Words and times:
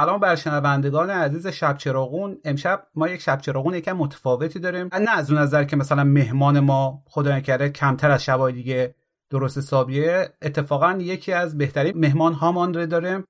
سلام 0.00 0.20
بر 0.20 0.36
شنوندگان 0.36 1.10
عزیز 1.10 1.46
شب 1.46 1.76
چراغون. 1.76 2.38
امشب 2.44 2.86
ما 2.94 3.08
یک 3.08 3.20
شب 3.20 3.40
چراغون 3.40 3.74
یکم 3.74 3.92
متفاوتی 3.92 4.58
داریم. 4.58 4.88
نه 4.92 5.10
از 5.10 5.30
اون 5.30 5.40
نظر 5.40 5.64
که 5.64 5.76
مثلا 5.76 6.04
مهمان 6.04 6.60
ما 6.60 7.02
خدا 7.06 7.36
نکرده 7.36 7.68
کمتر 7.68 8.10
از 8.10 8.24
شبای 8.24 8.52
دیگه 8.52 8.94
درست 9.30 9.58
حسابیه. 9.58 10.28
اتفاقا 10.42 10.98
یکی 11.00 11.32
از 11.32 11.58
بهترین 11.58 11.98
مهمان 11.98 12.32
هامان 12.32 12.74
رو 12.74 12.86
داریم. 12.86 13.24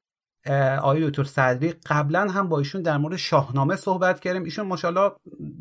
آقای 0.82 1.10
دکتر 1.10 1.24
صدری 1.24 1.74
قبلا 1.86 2.28
هم 2.30 2.48
با 2.48 2.58
ایشون 2.58 2.82
در 2.82 2.96
مورد 2.96 3.16
شاهنامه 3.16 3.76
صحبت 3.76 4.20
کردیم. 4.20 4.44
ایشون 4.44 4.66
ماشاءالله 4.66 5.12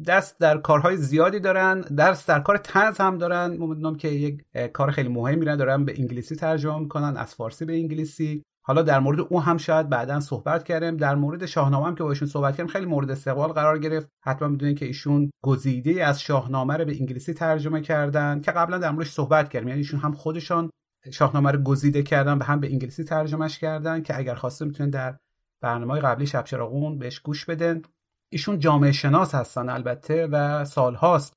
دست 0.07 0.39
در 0.39 0.57
کارهای 0.57 0.97
زیادی 0.97 1.39
دارن 1.39 1.81
درس 1.81 2.25
در 2.25 2.39
کار 2.39 2.57
تنز 2.57 2.97
هم 2.97 3.17
دارن. 3.17 3.51
می‌دونم 3.51 3.95
که 3.95 4.07
یک 4.07 4.41
کار 4.73 4.91
خیلی 4.91 5.09
مهمی 5.09 5.45
دارن 5.45 5.85
به 5.85 5.93
انگلیسی 5.97 6.35
ترجمه 6.35 6.79
می‌کنن 6.79 7.17
از 7.17 7.35
فارسی 7.35 7.65
به 7.65 7.73
انگلیسی. 7.73 8.43
حالا 8.65 8.81
در 8.81 8.99
مورد 8.99 9.19
او 9.19 9.41
هم 9.41 9.57
شاید 9.57 9.89
بعدا 9.89 10.19
صحبت 10.19 10.63
کردیم. 10.63 10.97
در 10.97 11.15
مورد 11.15 11.45
شاهنامه 11.45 11.87
هم 11.87 11.95
که 11.95 12.03
با 12.03 12.09
ایشون 12.09 12.27
صحبت 12.27 12.55
کردیم 12.55 12.67
خیلی 12.67 12.85
مورد 12.85 13.11
استقبال 13.11 13.51
قرار 13.51 13.79
گرفت. 13.79 14.07
حتما 14.25 14.47
می‌دونید 14.47 14.79
که 14.79 14.85
ایشون 14.85 15.31
گزیده 15.43 16.05
از 16.05 16.21
شاهنامه 16.21 16.77
رو 16.77 16.85
به 16.85 16.95
انگلیسی 16.99 17.33
ترجمه 17.33 17.81
کردن 17.81 18.41
که 18.41 18.51
قبلا 18.51 18.77
در 18.77 18.91
موردش 18.91 19.11
صحبت 19.11 19.49
کردیم. 19.49 19.67
یعنی 19.67 19.79
ایشون 19.79 19.99
هم 19.99 20.11
خودشان 20.11 20.69
شاهنامه 21.11 21.51
رو 21.51 21.59
گزیده 21.59 22.03
کردن 22.03 22.37
و 22.37 22.43
هم 22.43 22.59
به 22.59 22.71
انگلیسی 22.71 23.03
ترجمهش 23.03 23.59
کردن 23.59 24.01
که 24.01 24.17
اگر 24.17 24.35
خواستید 24.35 24.67
می‌تونید 24.67 24.93
در 24.93 25.17
برنامه 25.61 25.99
قبلی 25.99 26.27
شب 26.27 26.43
چراغون 26.43 26.99
بهش 26.99 27.19
گوش 27.19 27.45
بدن 27.45 27.81
ایشون 28.29 28.59
جامعه 28.59 28.91
شناس 28.91 29.35
هستن 29.35 29.69
البته 29.69 30.27
و 30.27 30.65
سالهاست 30.65 31.33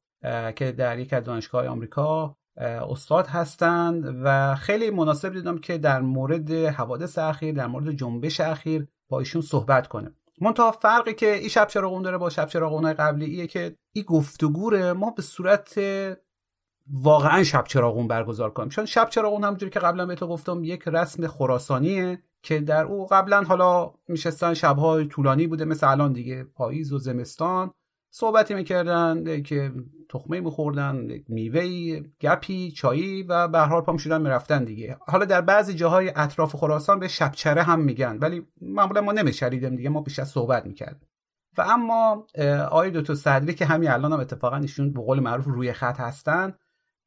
که 0.57 0.73
در 0.73 0.99
یک 0.99 1.13
از 1.13 1.25
دانشگاه 1.25 1.67
آمریکا 1.67 2.37
استاد 2.91 3.27
هستند 3.27 4.21
و 4.25 4.55
خیلی 4.55 4.91
مناسب 4.91 5.33
دیدم 5.33 5.59
که 5.59 5.79
در 5.79 6.01
مورد 6.01 6.51
حوادث 6.51 7.19
اخیر 7.19 7.55
در 7.55 7.67
مورد 7.67 7.91
جنبش 7.91 8.41
اخیر 8.41 8.87
با 9.09 9.19
ایشون 9.19 9.43
صحبت 9.43 9.89
کنه. 9.89 10.13
منتها 10.41 10.73
فرقی 10.73 11.15
که 11.15 11.35
این 11.35 11.49
شب 11.49 11.67
چراغون 11.67 12.03
داره 12.03 12.19
با 12.19 12.31
شب 12.31 12.47
چراغون 12.47 12.93
قبلی 12.93 13.25
ایه 13.25 13.47
که 13.47 13.77
این 13.93 14.05
گفتگوره 14.05 14.93
ما 14.93 15.11
به 15.11 15.23
صورت 15.23 15.75
واقعا 16.91 17.43
شب 17.43 17.65
چراغون 17.65 18.09
برگزار 18.09 18.51
کنیم 18.51 18.69
چون 18.69 18.87
شب 18.87 19.09
چراغون 19.09 19.45
همونجوری 19.45 19.71
که 19.71 19.81
قبلا 19.81 20.07
بهتون 20.07 20.29
گفتم 20.29 20.65
یک 20.65 20.83
رسم 20.87 21.27
خراسانیه 21.27 22.23
که 22.43 22.61
در 22.61 22.85
او 22.85 23.07
قبلا 23.07 23.43
حالا 23.43 23.93
میشستن 24.09 24.55
شبهای 24.55 25.05
طولانی 25.05 25.47
بوده 25.47 25.65
مثل 25.65 25.89
الان 25.89 26.13
دیگه 26.13 26.45
پاییز 26.45 26.93
و 26.93 26.99
زمستان. 26.99 27.71
صحبتی 28.15 28.55
می‌کردن 28.55 29.43
که 29.43 29.73
تخمه 30.09 30.41
میخوردن 30.41 31.09
میوه 31.29 32.01
گپی 32.21 32.71
چایی 32.71 33.23
و 33.23 33.49
به 33.49 33.59
هر 33.59 33.81
پام 33.81 33.97
شدن 33.97 34.23
می‌رفتن 34.23 34.65
دیگه. 34.65 34.97
حالا 35.01 35.25
در 35.25 35.41
بعضی 35.41 35.75
جاهای 35.75 36.13
اطراف 36.17 36.57
خراسان 36.57 36.99
به 36.99 37.09
شبچره 37.09 37.63
هم 37.63 37.81
میگن 37.81 38.19
ولی 38.21 38.47
معمولا 38.61 39.01
ما 39.01 39.13
نمیشریدیم 39.13 39.77
دیگه 39.77 39.89
ما 39.89 40.01
بیشتر 40.01 40.25
صحبت 40.25 40.67
می‌کردیم. 40.67 41.09
و 41.59 41.63
اما 41.63 42.27
آقای 42.71 42.91
دکتر 42.91 43.15
صدری 43.15 43.55
که 43.55 43.67
همین 43.67 43.91
الان 43.91 44.13
هم 44.13 44.21
اتفاقا 44.21 44.57
ایشون 44.57 44.93
به 44.93 45.01
قول 45.01 45.21
معروف 45.21 45.45
روی 45.45 45.73
خط 45.73 46.01
هستن 46.01 46.55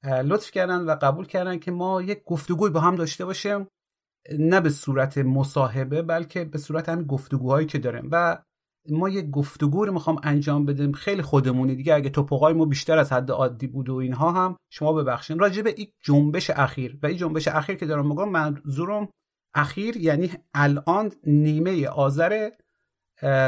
لطف 0.09 0.51
کردن 0.51 0.81
و 0.81 0.95
قبول 1.01 1.25
کردن 1.25 1.59
که 1.59 1.71
ما 1.71 2.01
یک 2.01 2.23
گفتگوی 2.25 2.69
با 2.69 2.79
هم 2.79 2.95
داشته 2.95 3.25
باشیم 3.25 3.67
نه 4.39 4.61
به 4.61 4.69
صورت 4.69 5.17
مصاحبه 5.17 6.01
بلکه 6.01 6.45
به 6.45 6.57
صورت 6.57 6.89
همین 6.89 7.05
گفتگوهایی 7.05 7.67
که 7.67 7.77
داریم. 7.77 8.09
و 8.11 8.37
ما 8.89 9.09
یه 9.09 9.21
گفتگو 9.21 9.85
رو 9.85 9.93
می‌خوام 9.93 10.19
انجام 10.23 10.65
بدیم. 10.65 10.91
خیلی 10.91 11.21
خودمونی. 11.21 11.75
دیگه 11.75 11.95
اگه 11.95 12.09
توپقای 12.09 12.53
ما 12.53 12.65
بیشتر 12.65 12.97
از 12.97 13.13
حد 13.13 13.31
عادی 13.31 13.67
بود 13.67 13.89
و 13.89 13.95
اینها 13.95 14.31
هم 14.31 14.57
شما 14.69 14.93
ببخشین. 14.93 15.39
راجع 15.39 15.61
به 15.61 15.73
این 15.77 15.87
جنبش 16.03 16.49
اخیر. 16.49 16.99
و 17.03 17.07
این 17.07 17.17
جنبش 17.17 17.47
اخیر 17.47 17.75
که 17.75 17.85
دارم 17.85 18.07
میگم 18.07 18.29
منظورم 18.29 19.09
اخیر 19.55 19.97
یعنی 19.97 20.31
الان 20.53 21.11
نیمه 21.23 21.87
آذر 21.87 22.49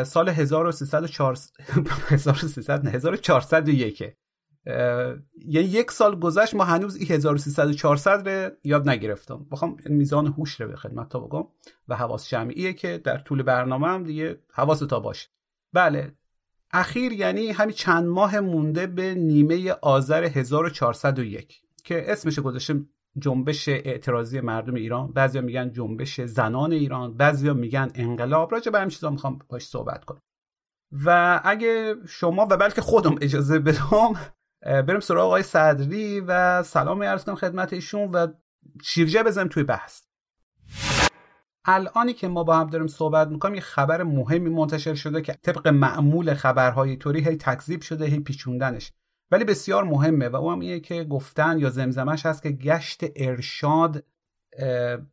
سال 0.05 0.29
1304 0.29 1.37
1401 2.09 4.03
یعنی 5.45 5.67
یک 5.67 5.91
سال 5.91 6.19
گذشت 6.19 6.55
ما 6.55 6.63
هنوز 6.63 6.95
این 6.95 7.11
1300 7.11 8.27
رو 8.27 8.49
یاد 8.63 8.89
نگرفتم. 8.89 9.45
بخوام 9.51 9.77
میزان 9.85 10.27
هوش 10.27 10.61
رو 10.61 10.67
به 10.67 10.75
خدمت 10.75 11.09
تا 11.09 11.19
بگم 11.19 11.47
و 11.87 11.95
حواس 11.95 12.29
جمعیه 12.29 12.73
که 12.73 12.97
در 12.97 13.17
طول 13.17 13.43
برنامه 13.43 13.87
هم 13.87 14.03
دیگه 14.03 14.39
حواس 14.53 14.79
تا 14.79 14.99
باشه 14.99 15.29
بله 15.73 16.11
اخیر 16.71 17.11
یعنی 17.11 17.51
همین 17.51 17.75
چند 17.75 18.05
ماه 18.05 18.39
مونده 18.39 18.87
به 18.87 19.15
نیمه 19.15 19.71
آذر 19.71 20.23
1401 20.23 21.61
که 21.83 22.11
اسمش 22.11 22.39
گذاشته 22.39 22.85
جنبش 23.19 23.69
اعتراضی 23.69 24.39
مردم 24.39 24.73
ایران. 24.73 25.13
بعضیا 25.13 25.41
میگن 25.41 25.71
جنبش 25.71 26.21
زنان 26.21 26.71
ایران 26.71 27.17
بعضیا 27.17 27.53
میگن 27.53 27.91
انقلاب. 27.95 28.51
راجع 28.51 28.71
به 28.71 28.77
همین 28.77 28.89
چیزا 28.89 29.09
می‌خوام 29.09 29.39
باش 29.49 29.67
صحبت 29.67 30.05
کنم. 30.05 30.21
و 31.05 31.41
اگه 31.43 31.95
شما 32.07 32.47
و 32.51 32.57
بلکه 32.57 32.81
خودم 32.81 33.15
اجازه 33.21 33.59
بدم 33.59 34.13
بریم 34.61 34.99
سراغ 34.99 35.25
آقای 35.25 35.43
صدری 35.43 36.19
و 36.19 36.63
سلام 36.63 37.03
عرض 37.03 37.23
کنم 37.23 37.35
خدمت 37.35 37.73
ایشون 37.73 38.11
و 38.11 38.27
شیرجه 38.83 39.23
بزنیم 39.23 39.47
توی 39.47 39.63
بحث. 39.63 40.01
الانی 41.65 42.13
که 42.13 42.27
ما 42.27 42.43
با 42.43 42.57
هم 42.57 42.69
داریم 42.69 42.87
صحبت 42.87 43.27
می‌کنیم 43.27 43.55
یه 43.55 43.61
خبر 43.61 44.03
مهمی 44.03 44.49
منتشر 44.49 44.93
شده 44.93 45.21
که 45.21 45.33
طبق 45.33 45.67
معمول 45.67 46.33
خبرهای 46.33 46.97
طوری 46.97 47.19
هی 47.19 47.35
تکذیب 47.35 47.81
شده 47.81 48.05
هی 48.05 48.19
پیچوندنش. 48.19 48.91
ولی 49.31 49.43
بسیار 49.43 49.83
مهمه 49.83 50.29
و 50.29 50.35
او 50.35 50.51
هم 50.51 50.59
اینه 50.59 50.79
که 50.79 51.03
گفتن 51.03 51.59
یا 51.59 51.69
زمزمش 51.69 52.25
هست 52.25 52.43
که 52.43 52.51
گشت 52.51 53.03
ارشاد 53.15 54.03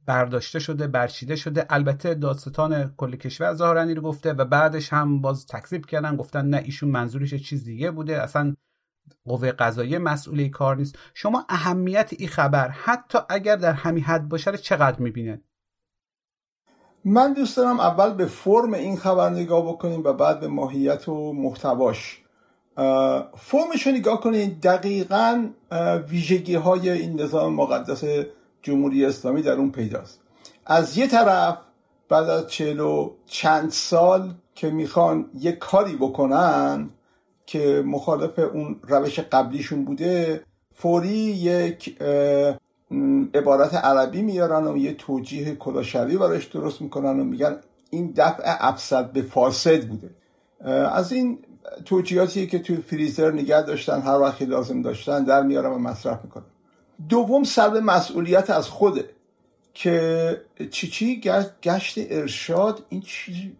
برداشته 0.06 0.58
شده 0.58 0.86
برچیده 0.86 1.36
شده. 1.36 1.66
البته 1.70 2.14
دادستان 2.14 2.94
کل 2.96 3.16
کشور 3.16 3.54
ظاهرا 3.54 3.82
رو 3.82 4.02
گفته 4.02 4.32
و 4.32 4.44
بعدش 4.44 4.92
هم 4.92 5.20
باز 5.20 5.46
تکذیب 5.46 5.86
کردن 5.86 6.16
گفتن 6.16 6.46
نه 6.46 6.56
ایشون 6.56 6.88
منظورش 6.90 7.34
چیز 7.34 7.64
دیگه 7.64 7.90
بوده. 7.90 8.22
اصلا 8.22 8.54
قوه 9.24 9.52
قضاییه 9.52 9.98
مسئول 9.98 10.48
کار 10.48 10.76
نیست. 10.76 10.98
شما 11.14 11.46
اهمیت 11.48 12.10
این 12.18 12.28
خبر 12.28 12.68
حتی 12.68 13.18
اگر 13.28 13.56
در 13.56 13.72
همین 13.72 14.04
حد 14.04 14.28
باشه 14.28 14.56
چقدر 14.56 14.98
می‌بینه 14.98 15.40
من 17.04 17.32
دوست 17.32 17.56
دارم 17.56 17.80
اول 17.80 18.10
به 18.10 18.26
فرم 18.26 18.74
این 18.74 18.96
خبر 18.96 19.30
نگاه 19.30 19.68
بکنیم 19.68 20.04
و 20.04 20.12
بعد 20.12 20.40
به 20.40 20.48
ماهیت 20.48 21.08
و 21.08 21.32
محتواش. 21.32 22.20
فرمش 23.36 23.86
رو 23.86 23.92
نگاه 23.92 24.20
کنید 24.20 24.60
دقیقا 24.60 25.48
ویژگی 26.08 26.54
های 26.54 26.90
این 26.90 27.20
نظام 27.20 27.54
مقدس 27.54 28.04
جمهوری 28.62 29.04
اسلامی 29.04 29.42
در 29.42 29.52
اون 29.52 29.70
پیداست. 29.70 30.20
از 30.66 30.98
یه 30.98 31.06
طرف 31.06 31.58
بعد 32.08 32.28
از 32.28 32.46
چهل 32.46 33.08
چند 33.26 33.70
سال 33.70 34.34
که 34.54 34.70
می‌خوان 34.70 35.30
یک 35.34 35.58
کاری 35.58 35.96
بکنن 35.96 36.90
که 37.46 37.82
مخالف 37.86 38.38
اون 38.38 38.80
روش 38.82 39.20
قبلیشون 39.20 39.84
بوده 39.84 40.42
فوری 40.74 41.08
یک 41.08 41.96
عبارت 43.34 43.74
عربی 43.74 44.22
میارن 44.22 44.66
و 44.66 44.76
یه 44.76 44.94
توجیه 44.94 45.54
کلاشوی 45.54 46.16
براش 46.16 46.44
درست 46.44 46.82
می‌کنن 46.82 47.20
و 47.20 47.24
میگن 47.24 47.56
این 47.90 48.12
دفع 48.16 48.42
افسد 48.44 49.12
به 49.12 49.22
فاسد 49.22 49.88
بوده. 49.88 50.10
از 50.70 51.12
این 51.12 51.38
توجیهاتی 51.84 52.46
که 52.46 52.58
توی 52.58 52.76
فریزر 52.76 53.32
نگه 53.32 53.62
داشتن 53.62 54.00
هر 54.00 54.18
وقتی 54.18 54.44
لازم 54.44 54.82
داشتن 54.82 55.24
در 55.24 55.42
میارن 55.42 55.70
و 55.70 55.78
مصرف 55.78 56.24
می‌کنن. 56.24 56.44
دوم 57.08 57.44
سلب 57.44 57.76
مسئولیت 57.76 58.50
از 58.50 58.68
خوده 58.68 59.10
که 59.74 60.40
چی 60.70 60.88
چی؟ 60.88 61.20
گشت 61.62 61.94
ارشاد 61.96 62.84
این 62.88 63.00
چیزی 63.00 63.52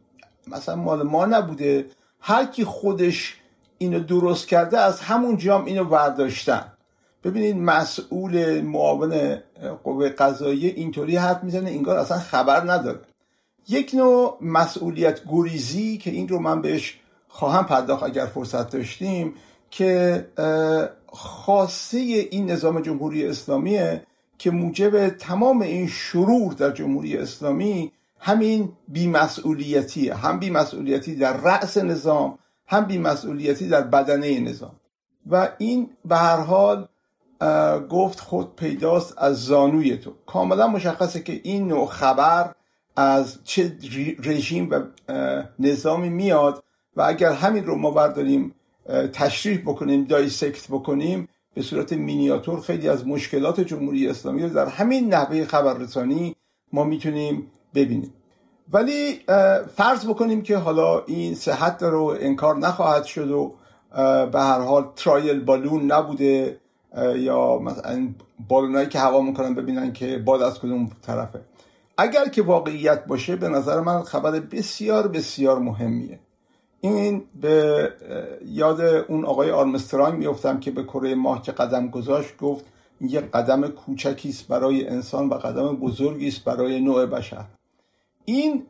مثلا 0.47 0.77
مال 0.77 1.03
ما 1.03 1.27
نبوده. 1.27 1.87
هر 2.21 2.47
کی 2.47 2.65
خودش 2.65 3.37
اینو 3.79 4.01
درست 4.01 4.49
کرده 4.49 4.79
از 4.79 5.01
همون 5.01 5.37
جام 5.37 5.65
اینو 5.65 5.85
ورداشتن. 5.85 6.73
ببینید 7.25 7.57
مسئول 7.57 8.61
معاون 8.61 9.39
قوه 9.85 10.09
قضاییه 10.09 10.73
اینطوری 10.77 11.17
حرف 11.17 11.45
می‌زنه 11.45 11.71
انگار 11.71 11.99
اصلا 11.99 12.19
خبر 12.19 12.73
نداره. 12.73 13.01
یک 13.69 13.95
نوع 13.95 14.39
مسئولیت 14.41 15.21
گریزی 15.29 15.99
که 15.99 16.11
این 16.11 16.29
رو 16.29 16.39
من 16.39 16.63
بهش 16.63 17.01
خواهم 17.29 17.67
پرداخت 17.67 18.03
اگر 18.03 18.27
فرصت 18.27 18.71
داشتیم 18.71 19.35
که 19.71 20.27
خاصه 21.13 21.99
این 21.99 22.51
نظام 22.51 22.81
جمهوری 22.81 23.27
اسلامیه 23.27 24.03
که 24.39 24.51
موجب 24.51 25.09
تمام 25.09 25.63
این 25.63 25.89
شرور 25.89 26.53
در 26.53 26.71
جمهوری 26.71 27.17
اسلامی 27.17 27.93
همین 28.19 28.73
بیمسئولیتی 28.89 30.09
هم 30.09 30.39
بیمسئولیتی 30.39 31.17
در 31.17 31.37
رأس 31.37 31.77
نظام 31.79 32.39
هم 32.67 32.85
بیمسئولیتی 32.85 33.69
در 33.69 33.83
بدنه 33.83 34.41
نظام. 34.41 34.81
و 35.31 35.49
این 35.59 35.91
به 36.05 36.17
هر 36.17 36.41
حال 36.41 36.89
گفت 37.91 38.21
خود 38.21 38.57
پیداست 38.57 39.15
از 39.19 39.45
زانوی 39.45 39.97
تو. 39.97 40.13
کاملا 40.27 40.67
مشخصه 40.67 41.21
که 41.21 41.41
این 41.45 41.69
نوع 41.69 41.87
خبر 41.87 42.55
از 42.97 43.39
چه 43.45 43.77
رژیم 44.25 44.71
و 44.71 44.81
نظامی 45.59 46.09
میاد 46.09 46.65
و 46.97 47.03
اگر 47.03 47.33
همین 47.33 47.65
رو 47.65 47.77
ما 47.77 47.91
برداریم 47.91 48.55
تشریح 49.13 49.61
بکنیم 49.61 50.05
دایسکت 50.05 50.67
بکنیم 50.69 51.29
به 51.55 51.63
صورت 51.63 51.93
مینیاتور 51.93 52.61
خیلی 52.61 52.89
از 52.89 53.07
مشکلات 53.07 53.61
جمهوری 53.61 54.09
اسلامی 54.09 54.43
رو 54.43 54.49
در 54.49 54.67
همین 54.67 55.15
نحوه 55.15 55.45
خبررسانی 55.45 56.37
ما 56.73 56.85
می‌تونیم 56.85 57.51
ببینیم. 57.75 58.13
ولی 58.73 59.21
فرض 59.77 60.07
بکنیم 60.07 60.43
که 60.43 60.57
حالا 60.57 61.05
این 61.05 61.35
صحت 61.35 61.83
رو 61.83 62.17
انکار 62.21 62.57
نخواهد 62.57 63.05
شد 63.05 63.31
و 63.31 63.55
به 64.33 64.41
هر 64.41 64.61
حال 64.61 64.87
ترایل 64.97 65.41
بالون 65.41 65.93
نبوده 65.93 66.61
یا 67.17 67.59
مثلا 67.59 68.09
بالونایی 68.49 68.89
که 68.89 68.99
هوا 68.99 69.21
می‌کنن 69.21 69.55
ببینن 69.55 69.93
که 69.93 70.19
باد 70.19 70.43
از 70.43 70.59
کدوم 70.59 70.91
طرفه. 71.03 71.41
اگر 71.99 72.29
که 72.29 72.43
واقعیت 72.43 73.05
باشه 73.05 73.37
به 73.37 73.49
نظر 73.49 73.81
من 73.81 74.03
خبر 74.03 74.31
بسیار 74.31 75.09
بسیار 75.09 75.59
مهمیه. 75.59 76.19
این 76.81 77.25
به 77.41 77.89
یاد 78.47 78.81
اون 78.81 79.25
آقای 79.25 79.51
آرمسترانگ 79.51 80.27
میفتم 80.27 80.61
که 80.61 80.71
به 80.71 80.83
کره 80.83 81.15
ماه 81.15 81.43
که 81.43 81.53
قدم 81.53 81.89
گذاشت 81.89 82.37
گفت 82.37 82.65
یه 83.01 83.21
قدم 83.21 83.69
کوچکی 83.69 84.29
است 84.29 84.49
برای 84.49 84.89
انسان 84.89 85.29
و 85.29 85.35
قدم 85.35 85.77
بزرگی 85.77 86.29
است 86.29 86.45
برای 86.45 86.81
نوع 86.81 87.07
بشر. 87.07 87.45
این 88.25 88.67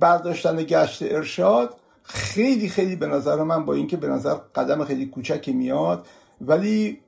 برداشتن 0.00 0.56
گشت 0.56 1.02
ارشاد 1.02 1.76
خیلی 2.02 2.68
خیلی 2.68 2.96
به 2.96 3.06
نظر 3.06 3.42
من 3.42 3.64
با 3.64 3.74
اینکه 3.74 3.96
به 3.96 4.08
نظر 4.08 4.34
قدم 4.34 4.84
خیلی 4.84 5.06
کوچکی 5.06 5.52
میاد 5.52 6.06
ولی 6.40 7.00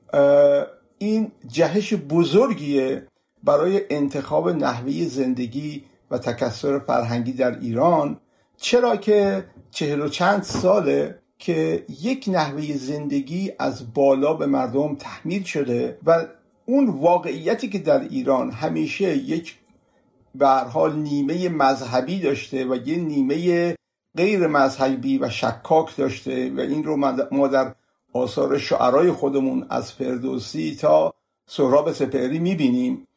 این 0.97 1.31
جهش 1.47 1.93
بزرگیه 1.93 3.07
برای 3.43 3.81
انتخاب 3.89 4.49
نحوه 4.49 5.05
زندگی 5.05 5.83
و 6.11 6.17
تکسر 6.17 6.79
فرهنگی 6.79 7.33
در 7.33 7.59
ایران. 7.59 8.19
چرا 8.57 8.95
که 8.95 9.45
چهل 9.71 10.01
و 10.01 10.09
چند 10.09 10.43
ساله 10.43 11.19
که 11.37 11.85
یک 12.01 12.29
نحوه 12.33 12.77
زندگی 12.77 13.51
از 13.59 13.93
بالا 13.93 14.33
به 14.33 14.45
مردم 14.45 14.95
تحمیل 14.95 15.43
شده 15.43 15.97
و 16.05 16.25
اون 16.65 16.89
واقعیتی 16.89 17.69
که 17.69 17.79
در 17.79 17.99
ایران 17.99 18.51
همیشه 18.51 19.17
یک 19.17 19.57
به 20.35 20.47
حال 20.47 20.95
نیمه 20.95 21.49
مذهبی 21.49 22.19
داشته 22.19 22.65
و 22.65 22.75
یه 22.87 22.97
نیمه 22.97 23.75
غیر 24.17 24.47
مذهبی 24.47 25.17
و 25.17 25.29
شکاک 25.29 25.97
داشته 25.97 26.51
و 26.57 26.59
این 26.59 26.83
رو 26.83 26.97
ما 27.31 27.47
در 27.47 27.75
آثار 28.13 28.57
شعرای 28.57 29.11
خودمون 29.11 29.65
از 29.69 29.91
فردوسی 29.91 30.75
تا 30.81 31.13
سهراب 31.47 31.91
سپهری 31.91 32.39
می‌بینیم. 32.39 33.07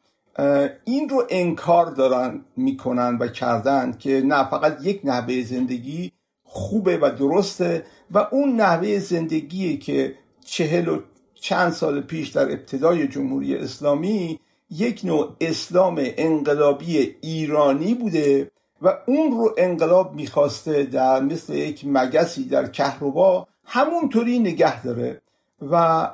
این 0.85 1.09
رو 1.09 1.23
انکار 1.29 1.85
دارن 1.85 2.45
می‌کنن 2.57 3.17
و 3.17 3.27
کردن 3.27 3.91
که 3.99 4.21
نه 4.25 4.49
فقط 4.49 4.77
یک 4.85 5.01
نحوه 5.03 5.43
زندگی 5.43 6.11
خوبه 6.43 6.97
و 6.97 7.11
درسته 7.19 7.85
و 8.11 8.27
اون 8.31 8.55
نحوه 8.55 8.99
زندگی 8.99 9.77
که 9.77 10.15
چهل 10.45 10.87
و 10.87 10.99
چند 11.33 11.71
سال 11.71 12.01
پیش 12.01 12.29
در 12.29 12.51
ابتدای 12.51 13.07
جمهوری 13.07 13.55
اسلامی 13.55 14.39
یک 14.77 15.01
نوع 15.03 15.35
اسلام 15.41 15.95
انقلابی 15.99 17.15
ایرانی 17.21 17.93
بوده 17.93 18.51
و 18.81 18.93
اون 19.05 19.31
رو 19.31 19.53
انقلاب 19.57 20.15
می‌خواسته 20.15 20.83
در 20.83 21.21
مثل 21.21 21.53
یک 21.53 21.81
مگسی 21.87 22.43
در 22.43 22.67
کهربا 22.67 23.47
همونطوری 23.63 24.39
نگه 24.39 24.83
داره 24.83 25.21
و 25.61 26.09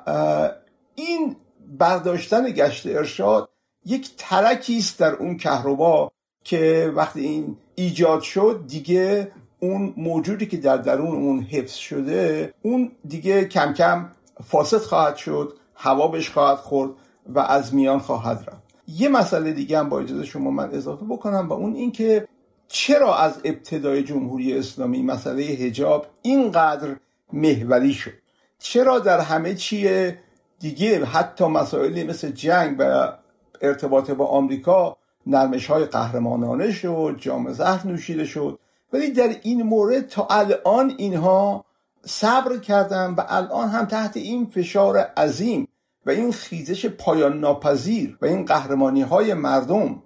این 0.95 1.35
برداشتن 1.77 2.51
گشت 2.51 2.87
ارشاد 2.87 3.49
یک 3.85 4.11
ترکی 4.17 4.77
است 4.77 4.99
در 4.99 5.13
اون 5.13 5.37
کهربا 5.37 6.11
که 6.43 6.93
وقتی 6.95 7.19
این 7.19 7.57
ایجاد 7.75 8.21
شد 8.21 8.63
دیگه 8.67 9.31
اون 9.59 9.93
موجودی 9.97 10.45
که 10.45 10.57
در 10.57 10.77
درون 10.77 11.15
اون 11.15 11.41
حفظ 11.41 11.73
شده 11.73 12.53
اون 12.61 12.91
دیگه 13.07 13.45
کم 13.45 13.73
کم 13.73 14.09
فاسد 14.43 14.77
خواهد 14.77 15.15
شد 15.15 15.53
هوا 15.75 16.07
بهش 16.07 16.29
خواهد 16.29 16.57
خورد. 16.57 16.91
و 17.35 17.39
از 17.39 17.73
میان 17.73 17.99
خواهد 17.99 18.37
رفت. 18.47 18.61
یه 18.87 19.09
مسئله 19.09 19.53
دیگه 19.53 19.79
هم 19.79 19.89
با 19.89 19.99
اجازه 19.99 20.25
شما 20.25 20.51
من 20.51 20.69
اضافه 20.71 21.05
بکنم 21.05 21.49
و 21.49 21.53
اون 21.53 21.75
اینکه 21.75 22.27
چرا 22.67 23.17
از 23.17 23.33
ابتدای 23.43 24.03
جمهوری 24.03 24.57
اسلامی 24.57 25.01
مسئله 25.01 25.43
هجاب 25.43 26.07
اینقدر 26.21 26.95
محوری 27.33 27.93
شد؟ 27.93 28.11
چرا 28.59 28.99
در 28.99 29.19
همه 29.19 29.55
چیه 29.55 30.17
دیگه 30.59 31.05
حتی 31.05 31.45
مسائلی 31.45 32.03
مثل 32.03 32.31
جنگ 32.31 32.75
و 32.79 33.13
ارتباط 33.61 34.11
با 34.11 34.25
آمریکا 34.25 34.97
نرمش 35.27 35.67
های 35.67 35.85
قهرمانانه 35.85 36.71
شد 36.71 37.15
جام 37.19 37.53
زهر 37.53 37.87
نوشیده 37.87 38.25
شد 38.25 38.59
ولی 38.93 39.11
در 39.11 39.35
این 39.41 39.63
مورد 39.63 40.07
تا 40.07 40.27
الان 40.29 40.93
اینها 40.97 41.65
صبر 42.05 42.57
کردن 42.57 43.13
و 43.17 43.23
الان 43.27 43.69
هم 43.69 43.85
تحت 43.85 44.17
این 44.17 44.45
فشار 44.45 44.97
عظیم 44.97 45.67
و 46.05 46.09
این 46.09 46.31
خیزش 46.31 46.85
پایان 46.85 47.39
ناپذیر 47.39 48.17
و 48.21 48.25
این 48.25 48.45
قهرمانی 48.45 49.01
های 49.01 49.33
مردم 49.33 50.03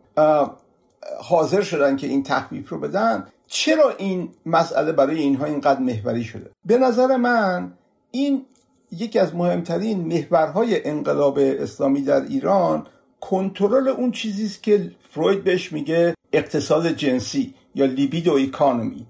حاضر 1.19 1.61
شدن 1.61 1.95
که 1.95 2.07
این 2.07 2.23
تخفیف 2.23 2.69
رو 2.69 2.79
بدن 2.79 3.27
چرا 3.47 3.93
این 3.97 4.29
مسئله 4.45 4.91
برای 4.91 5.19
اینها 5.19 5.45
اینقدر 5.45 5.79
محوری 5.79 6.23
شده؟ 6.23 6.51
به 6.65 6.77
نظر 6.77 7.17
من 7.17 7.73
این 8.11 8.45
یکی 8.91 9.19
از 9.19 9.35
مهمترین 9.35 10.05
محورهای 10.05 10.87
انقلاب 10.87 11.37
اسلامی 11.39 12.01
در 12.01 12.21
ایران 12.21 12.87
کنترل 13.21 13.87
اون 13.87 14.11
چیزی 14.11 14.45
است 14.45 14.63
که 14.63 14.91
فروید 15.09 15.43
بهش 15.43 15.71
میگه 15.71 16.15
اقتصاد 16.33 16.87
جنسی 16.87 17.53
یا 17.75 17.85
لیبیدو 17.85 18.33
اکانومی. 18.33 19.07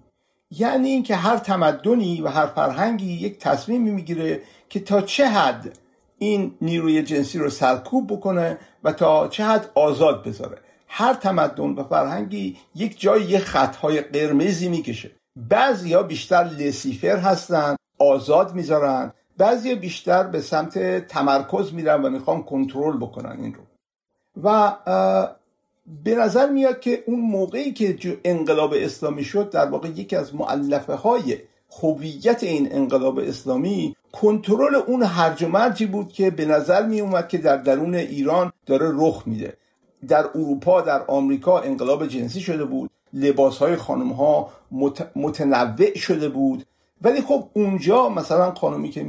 یعنی 0.51 0.89
اینکه 0.89 1.15
هر 1.15 1.37
تمدنی 1.37 2.21
و 2.21 2.27
هر 2.27 2.45
فرهنگی 2.45 3.13
یک 3.13 3.39
تصمیمی 3.39 3.91
می‌گیره 3.91 4.41
که 4.69 4.79
تا 4.79 5.01
چه 5.01 5.27
حد 5.27 5.77
این 6.17 6.55
نیروی 6.61 7.03
جنسی 7.03 7.39
رو 7.39 7.49
سرکوب 7.49 8.13
بکنه 8.13 8.57
و 8.83 8.91
تا 8.91 9.27
چه 9.27 9.43
حد 9.43 9.69
آزاد 9.75 10.23
بذاره. 10.23 10.57
هر 10.87 11.13
تمدن 11.13 11.69
و 11.69 11.83
فرهنگی 11.83 12.57
یک 12.75 12.99
جای 12.99 13.23
یه 13.23 13.39
خطهای 13.39 14.01
قرمزی 14.01 14.69
می‌کشه. 14.69 15.11
بعضی 15.35 15.93
ها 15.93 16.03
بیشتر 16.03 16.43
لسیفر 16.43 17.17
هستن 17.17 17.75
آزاد 17.99 18.53
می‌ذارن. 18.53 19.13
بعضی 19.37 19.75
بیشتر 19.75 20.23
به 20.23 20.41
سمت 20.41 21.07
تمرکز 21.07 21.73
میرن 21.73 22.01
و 22.01 22.09
می‌خوان 22.09 22.43
کنترل 22.43 22.97
بکنن 22.97 23.39
این 23.41 23.53
رو. 23.53 23.61
و 24.43 24.75
به 26.03 26.15
نظر 26.15 26.49
میاد 26.49 26.79
که 26.79 27.03
اون 27.07 27.19
موقعی 27.19 27.73
که 27.73 28.19
انقلاب 28.23 28.73
اسلامی 28.77 29.23
شد 29.23 29.49
در 29.49 29.65
واقع 29.65 29.87
یکی 29.89 30.15
از 30.15 30.35
معلفه 30.35 30.93
های 30.93 31.37
هویت 31.81 32.43
این 32.43 32.67
انقلاب 32.71 33.19
اسلامی 33.19 33.95
کنترل 34.21 34.75
اون 34.75 35.03
هرج 35.03 35.43
و 35.43 35.47
مرجی 35.47 35.85
بود 35.85 36.13
که 36.13 36.29
به 36.29 36.45
نظر 36.45 36.85
می 36.85 37.01
اومد 37.01 37.27
که 37.27 37.37
در 37.37 37.57
درون 37.57 37.95
ایران 37.95 38.51
داره 38.65 38.91
رخ 38.93 39.23
میده. 39.25 39.57
در 40.07 40.25
اروپا 40.35 40.81
در 40.81 41.03
آمریکا 41.07 41.59
انقلاب 41.59 42.07
جنسی 42.07 42.41
شده 42.41 42.65
بود. 42.65 42.89
لباس 43.13 43.57
های 43.57 43.75
خانم 43.75 44.09
ها 44.09 44.49
متنوع 45.15 45.95
شده 45.95 46.29
بود. 46.29 46.65
ولی 47.01 47.21
خب 47.21 47.49
اونجا 47.53 48.09
مثلا 48.09 48.53
خانمی 48.53 48.89
که 48.89 49.03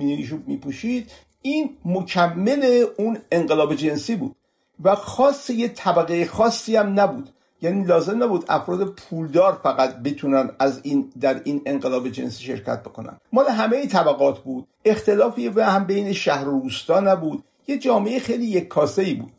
می 0.47 0.57
پوشید 0.57 1.11
این 1.43 1.77
مکمل 1.85 2.85
اون 2.99 3.19
انقلاب 3.33 3.75
جنسی 3.75 4.17
بود. 4.17 4.37
و 4.85 4.95
خاص 4.95 5.51
یه 5.51 5.69
طبقه 5.69 6.27
خاصی 6.27 6.77
هم 6.77 7.01
نبود. 7.01 7.31
یعنی 7.63 7.85
لازم 7.85 8.23
نبود 8.23 8.45
افراد 8.49 8.85
پولدار 8.85 9.61
فقط 9.63 9.97
بتونن 9.97 10.51
از 10.59 10.81
این 10.83 11.13
در 11.21 11.41
این 11.45 11.63
انقلاب 11.67 12.09
جنسی 12.09 12.45
شرکت 12.45 12.83
بکنن. 12.83 13.17
مال 13.33 13.49
همه 13.49 13.87
طبقات 13.87 14.39
بود. 14.39 14.67
اختلافی 14.85 15.49
به 15.49 15.67
هم 15.67 15.85
بین 15.85 16.13
شهر 16.13 16.49
و 16.49 16.61
روستا 16.61 17.01
نبود. 17.01 17.45
یه 17.69 17.79
جامعه 17.79 18.19
خیلی 18.19 18.47
یک 18.47 18.69
کاسه 18.69 19.03
ای 19.03 19.15
بود. 19.15 19.33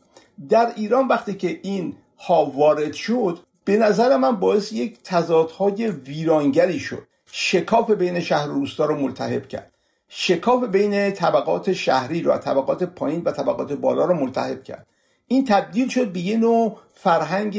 در 0.48 0.72
ایران 0.76 1.08
وقتی 1.08 1.34
که 1.34 1.60
این 1.62 1.94
ها 2.18 2.44
وارد 2.44 2.92
شد 2.92 3.38
به 3.64 3.76
نظر 3.76 4.16
من 4.16 4.36
باعث 4.36 4.72
یک 4.72 4.98
تضادهای 5.04 5.86
ویرانگری 5.86 6.78
شد. 6.78 7.02
شکاف 7.32 7.90
بین 7.90 8.20
شهر 8.20 8.48
و 8.48 8.54
روستا 8.54 8.84
رو 8.84 8.96
ملتهب 8.96 9.48
کرد. 9.48 9.72
شکاف 10.08 10.64
بین 10.64 11.10
طبقات 11.10 11.72
شهری 11.72 12.22
رو 12.22 12.38
طبقات 12.38 12.82
پایین 12.82 13.22
و 13.24 13.32
طبقات 13.32 13.72
بالا 13.72 14.04
رو 14.04 14.14
ملتهب 14.14 14.62
کرد. 14.62 14.86
این 15.26 15.44
تبدیل 15.44 15.88
شد 15.88 16.12
به 16.12 16.20
یه 16.20 16.36
نوع 16.36 16.76
فرهنگ 16.94 17.58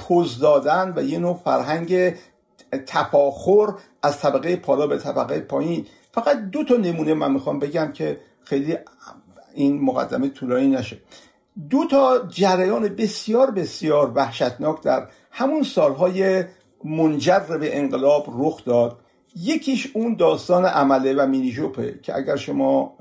پوز 0.00 0.38
دادن 0.38 0.92
و 0.96 1.02
یه 1.02 1.18
نوع 1.18 1.40
فرهنگ 1.44 2.14
تفاخر 2.86 3.66
از 4.02 4.20
طبقه 4.20 4.56
پالا 4.56 4.86
به 4.86 4.98
طبقه 4.98 5.40
پایین. 5.40 5.86
فقط 6.12 6.36
دو 6.36 6.64
تا 6.64 6.74
نمونه 6.74 7.14
من 7.14 7.32
می‌خوام 7.32 7.58
بگم 7.58 7.92
که 7.92 8.20
خیلی 8.44 8.76
این 9.54 9.80
مقدمه 9.80 10.28
طولانی 10.28 10.68
نشه. 10.68 10.98
دو 11.70 11.84
تا 11.90 12.26
جریان 12.28 12.88
بسیار 12.88 13.50
بسیار 13.50 14.12
وحشتناک 14.14 14.82
در 14.82 15.08
همون 15.30 15.62
سالهای 15.62 16.44
منجر 16.84 17.38
به 17.38 17.78
انقلاب 17.78 18.26
رخ 18.38 18.64
داد. 18.64 18.98
یکیش 19.36 19.90
اون 19.94 20.16
داستان 20.16 20.64
عمله 20.64 21.14
و 21.14 21.26
مینیجوپه 21.26 21.98
که 22.02 22.16
اگر 22.16 22.36
شما 22.36 22.96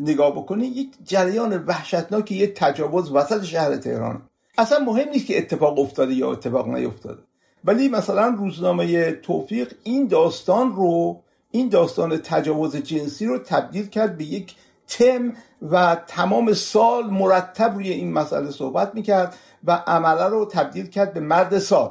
نگاه 0.00 0.32
بکنید 0.32 0.76
یک 0.76 0.88
جریان 1.04 1.64
وحشتناک 1.66 2.32
یک 2.32 2.54
تجاوز 2.54 3.12
وسط 3.12 3.42
شهر 3.42 3.76
تهران. 3.76 4.22
اصلا 4.60 4.78
مهم 4.78 5.08
نیست 5.08 5.26
که 5.26 5.38
اتفاق 5.38 5.78
افتاده 5.78 6.14
یا 6.14 6.32
اتفاق 6.32 6.68
نیفتاده. 6.68 7.22
ولی 7.64 7.88
مثلا 7.88 8.28
روزنامه 8.28 9.12
توفیق 9.12 9.72
این 9.82 10.06
داستان 10.06 10.72
رو 10.76 11.22
این 11.50 11.68
داستان 11.68 12.16
تجاوز 12.16 12.76
جنسی 12.76 13.26
رو 13.26 13.38
تبدیل 13.38 13.86
کرد 13.86 14.18
به 14.18 14.24
یک 14.24 14.54
تم 14.88 15.32
و 15.62 15.96
تمام 16.06 16.52
سال 16.52 17.10
مرتب 17.10 17.74
روی 17.74 17.90
این 17.90 18.12
مسئله 18.12 18.50
صحبت 18.50 18.94
می‌کرد 18.94 19.36
و 19.64 19.72
عمله 19.72 20.28
رو 20.28 20.44
تبدیل 20.44 20.86
کرد 20.86 21.14
به 21.14 21.20
مرد 21.20 21.58
سال. 21.58 21.90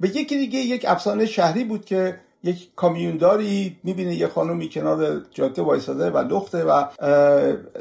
به 0.00 0.08
یکی 0.08 0.38
دیگه 0.38 0.58
یک 0.58 0.84
افسانه 0.88 1.26
شهری 1.26 1.64
بود 1.64 1.84
که 1.84 2.20
یک 2.44 2.74
کامیونداری 2.76 3.76
می‌بینه 3.84 4.14
یه 4.14 4.28
خانومی 4.28 4.68
کنار 4.68 5.20
جاده 5.30 5.62
وایساده 5.62 6.10
و 6.10 6.18
لخته 6.18 6.64
و 6.64 6.84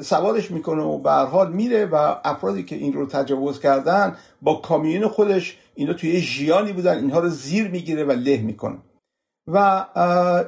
سوارش 0.02 0.52
می‌کنه 0.52 0.84
و 0.84 0.98
به 0.98 1.12
حال 1.12 1.52
میره 1.52 1.86
و 1.86 2.16
افرادی 2.24 2.64
که 2.64 2.76
این 2.76 2.94
رو 2.94 3.06
تجاوز 3.06 3.60
کردن 3.60 4.16
با 4.42 4.56
کامیون 4.56 5.08
خودش 5.08 5.58
اینا 5.76 5.94
توی 5.94 6.20
ژیانی 6.20 6.74
بودن 6.74 6.98
اینها 6.98 7.20
رو 7.20 7.30
زیر 7.30 7.68
می‌گیره 7.68 8.04
و 8.04 8.12
له 8.12 8.38
می‌کنه. 8.38 8.78
و 9.48 9.86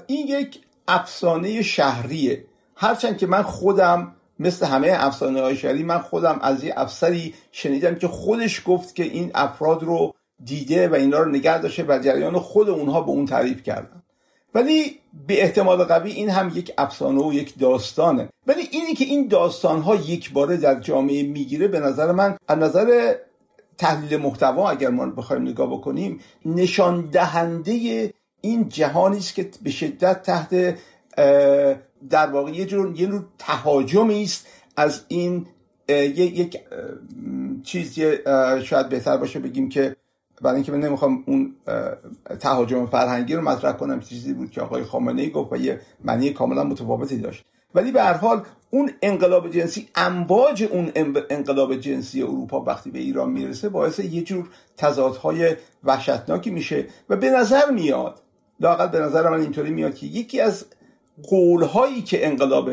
این 0.07 0.27
یک 0.27 0.61
افسانه 0.87 1.61
شهریه. 1.61 2.45
هرچند 2.75 3.17
که 3.17 3.27
من 3.27 3.41
خودم 3.41 4.15
مثل 4.39 4.65
همه 4.65 4.91
افسانه 4.91 5.41
های 5.41 5.55
شهری 5.55 5.83
من 5.83 5.97
خودم 5.97 6.39
از 6.41 6.63
یه 6.63 6.73
افسری 6.77 7.33
شنیدم 7.51 7.95
که 7.95 8.07
خودش 8.07 8.61
گفت 8.65 8.95
که 8.95 9.03
این 9.03 9.31
افراد 9.35 9.83
رو 9.83 10.13
دیده 10.43 10.89
و 10.89 10.93
اینا 10.93 11.19
رو 11.19 11.29
نگه 11.29 11.61
داشته 11.61 11.85
و 11.87 11.99
جریان 12.03 12.39
خود 12.39 12.69
اونها 12.69 13.01
به 13.01 13.09
اون 13.09 13.25
تعریف 13.25 13.63
کردن 13.63 14.00
ولی 14.55 14.99
به 15.27 15.43
احتمال 15.43 15.83
قوی 15.83 16.11
این 16.11 16.29
هم 16.29 16.51
یک 16.55 16.73
افسانه 16.77 17.21
و 17.23 17.33
یک 17.33 17.59
داستانه. 17.59 18.29
ولی 18.47 18.61
اینی 18.71 18.93
که 18.93 19.05
این 19.05 19.27
داستان 19.27 19.81
ها 19.81 19.95
یک 19.95 20.33
باره 20.33 20.57
در 20.57 20.79
جامعه 20.79 21.23
می‌گیره 21.23 21.67
به 21.67 21.79
نظر 21.79 22.11
من 22.11 22.37
از 22.47 22.57
نظر 22.57 23.15
تحلیل 23.77 24.17
محتوا 24.19 24.69
اگر 24.69 24.89
ما 24.89 25.05
بخوایم 25.05 25.41
نگاه 25.41 25.73
بکنیم 25.73 26.19
نشان 26.45 27.09
دهنده 27.09 28.13
این 28.41 28.69
جهانی 28.69 29.17
است 29.17 29.35
که 29.35 29.49
به 29.63 29.71
شدت 29.71 30.21
تحت 30.21 30.77
در 32.09 32.27
واقع 32.31 32.51
یه 32.51 32.65
جور 32.65 32.99
یه 32.99 33.07
نوع 33.07 33.21
تهاجمی 33.37 34.23
است 34.23 34.47
از 34.77 35.01
این 35.07 35.45
یک 35.87 36.59
چیز 37.63 37.99
شاید 38.63 38.89
بهتر 38.89 39.17
باشه 39.17 39.39
بگیم 39.39 39.69
که 39.69 39.95
برای 40.41 40.55
اینکه 40.55 40.71
من 40.71 40.79
نمی‌خوام 40.79 41.23
اون 41.27 41.55
تهاجم 42.39 42.85
فرهنگی 42.85 43.35
رو 43.35 43.41
مطرح 43.41 43.71
کنم 43.71 43.99
چیزی 43.99 44.33
بود 44.33 44.51
که 44.51 44.61
آقای 44.61 44.83
خامنه 44.83 45.21
ای 45.21 45.29
گفت 45.29 45.53
و 45.53 45.57
یه 45.57 45.81
معنی 46.03 46.29
کاملا 46.29 46.63
متفاوتی 46.63 47.17
داشت. 47.17 47.45
ولی 47.75 47.91
به 47.91 48.03
هر 48.03 48.13
حال 48.13 48.41
اون 48.69 48.91
انقلاب 49.01 49.51
جنسی 49.51 49.87
امواج 49.95 50.63
اون 50.71 50.91
انقلاب 51.29 51.75
جنسی 51.75 52.21
اروپا 52.23 52.63
وقتی 52.63 52.91
به 52.91 52.99
ایران 52.99 53.29
می‌رسه 53.29 53.69
باعث 53.69 53.99
یه 53.99 54.21
جور 54.21 54.49
تضادهای 54.77 55.55
وحشتناکی 55.83 56.49
میشه 56.49 56.85
و 57.09 57.15
به 57.15 57.29
نظر 57.29 57.71
میاد 57.71 58.21
لاقل 58.59 58.87
به 58.87 58.99
نظر 58.99 59.29
من 59.29 59.41
اینطوری 59.41 59.71
میاد 59.71 59.95
که 59.95 60.05
یکی 60.05 60.41
از 60.41 60.65
قولهایی 61.23 62.01
که 62.01 62.27
انقلاب 62.27 62.69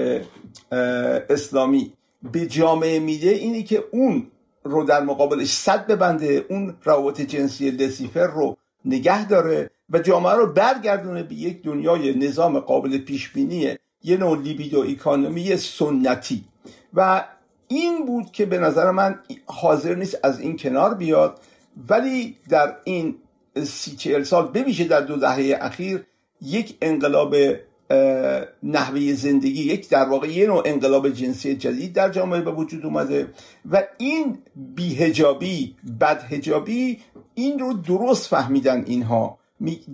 اسلامی 1.31 1.93
به 2.33 2.47
جامعه 2.47 2.99
میده 2.99 3.31
اینی 3.31 3.63
که 3.63 3.85
اون 3.93 4.27
رو 4.71 4.85
در 4.85 5.03
مقابلش 5.03 5.53
صد 5.53 5.87
ببنده 5.87 6.47
اون 6.49 6.77
روابط 6.85 7.21
جنسی 7.21 7.71
لسیفر 7.71 8.27
رو 8.27 8.57
نگه 8.85 9.29
داره 9.29 9.71
و 9.91 9.99
جامعه 9.99 10.33
رو 10.33 10.53
برگردونه 10.53 11.23
به 11.23 11.35
یک 11.35 11.63
دنیای 11.63 12.15
نظام 12.19 12.61
قابل 12.61 12.99
پیش 12.99 13.29
بینی 13.29 13.77
یه 14.03 14.17
نوع 14.17 14.39
لیبیدو 14.39 14.81
اکانومی 14.81 15.57
سنتی. 15.57 16.45
و 16.95 17.25
این 17.69 18.07
بود 18.07 18.33
که 18.33 18.47
به 18.47 18.59
نظر 18.59 18.91
من 18.91 19.21
حاضر 19.47 19.95
نیست 19.95 20.19
از 20.23 20.41
این 20.41 20.57
کنار 20.57 20.95
بیاد 20.95 21.41
ولی 21.89 22.37
در 22.49 22.77
این 22.85 23.17
سی 23.65 23.97
چهل 23.97 24.23
سال 24.23 24.47
بمیشه 24.49 24.85
در 24.85 25.01
دو 25.01 25.17
دهه 25.17 25.59
اخیر 25.61 26.05
یک 26.43 26.77
انقلاب 26.83 27.35
نحوه 28.63 29.13
زندگی 29.13 29.63
یک 29.63 29.89
در 29.89 30.09
واقع 30.09 30.29
یه 30.29 30.47
نوع 30.47 30.63
انقلاب 30.65 31.09
جنسی 31.09 31.57
جدید 31.57 31.93
در 31.93 32.09
جامعه 32.09 32.41
به 32.41 32.51
وجود 32.51 32.85
اومده 32.85 33.29
و 33.71 33.83
این 33.99 34.39
بیهجابی 34.57 35.77
بدهجابی 36.01 36.99
این 37.35 37.59
رو 37.59 37.73
درست 37.73 38.29
فهمیدن 38.29 38.85
اینها. 38.87 39.39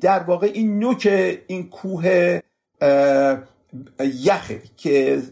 در 0.00 0.20
واقع 0.20 0.50
این 0.54 0.78
نوک 0.78 1.38
این 1.46 1.68
کوه 1.68 2.40
یخه 4.00 4.62
که 4.76 5.22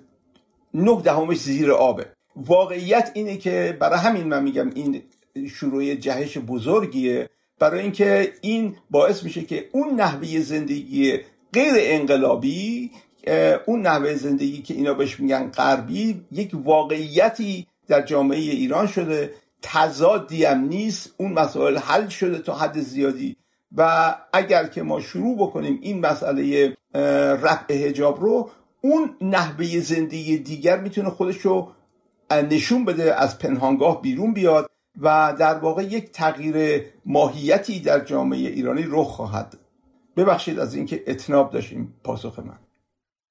نه 0.75 1.01
دهمش 1.03 1.41
زیر 1.41 1.73
آبه. 1.73 2.07
واقعیت 2.37 3.11
اینه 3.15 3.37
که 3.37 3.77
برای 3.81 3.99
همین 3.99 4.27
من 4.27 4.43
میگم 4.43 4.71
این 4.75 5.03
شروع 5.49 5.95
جهش 5.95 6.39
بزرگیه. 6.39 7.29
برای 7.59 7.81
اینکه 7.81 8.33
این 8.41 8.77
باعث 8.91 9.23
میشه 9.23 9.43
که 9.43 9.69
اون 9.73 9.95
نحوه 9.95 10.41
زندگی 10.41 11.19
غیر 11.53 11.73
انقلابی 11.77 12.91
اون 13.67 13.83
نحوه 13.83 14.15
زندگی 14.15 14.63
که 14.63 14.75
اینا 14.75 14.95
بهش 14.95 15.21
میگن 15.21 15.51
غربی 15.51 16.25
یک 16.33 16.51
واقعیتی 16.55 17.67
در 17.89 18.03
جامعه 18.03 18.39
ایران 18.39 18.87
شده. 18.87 19.35
تضادی 19.63 20.45
هم 20.45 20.61
نیست. 20.65 21.15
اون 21.17 21.33
مسائل 21.33 21.77
حل 21.77 22.09
شده 22.09 22.39
تا 22.39 22.55
حد 22.55 22.81
زیادی. 22.81 23.37
و 23.77 24.15
اگر 24.33 24.67
که 24.67 24.83
ما 24.83 25.01
شروع 25.01 25.37
بکنیم 25.37 25.79
این 25.83 26.01
مسئله 26.01 26.77
رفع 27.43 27.75
هجاب 27.75 28.21
رو 28.21 28.51
اون 28.81 29.17
نحوه 29.21 29.81
زندگی 29.81 30.39
دیگر 30.39 30.81
می‌تونه 30.81 31.11
خودش 31.11 31.37
رو 31.37 31.73
نشون 32.31 32.85
بده 32.85 33.15
از 33.15 33.39
پنهانگاه 33.39 34.03
بیرون 34.03 34.33
بیاد 34.33 34.71
و 35.01 35.35
در 35.39 35.55
واقع 35.55 35.83
یک 35.83 36.13
تغییر 36.13 36.85
ماهیتی 37.07 37.81
در 37.81 38.01
جامعه 38.01 38.39
ایرانی 38.39 38.85
رخ 38.89 39.07
خواهد 39.07 39.59
ببخشید 40.17 40.59
از 40.59 40.75
اینکه 40.75 41.03
اتناب 41.07 41.51
داشتیم 41.51 41.95
پاسخ 42.05 42.39
من. 42.39 42.59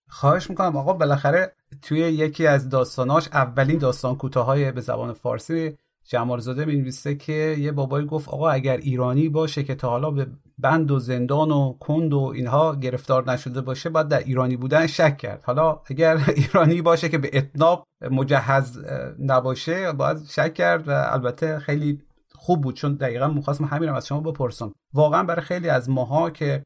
خواهش 0.09 0.50
می‌کنم. 0.50 0.75
آقا 0.75 0.93
بالاخره 0.93 1.55
توی 1.81 2.00
یکی 2.00 2.47
از 2.47 2.69
داستاناش 2.69 3.27
اولین 3.27 3.77
داستان 3.77 4.15
کوتاهای 4.15 4.71
به 4.71 4.81
زبان 4.81 5.13
فارسی 5.13 5.77
جمالزاده 6.03 6.65
می‌نویسه 6.65 7.15
که 7.15 7.55
یه 7.59 7.71
بابایی 7.71 8.05
گفت 8.05 8.29
آقا 8.29 8.50
اگر 8.50 8.77
ایرانی 8.77 9.29
باشه 9.29 9.63
که 9.63 9.75
تا 9.75 9.89
حالا 9.89 10.11
به 10.11 10.27
بند 10.57 10.91
و 10.91 11.00
زندان 11.00 11.51
و 11.51 11.73
کند 11.79 12.13
و 12.13 12.19
اینها 12.35 12.75
گرفتار 12.75 13.31
نشده 13.31 13.61
باشه 13.61 13.89
باید 13.89 14.07
در 14.07 14.19
ایرانی 14.19 14.57
بودن 14.57 14.88
شک 14.88 15.17
کرد. 15.17 15.43
حالا 15.43 15.81
اگر 15.85 16.19
ایرانی 16.35 16.81
باشه 16.81 17.09
که 17.09 17.17
به 17.17 17.29
اتناب 17.33 17.83
مجهز 18.11 18.79
نباشه 19.19 19.91
باید 19.91 20.17
شک 20.27 20.53
کرد 20.53 20.88
و 20.88 20.91
البته 20.91 21.59
خیلی 21.59 22.01
خوب 22.43 22.62
بود 22.62 22.75
چون 22.75 22.93
دقیقا 22.93 23.27
می‌خواستم 23.27 23.65
همین 23.65 23.89
از 23.89 24.07
شما 24.07 24.19
بپرسم. 24.19 24.74
واقعا 24.93 25.24
برای 25.24 25.41
خیلی 25.41 25.69
از 25.69 25.89
ماها 25.89 26.29
که 26.29 26.63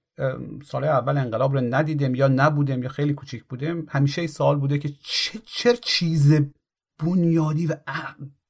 سال 0.66 0.84
اول 0.84 1.18
انقلاب 1.18 1.54
رو 1.54 1.62
ندیدیم 1.62 2.16
یا 2.16 2.28
نبودیم 2.28 2.84
یا 2.84 2.90
خیلی 2.90 3.14
کوچیک 3.14 3.44
بودیم 3.44 3.86
همیشه 3.90 4.22
این 4.22 4.28
سوال 4.28 4.56
بوده 4.60 4.78
که 4.78 4.90
چه 5.04 5.40
چه 5.46 5.78
چیز 5.78 6.42
بنیادی 7.04 7.68
و 7.68 7.76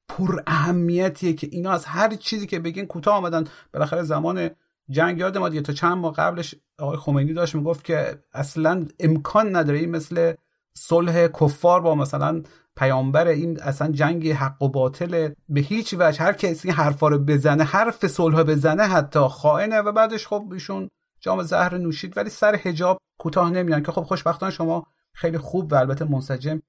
پر 0.07 0.39
اهمیتیه 0.47 1.33
که 1.33 1.49
اینا 1.51 1.71
از 1.71 1.85
هر 1.85 2.15
چیزی 2.15 2.47
که 2.47 2.59
بگین 2.59 2.85
کوتاه 2.85 3.15
آمدن. 3.15 3.43
بالاخره 3.73 4.03
زمان 4.03 4.49
جنگ 4.89 5.19
یاد 5.19 5.37
ما 5.37 5.49
تا 5.49 5.73
چند 5.73 5.97
ماه 5.97 6.13
قبلش 6.13 6.55
آقای 6.79 6.97
خمینی 6.97 7.33
داشت 7.33 7.55
می‌گفت 7.55 7.83
که 7.83 8.19
اصلا 8.33 8.85
امکان 8.99 9.55
نداره. 9.55 9.79
این 9.79 9.91
مثل 9.91 10.33
صلح 10.77 11.27
کفار 11.27 11.81
با 11.81 11.95
مثلا 11.95 12.43
پیامبر 12.77 13.27
این 13.27 13.61
اصلا 13.61 13.91
جنگ 13.91 14.31
حق 14.31 14.61
و 14.61 14.69
باطل 14.69 15.33
به 15.49 15.61
هیچ 15.61 15.95
وجه 15.99 16.23
هر 16.23 16.33
کسی 16.33 16.71
حرفا 16.71 17.07
رو 17.07 17.19
بزنه 17.19 17.63
حرف 17.63 18.07
صلح 18.07 18.43
بزنه 18.43 18.83
حتی 18.83 19.19
خائنه 19.19 19.81
و 19.81 19.91
بعدش 19.91 20.27
خب 20.27 20.49
ایشون 20.53 20.89
جام 21.19 21.43
زهر 21.43 21.77
نوشید 21.77 22.17
ولی 22.17 22.29
سر 22.29 22.55
حجاب 22.55 22.97
کوتاه 23.19 23.49
نمیان 23.49 23.83
که 23.83 23.91
خب 23.91 24.01
خوشبختانه 24.01 24.51
شما 24.51 24.85
خیلی 25.13 25.37
خوب 25.37 25.71
و 25.71 25.75
البته 25.75 26.05
منسجم 26.05 26.61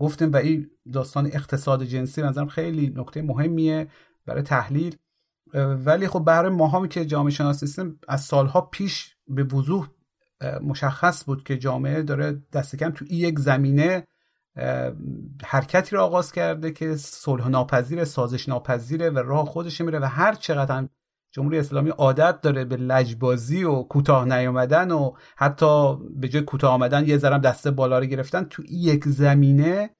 گفتیم 0.00 0.32
و 0.32 0.36
این 0.36 0.70
داستان 0.92 1.26
اقتصاد 1.26 1.84
جنسی 1.84 2.22
نظرم 2.22 2.48
خیلی 2.48 2.92
نکته 2.96 3.22
مهمیه 3.22 3.88
برای 4.26 4.42
تحلیل. 4.42 4.96
ولی 5.54 6.08
خب 6.08 6.18
برای 6.18 6.50
ماهامی 6.50 6.88
که 6.88 7.04
جامعه 7.04 7.30
شناسی 7.30 7.66
هستیم 7.66 8.00
از 8.08 8.20
سالها 8.20 8.60
پیش 8.60 9.16
به 9.28 9.44
وضوح 9.44 9.88
مشخص 10.62 11.24
بود 11.24 11.44
که 11.44 11.58
جامعه 11.58 12.02
داره 12.02 12.42
دست 12.52 12.76
کم 12.76 12.90
تو 12.90 13.04
یک 13.04 13.38
زمینه 13.38 14.06
حرکتی 15.44 15.96
رو 15.96 16.02
آغاز 16.02 16.32
کرده 16.32 16.72
که 16.72 16.96
صلح 16.96 17.48
ناپذیر 17.48 18.04
سازش 18.04 18.48
ناپذیره 18.48 19.10
و 19.10 19.18
راه 19.18 19.46
خودش 19.46 19.80
میره 19.80 19.98
و 19.98 20.04
هر 20.04 20.34
چقدر 20.34 20.76
هم 20.76 20.88
جمهوری 21.32 21.58
اسلامی 21.58 21.90
عادت 21.90 22.40
داره 22.40 22.64
به 22.64 22.76
لجبازی 22.76 23.64
و 23.64 23.82
کوتاه 23.82 24.24
نیامدن 24.24 24.90
و 24.90 25.12
حتی 25.36 25.96
به 25.96 26.28
جای 26.28 26.42
کوتاه 26.42 26.72
آمدن 26.72 27.08
یه 27.08 27.18
ذرم 27.18 27.38
دسته 27.38 27.70
بالا 27.70 27.98
رو 27.98 28.04
گرفتن 28.04 28.44
تو 28.44 28.62
یک 28.70 29.04
زمینه 29.04 29.90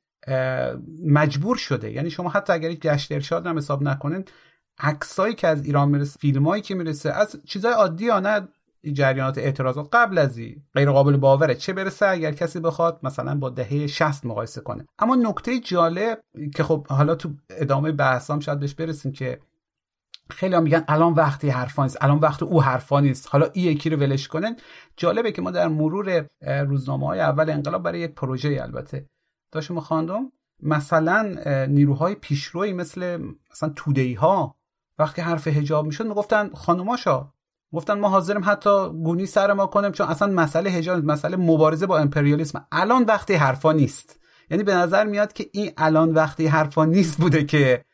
مجبور 1.07 1.57
شده. 1.57 1.91
یعنی 1.93 2.11
شما 2.11 2.29
حتی 2.29 2.53
اگر 2.53 2.71
یک 2.71 2.81
گشت 2.81 3.13
ارشاد 3.13 3.47
هم 3.47 3.57
حساب 3.57 3.83
نکنین 3.83 4.25
عکسایی 4.79 5.35
که 5.35 5.49
از 5.49 5.65
ایران 5.65 5.89
می‌رسه 5.89 6.19
فیلمایی 6.19 6.63
که 6.63 6.75
می‌رسه 6.75 7.11
از 7.11 7.37
چیزای 7.47 7.73
عادی 7.73 8.05
یا 8.05 8.21
نه 8.21 8.49
جریانات 8.93 9.39
اعتراضات 9.39 9.89
قبل 9.93 10.19
از 10.19 10.39
این 10.39 10.63
غیر 10.75 10.91
قابل 10.91 11.17
باوره 11.17 11.55
چه 11.55 11.73
برسه 11.73 12.07
اگر 12.07 12.33
کسی 12.33 12.61
بخواد 12.61 13.01
مثلا 13.03 13.35
با 13.35 13.51
دهه 13.51 13.87
60 13.87 14.27
مقایسه 14.27 14.61
کنه. 14.61 14.87
اما 14.99 15.17
نکته 15.17 15.61
جالب 15.61 16.21
که 16.55 16.63
خب 16.63 16.87
حالا 16.87 17.15
تو 17.15 17.31
ادامه 17.51 17.93
بحثام 17.93 18.41
شاید 18.41 18.61
بهش 18.61 18.75
برسیم 18.75 19.13
که 19.13 19.41
خیلی 20.31 20.55
هم 20.55 20.63
میگن 20.63 20.85
الان 20.89 21.13
وقتی 21.13 21.49
حرفا 21.49 21.83
نیست 21.83 21.99
الان 22.01 22.19
وقت 22.19 22.43
او 22.43 22.63
حرفا 22.63 23.01
نیست. 23.01 23.29
حالا 23.31 23.51
این 23.53 23.65
یکی 23.65 23.91
رو 23.91 23.97
ولش 23.97 24.29
کنن 24.29 24.57
جالبه 24.97 25.33
که 25.33 25.43
ما 25.43 25.51
در 25.51 25.69
مرور 25.69 26.27
روزنامه 26.41 27.07
های 27.07 27.21
اول 27.21 27.51
انقلاب 27.51 27.83
برای 27.83 28.01
یک 28.01 28.15
پروژه 28.15 28.59
البته 28.63 29.07
داشتم 29.53 29.81
خواندم 29.81 30.33
مثلا 30.63 31.37
نیروهای 31.67 32.15
پیشروی 32.15 32.73
مثل 32.73 33.33
مثلا 33.51 33.69
تودهی 33.77 34.15
ها 34.15 34.57
وقتی 34.99 35.23
حرف 35.23 35.49
حجاب 35.49 35.87
می‌شد 35.87 36.07
می‌گفتن 36.07 36.51
خانوماشا 36.55 37.33
گفتن 37.73 37.99
ما 37.99 38.09
حاضریم 38.09 38.43
حتی 38.45 38.89
گونی 38.89 39.27
سر 39.27 39.53
ما 39.53 39.67
کنیم 39.67 39.93
چون 39.93 40.07
اصلا 40.07 40.33
مسئله 40.33 40.71
حجاب 40.71 41.05
مسئله 41.05 41.37
مبارزه 41.37 41.87
با 41.87 41.99
امپریالیسم. 41.99 42.67
الان 42.73 43.05
وقتی 43.05 43.35
حرفا 43.35 43.73
نیست. 43.73 44.21
یعنی 44.51 44.63
به 44.63 44.75
نظر 44.75 45.05
میاد 45.05 45.33
که 45.33 45.47
این 45.53 45.71
الان 45.77 46.15
وقتی 46.15 46.47
حرفا 46.47 46.85
نیست 46.85 47.19
بوده 47.19 47.45
که 47.45 47.85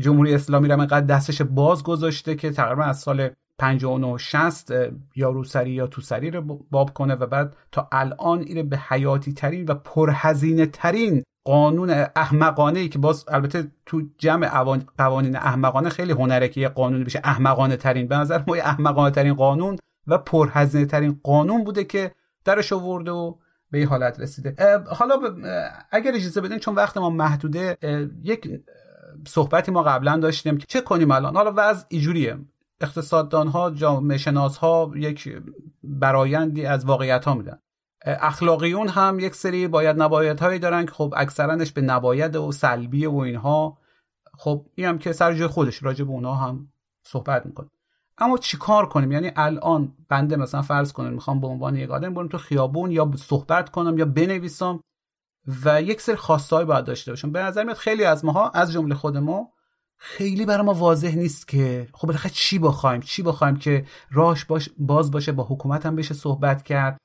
جمهوری 0.00 0.34
اسلامی 0.34 0.68
رو 0.68 0.80
انقدر 0.80 1.06
دستش 1.06 1.42
باز 1.42 1.82
گذاشته 1.82 2.34
که 2.34 2.50
تقریبا 2.50 2.84
از 2.84 2.98
سال 2.98 3.30
59 3.58 4.18
60 4.18 4.70
یا 5.16 5.30
روسری 5.30 5.70
یا 5.70 5.86
توسری 5.86 6.30
رو 6.30 6.66
باب 6.70 6.94
کنه 6.94 7.14
و 7.14 7.26
بعد 7.26 7.56
تا 7.72 7.88
الان 7.92 8.40
این 8.40 8.68
به 8.68 8.78
حیاتی 8.78 9.32
ترین 9.32 9.64
و 9.64 9.74
پرهزینه 9.74 10.66
ترین 10.66 11.22
قانون 11.48 11.90
احمقانه 12.16 12.80
ای 12.80 12.88
که 12.88 12.98
باز 12.98 13.24
البته 13.28 13.70
تو 13.86 14.02
جمع 14.18 14.62
قوانین 14.98 15.36
احمقانه 15.36 15.88
خیلی 15.88 16.12
هنره 16.12 16.48
که 16.48 16.60
یه 16.60 16.68
قانون 16.68 17.04
بشه 17.04 17.20
احمقانه 17.24 17.76
ترین 17.76 18.08
به 18.08 18.16
نظر 18.16 18.42
ما 18.46 18.54
احمقانه 18.54 19.10
ترین 19.10 19.34
قانون 19.34 19.78
و 20.06 20.18
پرهزینه 20.18 20.86
ترین 20.86 21.20
قانون 21.22 21.64
بوده 21.64 21.84
که 21.84 22.10
درش 22.44 22.72
آورده 22.72 23.10
و 23.10 23.34
به 23.70 23.78
این 23.78 23.86
حالت 23.86 24.20
رسیده. 24.20 24.80
حالا 24.86 25.14
اگر 25.90 26.12
اجازه 26.14 26.40
بدین 26.40 26.58
چون 26.58 26.74
وقت 26.74 26.96
ما 26.96 27.10
محدوده 27.10 27.78
یک 28.22 28.60
صحبتی 29.26 29.72
ما 29.72 29.82
قبلا 29.82 30.16
داشتیم 30.16 30.58
که 30.58 30.66
چه 30.66 30.80
کنیم 30.80 31.10
الان؟ 31.10 31.36
حالا 31.36 31.52
وضع 31.56 31.84
اینجوریه. 31.88 32.38
اقتصاددان 32.80 33.48
ها 33.48 33.70
جامعه 33.70 34.18
شناس 34.18 34.56
ها 34.56 34.90
یک 34.96 35.42
برایندی 35.84 36.66
از 36.66 36.84
واقعیت 36.84 37.24
ها 37.24 37.34
میدن. 37.34 37.58
اخلاقیون 38.04 38.88
هم 38.88 39.18
یک 39.20 39.34
سری 39.34 39.68
باید 39.68 40.02
نباید 40.02 40.40
هایی 40.40 40.58
دارن 40.58 40.86
که 40.86 40.92
خب 40.92 41.14
اکثرانش 41.16 41.72
به 41.72 41.80
نباید 41.80 42.36
و 42.36 42.52
سلبیه 42.52 43.08
و 43.08 43.16
اینها. 43.16 43.78
خب 44.38 44.66
این 44.74 44.86
هم 44.86 44.98
که 44.98 45.12
سر 45.12 45.34
جای 45.34 45.48
خودش 45.48 45.82
راجع 45.82 46.04
به 46.04 46.10
اونها 46.10 46.34
هم 46.34 46.72
صحبت 47.02 47.46
می‌کنه. 47.46 47.68
اما 48.18 48.38
چیکار 48.38 48.88
کنیم؟ 48.88 49.12
یعنی 49.12 49.30
الان 49.36 49.96
بنده 50.08 50.36
مثلا 50.36 50.62
فرض 50.62 50.92
کنیم 50.92 51.12
می‌خوام 51.12 51.40
به 51.40 51.46
عنوان 51.46 51.76
یک 51.76 51.90
آدم 51.90 52.14
برم 52.14 52.28
تو 52.28 52.38
خیابون 52.38 52.90
یا 52.90 53.10
صحبت 53.16 53.70
کنم 53.70 53.98
یا 53.98 54.04
بنویسم 54.04 54.80
و 55.64 55.82
یک 55.82 56.00
سری 56.00 56.16
خواستهایی 56.16 56.66
باید 56.66 56.84
داشته 56.84 57.12
باشم. 57.12 57.32
به 57.32 57.42
نظر 57.42 57.64
میاد 57.64 57.76
خیلی 57.76 58.04
از 58.04 58.24
ماها 58.24 58.50
از 58.50 58.72
جمله 58.72 58.94
خود 58.94 59.16
ما 59.16 59.52
خیلی 59.98 60.46
برای 60.46 60.66
ما 60.66 60.74
واضح 60.74 61.14
نیست 61.14 61.48
که 61.48 61.88
خب 61.92 62.06
بالاخره 62.06 62.32
چی 62.34 62.58
بخوایم؟ 62.58 63.00
چی 63.00 63.22
بخوایم 63.22 63.56
که 63.56 63.86
راهش 64.10 64.44
باش 64.44 64.70
باز 64.78 65.10
باشه 65.10 65.32
با 65.32 65.44
حکومت 65.44 65.86
هم 65.86 65.96
بشه 65.96 66.14
صحبت 66.14 66.62
کرد؟ 66.62 66.98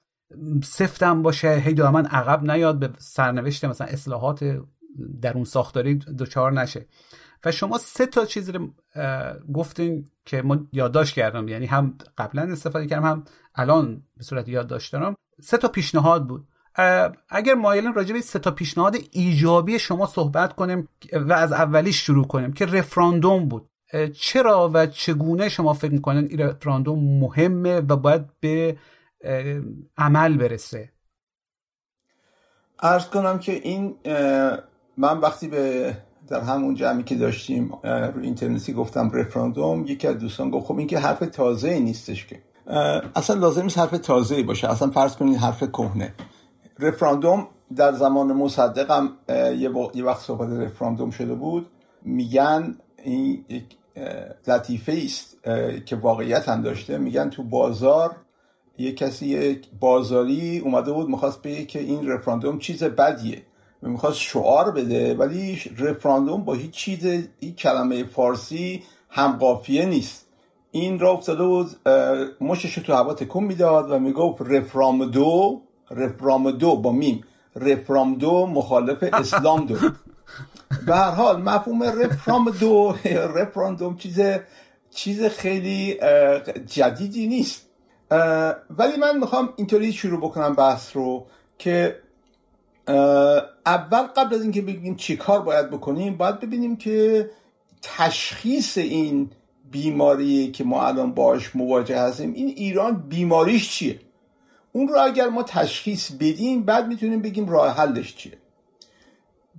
سفتم 0.63 1.21
باشه. 1.21 1.49
هی 1.49 1.73
من 1.73 2.05
عقب 2.05 2.51
نیاد 2.51 2.79
به 2.79 2.89
سرنوشت 2.97 3.65
مثلا 3.65 3.87
اصلاحات 3.87 4.59
درون 5.21 5.43
ساختاری 5.43 5.95
دچار 5.95 6.51
نشه. 6.51 6.85
و 7.45 7.51
شما 7.51 7.77
سه 7.77 8.05
تا 8.05 8.25
چیز 8.25 8.49
رو 8.49 8.69
گفتین 9.53 10.05
که 10.25 10.41
ما 10.41 10.57
یادداشت 10.71 11.15
کردم. 11.15 11.47
یعنی 11.47 11.65
هم 11.65 11.97
قبلا 12.17 12.41
استفاده 12.41 12.87
کردم 12.87 13.05
هم 13.05 13.23
الان 13.55 14.03
به 14.17 14.23
صورت 14.23 14.47
یادداشت 14.47 14.93
دارم. 14.93 15.15
سه 15.41 15.57
تا 15.57 15.67
پیشنهاد 15.67 16.27
بود. 16.27 16.47
اگر 17.29 17.53
مایلن 17.53 17.93
راجع 17.93 18.13
به 18.13 18.21
سه 18.21 18.39
تا 18.39 18.51
پیشنهاد 18.51 18.95
ایجابی 19.11 19.79
شما 19.79 20.05
صحبت 20.05 20.55
کنیم 20.55 20.87
و 21.13 21.33
از 21.33 21.51
اولیش 21.51 22.05
شروع 22.05 22.27
کنیم 22.27 22.53
که 22.53 22.65
رفراندوم 22.65 23.47
بود. 23.47 23.69
چرا 24.13 24.71
و 24.73 24.85
چگونه 24.85 25.49
شما 25.49 25.73
فکر 25.73 25.91
می‌کنن 25.91 26.25
این 26.29 26.39
رفراندوم 26.39 27.19
مهمه 27.19 27.79
و 27.79 27.95
باید 27.95 28.25
به 28.39 28.77
عمل 29.97 30.37
برسه. 30.37 30.89
ارز 32.79 33.05
کنم 33.05 33.39
که 33.39 33.51
این 33.51 33.95
من 34.97 35.17
وقتی 35.17 35.47
به 35.47 35.97
در 36.27 36.41
همون 36.41 36.75
جمعی 36.75 37.03
که 37.03 37.15
داشتیم 37.15 37.71
رو 37.83 38.21
اینترنتی 38.21 38.73
گفتم 38.73 39.11
رفراندوم 39.11 39.85
یکی 39.87 40.07
از 40.07 40.17
دوستان 40.17 40.49
گفت 40.49 40.65
خب 40.67 40.77
این 40.77 40.87
که 40.87 40.99
حرف 40.99 41.19
تازه 41.19 41.79
نیستش 41.79 42.25
که. 42.25 42.41
اصلا 43.15 43.35
لازم 43.35 43.63
نیست 43.63 43.77
حرف 43.77 43.91
تازه 43.91 44.43
باشه. 44.43 44.69
اصلا 44.71 44.91
فرض 44.91 45.15
کنید 45.15 45.37
حرف 45.37 45.63
کهنه. 45.63 46.13
رفراندوم 46.79 47.47
در 47.75 47.91
زمان 47.91 48.33
مصدقم 48.33 49.09
یه, 49.57 50.03
وقت 50.03 50.21
صحبت 50.21 50.49
رفراندوم 50.49 51.11
شده 51.11 51.33
بود. 51.33 51.67
میگن 52.01 52.75
این 53.03 53.45
یک 53.49 53.77
لطیفه 54.47 55.01
است 55.05 55.43
که 55.85 55.95
واقعیت 55.95 56.49
هم 56.49 56.61
داشته. 56.61 56.97
میگن 56.97 57.29
تو 57.29 57.43
بازار 57.43 58.15
یه 58.77 58.91
کسی 58.91 59.27
یک 59.27 59.67
بازاری 59.79 60.59
اومده 60.59 60.91
بود 60.91 61.09
می‌خواست 61.09 61.41
بگه 61.41 61.65
که 61.65 61.79
این 61.79 62.07
رفراندوم 62.07 62.59
چیز 62.59 62.83
بدیه. 62.83 63.41
و 63.83 63.89
می‌خواست 63.89 64.17
شعار 64.17 64.71
بده 64.71 65.15
ولی 65.15 65.61
رفراندوم 65.77 66.43
با 66.43 66.53
هیچ 66.53 66.71
چیز 66.71 67.27
این 67.39 67.55
کلمه 67.55 68.03
فارسی 68.03 68.83
هم 69.09 69.31
قافیه 69.31 69.85
نیست. 69.85 70.25
این 70.71 70.99
را 70.99 71.11
افتاده 71.11 71.43
بود 71.43 71.69
مشش 72.41 72.75
تو 72.75 72.93
هوا 72.93 73.13
تکون 73.13 73.43
می‌داد 73.43 73.91
و 73.91 73.99
می‌گفت 73.99 74.41
رفرامدو 74.41 75.61
رفرامدو 75.91 76.75
با 76.75 76.91
میم. 76.91 77.23
رفرامدو 77.55 78.45
مخالف 78.45 79.03
اسلام 79.13 79.65
دو. 79.65 79.75
به 80.87 80.95
هر 80.95 81.11
حال 81.11 81.41
مفهوم 81.41 81.83
رفرامدو 81.83 82.95
رفراندوم 83.35 83.97
چیز 83.97 84.19
چیز 84.91 85.23
خیلی 85.23 85.99
جدیدی 86.65 87.27
نیست. 87.27 87.69
ولی 88.69 88.97
من 88.97 89.17
می‌خوام 89.19 89.53
اینطوری 89.55 89.93
شروع 89.93 90.19
بکنم 90.19 90.53
بحث 90.53 90.95
رو 90.95 91.25
که 91.57 91.99
اول 93.65 94.01
قبل 94.01 94.35
از 94.35 94.41
اینکه 94.41 94.61
بگیم 94.61 94.95
چی 94.95 95.17
کار 95.17 95.41
باید 95.41 95.69
بکنیم 95.69 96.17
باید 96.17 96.39
ببینیم 96.39 96.75
که 96.75 97.29
تشخیص 97.81 98.77
این 98.77 99.29
بیماری 99.71 100.51
که 100.51 100.63
ما 100.63 100.87
الان 100.87 101.13
باش 101.13 101.55
مواجه 101.55 101.99
هستیم 101.99 102.33
این 102.33 102.47
ایران 102.47 102.95
بیماریش 103.09 103.71
چیه؟ 103.71 103.99
اون 104.71 104.87
رو 104.87 104.99
اگر 104.99 105.29
ما 105.29 105.43
تشخیص 105.43 106.11
بدیم 106.11 106.63
بعد 106.63 106.87
می‌تونیم 106.87 107.21
بگیم 107.21 107.49
راه 107.49 107.77
حلش 107.77 108.15
چیه. 108.15 108.37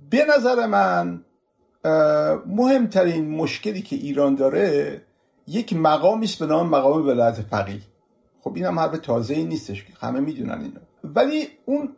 به 0.09 0.25
نظر 0.25 0.65
من 0.65 1.21
مهمترین 2.45 3.29
مشکلی 3.29 3.81
که 3.81 3.95
ایران 3.95 4.35
داره 4.35 5.01
یک 5.47 5.73
مقامی 5.73 6.25
است 6.25 6.39
به 6.39 6.45
نام 6.45 6.69
مقام 6.69 7.07
ولایت 7.07 7.41
فقیه. 7.41 7.81
خب 8.45 8.55
این 8.55 8.65
هم 8.65 8.79
حرف 8.79 8.97
تازه 8.97 9.33
ای 9.33 9.43
نیستش 9.43 9.83
که 9.83 9.93
همه 9.99 10.19
می‌دونن 10.19 10.61
اینو. 10.61 10.79
ولی 11.03 11.47
اون 11.65 11.89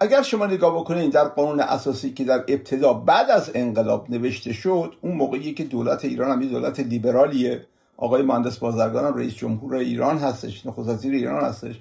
اگر 0.00 0.22
شما 0.22 0.46
نگاه 0.46 0.80
بکنید 0.80 1.12
در 1.12 1.24
قانون 1.24 1.60
اساسی 1.60 2.10
که 2.10 2.24
در 2.24 2.44
ابتدا 2.48 2.92
بعد 2.92 3.30
از 3.30 3.50
انقلاب 3.54 4.10
نوشته 4.10 4.52
شد 4.52 4.94
اون 5.00 5.16
موقعی 5.16 5.54
که 5.54 5.64
دولت 5.64 6.04
ایران 6.04 6.30
هم 6.30 6.48
دولت 6.48 6.80
لیبرالیه. 6.80 7.66
آقای 7.96 8.22
مهندس 8.22 8.58
بازرگان 8.58 9.04
هم 9.04 9.14
رئیس 9.14 9.34
جمهور 9.34 9.74
ایران 9.74 10.18
هستش 10.18 10.66
نخست 10.66 10.88
وزیر 10.88 11.14
ایران 11.14 11.44
هستش. 11.44 11.80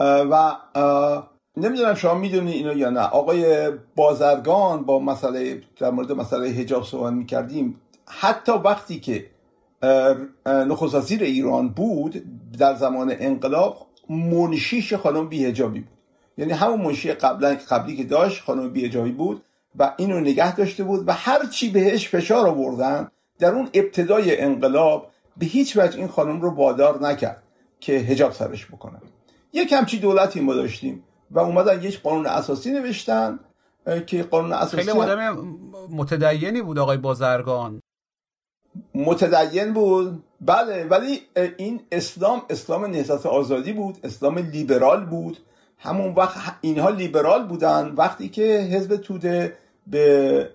و 0.00 0.56
نمی‌دونم 1.56 1.94
شما 1.94 2.14
می‌دونید 2.14 2.54
اینو 2.54 2.76
یا 2.76 2.90
نه. 2.90 3.00
آقای 3.00 3.70
بازرگان 3.96 4.84
با 4.84 4.98
مسئله 4.98 5.62
در 5.78 5.90
مورد 5.90 6.12
مسئله 6.12 6.48
حجاب 6.48 6.84
صحبت 6.84 7.12
می‌کردیم. 7.12 7.80
حتی 8.06 8.52
وقتی 8.52 9.00
که 9.00 9.26
نخست 10.46 10.94
وزیر 10.94 11.22
ایران 11.22 11.68
بود 11.68 12.22
در 12.58 12.74
زمان 12.74 13.14
انقلاب 13.18 13.86
منشیش 14.08 14.94
خانم 14.94 15.28
بیهجابی 15.28 15.80
بود. 15.80 15.98
یعنی 16.38 16.52
همون 16.52 16.80
منشی 16.80 17.12
قبلا 17.12 17.56
قبلی 17.70 17.96
که 17.96 18.04
داشت 18.04 18.42
خانم 18.42 18.70
بیهجابی 18.70 19.12
بود 19.12 19.42
و 19.78 19.94
اینو 19.96 20.20
نگه 20.20 20.56
داشته 20.56 20.84
بود 20.84 21.08
و 21.08 21.12
هر 21.12 21.46
چی 21.46 21.70
بهش 21.70 22.08
فشار 22.08 22.46
آوردن 22.48 23.10
در 23.38 23.54
اون 23.54 23.68
ابتدای 23.74 24.40
انقلاب 24.40 25.10
به 25.36 25.46
هیچ 25.46 25.76
وجه 25.76 25.98
این 25.98 26.08
خانم 26.08 26.40
رو 26.40 26.50
وادار 26.50 27.02
نکرد 27.02 27.42
که 27.80 27.92
هجاب 27.92 28.32
سرش 28.32 28.66
بکنه. 28.66 28.98
یک 29.52 29.72
همچی 29.72 29.98
دولتی 29.98 30.40
ما 30.40 30.54
داشتیم 30.54 31.04
و 31.30 31.38
اومدن 31.38 31.82
یک 31.82 32.02
قانون 32.02 32.26
اساسی 32.26 32.70
نوشتن 32.70 33.40
که 34.06 34.22
قانون 34.22 34.52
اساسی 34.52 34.76
خیلی 34.76 34.90
آدم 34.90 35.48
متدینی 35.90 36.62
بود 36.62 36.78
آقای 36.78 36.96
بازرگان. 36.96 37.80
متدین 38.94 39.72
بود. 39.72 40.22
بله 40.40 40.84
ولی 40.84 41.20
این 41.56 41.80
اسلام 41.92 42.42
اسلام 42.50 42.84
نهضت 42.84 43.26
آزادی 43.26 43.72
بود 43.72 43.98
اسلام 44.04 44.38
لیبرال 44.38 45.04
بود. 45.04 45.38
همون 45.78 46.14
وقت 46.14 46.38
اینها 46.60 46.90
لیبرال 46.90 47.46
بودن. 47.46 47.92
وقتی 47.96 48.28
که 48.28 48.42
حزب 48.42 48.96
توده 48.96 49.56
به 49.86 50.48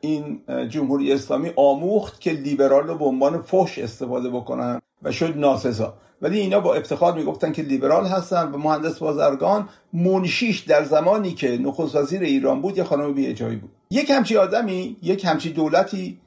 این 0.00 0.40
جمهوری 0.68 1.12
اسلامی 1.12 1.50
آموخت 1.56 2.20
که 2.20 2.30
لیبرال 2.30 2.86
رو 2.86 2.94
به 2.94 3.04
عنوان 3.04 3.42
فحش 3.42 3.78
استفاده 3.78 4.30
بکنن 4.30 4.80
و 5.02 5.12
شد 5.12 5.36
ناسزا. 5.36 5.94
ولی 6.22 6.40
اینا 6.40 6.60
با 6.60 6.74
افتخار 6.74 7.14
می‌گفتن 7.14 7.52
که 7.52 7.62
لیبرال 7.62 8.06
هستن 8.06 8.52
و 8.52 8.58
مهندس 8.58 8.98
بازرگان 8.98 9.68
منشیش 9.92 10.60
در 10.60 10.84
زمانی 10.84 11.34
که 11.34 11.58
نخست 11.58 11.96
وزیر 11.96 12.22
ایران 12.22 12.60
بود 12.62 12.78
یه 12.78 12.84
خانم 12.84 13.14
بی 13.14 13.32
بود. 13.32 13.70
یک 13.90 14.10
همچی 14.10 14.36
آدمی 14.36 14.96
یک 15.02 15.24
همچی 15.24 15.52
دولتی 15.52 16.18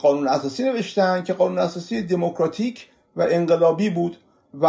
قانون 0.00 0.28
اساسی 0.28 0.64
نوشتن 0.64 1.22
که 1.22 1.32
قانون 1.32 1.58
اساسی 1.58 2.02
دموکراتیک 2.02 2.88
و 3.16 3.26
انقلابی 3.30 3.90
بود 3.90 4.16
و 4.60 4.68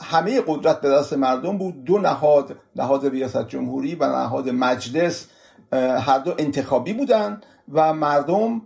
همه 0.00 0.42
قدرت 0.46 0.80
به 0.80 0.88
دست 0.88 1.12
مردم 1.12 1.58
بود. 1.58 1.84
دو 1.84 1.98
نهاد 1.98 2.56
نهاد 2.76 3.06
ریاست 3.06 3.48
جمهوری 3.48 3.94
و 3.94 4.06
نهاد 4.06 4.48
مجلس 4.48 5.26
هر 5.72 6.18
دو 6.18 6.34
انتخابی 6.38 6.92
بودن 6.92 7.40
و 7.72 7.92
مردم 7.92 8.62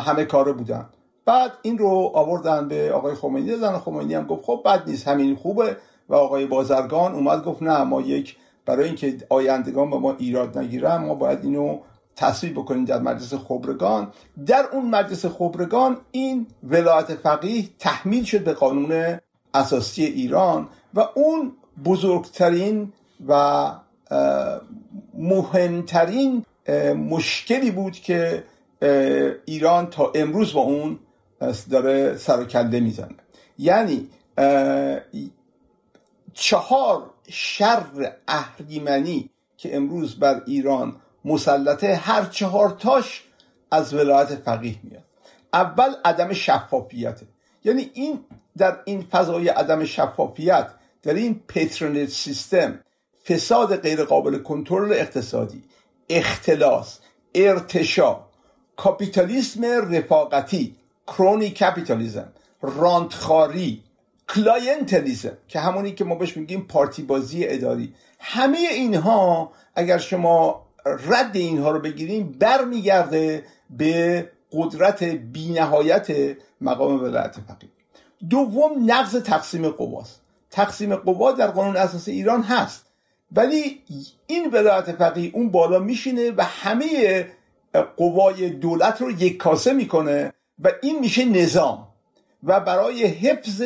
همه 0.00 0.24
کاره 0.24 0.52
بودن. 0.52 0.88
بعد 1.24 1.52
این 1.62 1.78
رو 1.78 2.10
آوردن 2.14 2.68
به 2.68 2.92
آقای 2.92 3.14
خمینی. 3.14 3.50
دادن 3.50 3.78
خمینی 3.78 4.14
هم 4.14 4.26
گفت 4.26 4.44
خب 4.44 4.62
بد 4.64 4.82
نیست 4.86 5.08
همین 5.08 5.36
خوبه. 5.36 5.76
و 6.08 6.14
آقای 6.14 6.46
بازرگان 6.46 7.14
اومد 7.14 7.44
گفت 7.44 7.62
نه 7.62 7.82
ما 7.82 8.00
یک 8.00 8.36
برای 8.66 8.86
اینکه 8.86 9.16
آیندگان 9.28 9.90
به 9.90 9.96
ما 9.96 10.14
ایراد 10.18 10.58
نگیرن 10.58 10.96
ما 10.96 11.14
باید 11.14 11.44
اینو 11.44 11.78
تصویب 12.16 12.54
بکنیم 12.54 12.84
در 12.84 12.98
مجلس 12.98 13.34
خبرگان. 13.34 14.12
در 14.46 14.66
اون 14.72 14.90
مجلس 14.90 15.26
خبرگان 15.26 15.96
این 16.10 16.46
ولایت 16.62 17.14
فقیه 17.14 17.68
تحمیل 17.78 18.24
شد 18.24 18.44
به 18.44 18.52
قانون 18.52 19.18
اساسی 19.54 20.04
ایران 20.04 20.68
و 20.94 21.00
اون 21.14 21.52
بزرگترین 21.84 22.92
و 23.28 23.70
مهمترین 25.14 26.44
مشکلی 27.10 27.70
بود 27.70 27.92
که 27.92 28.44
ایران 29.44 29.86
تا 29.90 30.12
امروز 30.14 30.52
با 30.52 30.60
اون 30.60 30.98
داره 31.70 32.16
سر 32.16 32.40
و 32.40 32.44
کله 32.44 32.80
می‌زنه. 32.80 33.14
یعنی 33.58 34.08
چهار 36.32 37.10
شر 37.28 38.12
اهریمنی 38.28 39.30
که 39.56 39.76
امروز 39.76 40.18
بر 40.18 40.42
ایران 40.46 40.96
مسلطه 41.26 41.94
هر 41.94 42.24
چهار 42.24 42.70
تاش 42.70 43.24
از 43.70 43.94
ولایت 43.94 44.34
فقیه 44.34 44.76
میاد. 44.82 45.02
اول 45.52 45.94
عدم 46.04 46.32
شفافیته 46.32 47.26
یعنی 47.64 47.90
این 47.94 48.20
در 48.56 48.78
این 48.84 49.02
فضای 49.02 49.48
عدم 49.48 49.84
شفافیت 49.84 50.68
در 51.02 51.14
این 51.14 51.40
patronage 51.48 52.08
system 52.08 52.80
فساد 53.24 53.76
غیرقابل 53.76 54.38
کنترل 54.38 54.92
اقتصادی 54.92 55.62
اختلاس 56.10 56.98
ارتشا 57.34 58.20
کاپیتالیسم 58.76 59.64
رفاقتی 59.64 60.76
crony 61.06 61.50
capitalism 61.50 62.32
رانت‌خواری 62.62 63.82
clientelism 64.28 65.36
که 65.48 65.60
همونی 65.60 65.92
که 65.92 66.04
ما 66.04 66.14
بهش 66.14 66.36
میگیم 66.36 66.60
پارتی 66.60 67.02
بازی 67.02 67.46
اداری. 67.46 67.94
همه 68.18 68.58
اینها 68.58 69.52
اگر 69.74 69.98
شما 69.98 70.65
رد 70.86 71.36
اینها 71.36 71.70
رو 71.70 71.80
بگیریم 71.80 72.36
برمیگرده 72.38 73.44
به 73.70 74.30
قدرت 74.52 75.04
بینهایت 75.04 76.36
مقام 76.60 77.02
ولایت 77.02 77.36
فقیه. 77.48 77.70
دوم 78.30 78.90
نقض 78.90 79.16
تقسیم 79.22 79.68
قواست 79.68 80.20
تقسیم 80.50 80.96
قوا 80.96 81.32
در 81.32 81.46
قانون 81.46 81.76
اساسی 81.76 82.12
ایران 82.12 82.42
هست 82.42 82.86
ولی 83.32 83.82
این 84.26 84.50
ولایت 84.50 84.92
فقیه 84.92 85.30
اون 85.34 85.50
بالا 85.50 85.78
میشینه 85.78 86.30
و 86.30 86.44
همه 86.44 87.26
قوای 87.96 88.50
دولت 88.50 89.00
رو 89.00 89.10
یک 89.10 89.36
کاسه 89.36 89.72
می‌کنه 89.72 90.32
و 90.58 90.72
این 90.82 90.98
میشه 90.98 91.24
نظام. 91.24 91.88
و 92.44 92.60
برای 92.60 93.04
حفظ 93.04 93.62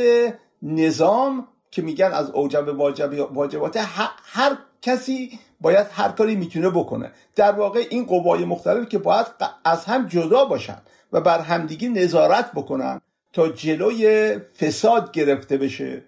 نظام 0.62 1.48
که 1.70 1.82
میگن 1.82 2.12
از 2.12 2.30
اوجب 2.30 2.78
واجب 2.78 3.36
واجبات 3.36 3.76
هر 4.24 4.58
کسی 4.82 5.38
باید 5.60 5.86
هر 5.92 6.08
کاری 6.08 6.36
می‌تونه 6.36 6.70
بکنه. 6.70 7.10
در 7.36 7.52
واقع 7.52 7.86
این 7.90 8.06
قوای 8.06 8.44
مختلف 8.44 8.88
که 8.88 8.98
باید 8.98 9.26
از 9.64 9.84
هم 9.84 10.06
جدا 10.06 10.44
باشن 10.44 10.78
و 11.12 11.20
بر 11.20 11.40
همدیگه 11.40 11.88
نظارت 11.88 12.52
بکنن 12.52 13.00
تا 13.32 13.48
جلوی 13.48 14.38
فساد 14.38 15.12
گرفته 15.12 15.56
بشه. 15.56 16.02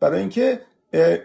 برای 0.00 0.20
اینکه 0.20 0.60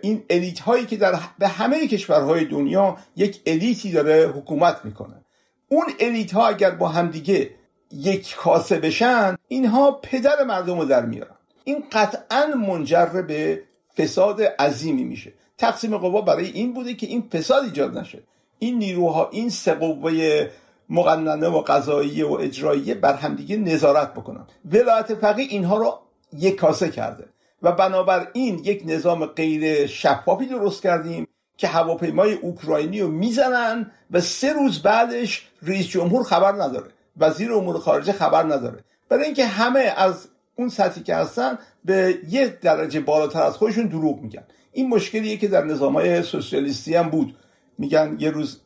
این 0.02 0.24
الیت 0.30 0.60
هایی 0.60 0.86
که 0.86 0.98
در 0.98 1.20
به 1.40 1.48
همه 1.48 1.88
کشورهای 1.88 2.46
دنیا 2.46 2.98
یک 3.16 3.42
الیتی 3.46 3.92
داره 3.92 4.28
حکومت 4.28 4.78
می‌کنه. 4.84 5.26
اون 5.70 5.86
الیت 6.00 6.34
ها 6.34 6.48
اگر 6.48 6.72
با 6.72 6.88
همدیگه 6.88 7.50
یک 7.92 8.36
کاسه 8.36 8.80
بشن 8.80 9.38
اینها 9.48 9.92
پدر 9.92 10.44
مردم 10.44 10.80
رو 10.80 10.86
در 10.86 11.06
میارن. 11.06 11.36
این 11.64 11.84
قطعا 11.92 12.46
منجر 12.48 13.06
به 13.06 13.64
فساد 13.98 14.42
عظیمی 14.42 15.04
میشه. 15.04 15.34
تقسیم 15.58 15.98
قوا 15.98 16.22
برای 16.22 16.50
این 16.50 16.74
بوده 16.74 16.94
که 16.94 17.08
این 17.08 17.30
فساد 17.34 17.64
ایجاد 17.64 17.98
نشه. 17.98 18.24
این 18.60 18.78
نیروها 18.78 19.30
این 19.30 19.50
سه 19.50 19.74
قوه 19.74 20.50
مقننه 20.90 21.48
و 21.48 21.62
قضایی 21.62 22.24
و 22.24 22.32
اجرایی 22.32 22.94
بر 22.94 23.14
همدیگه 23.14 23.58
نظارت 23.58 24.14
بکنن. 24.14 24.48
ولایت 24.66 25.16
فقیه 25.16 25.46
اینها 25.50 25.78
رو 25.78 26.00
یک 26.34 26.56
کاسه 26.56 26.90
کرده. 26.90 27.26
و 27.62 27.72
بنابراین 27.72 28.62
یک 28.64 28.84
نظام 28.86 29.26
غیر 29.26 29.88
شفافی 29.88 30.46
درست 30.46 30.82
کردیم 30.82 31.28
که 31.58 31.68
هواپیمای 31.68 32.34
اوکراینی 32.34 33.02
رو 33.02 33.08
می‌زنن 33.08 33.92
و 34.12 34.22
سه 34.22 34.54
روز 34.54 34.82
بعدش 34.82 35.48
رئیس 35.62 35.88
جمهور 35.88 36.24
خبر 36.24 36.52
نداره. 36.52 36.88
وزیر 37.18 37.54
امور 37.54 37.80
خارجه 37.80 38.14
خبر 38.14 38.44
نداره. 38.44 38.80
برای 39.10 39.26
اینکه 39.26 39.46
همه 39.46 39.94
از 39.98 40.28
اون 40.56 40.70
سطحی 40.70 41.04
که 41.04 41.16
هستن 41.16 41.58
به 41.86 42.18
یک 42.30 42.60
درجه 42.60 43.00
بالاتر 43.00 43.42
از 43.42 43.54
خودشون 43.54 43.88
دروغ 43.88 44.22
میگن. 44.22 44.44
این 44.74 44.90
مشکلیه 44.90 45.38
که 45.38 45.48
در 45.48 45.64
نظام 45.64 45.94
های 45.94 46.24
سوسیالیستی 46.24 46.96
هم 46.96 47.10
بود. 47.10 47.36
میگن 47.78 48.18
یه 48.20 48.30
روز 48.30 48.62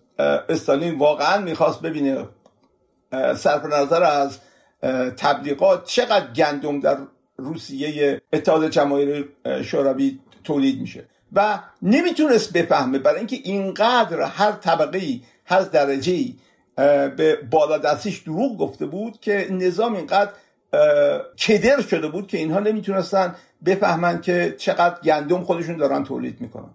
استالین 0.50 1.00
واقعا 1.00 1.41
می‌خواست 1.41 1.82
ببینه 1.82 2.26
صرف 3.36 3.65
نظر 3.65 4.04
از 4.04 4.39
تبلیغات 5.17 5.86
چقدر 5.86 6.34
گندم 6.34 6.80
در 6.80 6.98
روسیه 7.38 8.22
اتحاد 8.34 8.70
جماهیر 8.70 9.30
شوروی 9.63 10.20
تولید 10.43 10.82
میشه. 10.82 11.06
و 11.34 11.60
نمی‌تونست 11.82 12.54
بفهمه 12.54 13.00
برای 13.00 13.17
اینکه 13.17 13.36
اینقدر 13.43 14.22
هر 14.22 14.52
طبقه 14.52 15.02
هر 15.46 15.62
درجه 15.62 16.13
ای 16.13 16.36
به 17.17 17.39
بالا 17.52 17.78
دستیش 17.78 18.20
دروغ 18.20 18.58
گفته 18.58 18.86
بود 18.86 19.20
که 19.20 19.48
نظام 19.52 19.96
اینقدر 19.96 20.32
کدر 21.48 21.82
شده 21.82 22.08
بود 22.08 22.28
که 22.28 22.38
اینها 22.38 22.60
نمی‌تونستن 22.60 23.36
بفهمن 23.65 24.22
که 24.22 24.56
چقدر 24.58 25.00
گندم 25.04 25.41
خودشون 25.41 25.78
دارن 25.78 26.04
تولید 26.04 26.41
می‌کنن. 26.41 26.70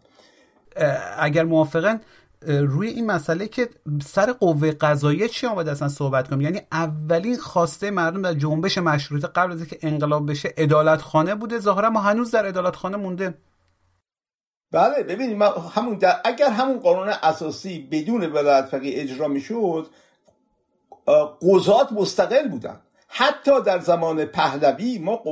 اگر 1.18 1.44
موافقن 1.44 2.00
روی 2.46 2.88
این 2.88 3.06
مسئله 3.06 3.48
که 3.48 3.68
سر 4.04 4.32
قوه 4.32 4.70
قضاییه 4.70 5.28
چی 5.28 5.46
آمده 5.46 5.70
اصلا 5.70 5.88
صحبت 5.88 6.28
کنیم؟ 6.28 6.40
یعنی 6.40 6.60
اولین 6.72 7.36
خواسته 7.36 7.90
مردم 7.90 8.22
در 8.22 8.34
جنبش 8.34 8.78
مشروطه 8.78 9.26
قبل 9.26 9.52
از 9.52 9.58
اینکه 9.58 9.78
انقلاب 9.82 10.30
بشه 10.30 10.54
عدالت 10.58 11.00
خانه 11.00 11.34
بوده؟ 11.34 11.58
ظاهرا 11.58 11.90
ما 11.90 12.00
هنوز 12.00 12.30
در 12.30 12.46
عدالت 12.46 12.76
خانه 12.76 12.96
مونده. 12.96 13.34
بله 14.72 15.02
ببینید 15.02 15.42
همون 15.74 15.98
در 15.98 16.16
اگر 16.24 16.50
همون 16.50 16.80
قانون 16.80 17.08
اساسی 17.08 17.88
بدون 17.90 18.32
ولایت 18.32 18.64
فقیه 18.64 19.02
اجرا 19.02 19.28
می‌شد 19.28 19.86
قضات 21.42 21.92
مستقل 21.92 22.48
بودن. 22.48 22.80
حتی 23.14 23.62
در 23.62 23.78
زمان 23.78 24.24
پهلوی 24.24 24.98
ما 24.98 25.22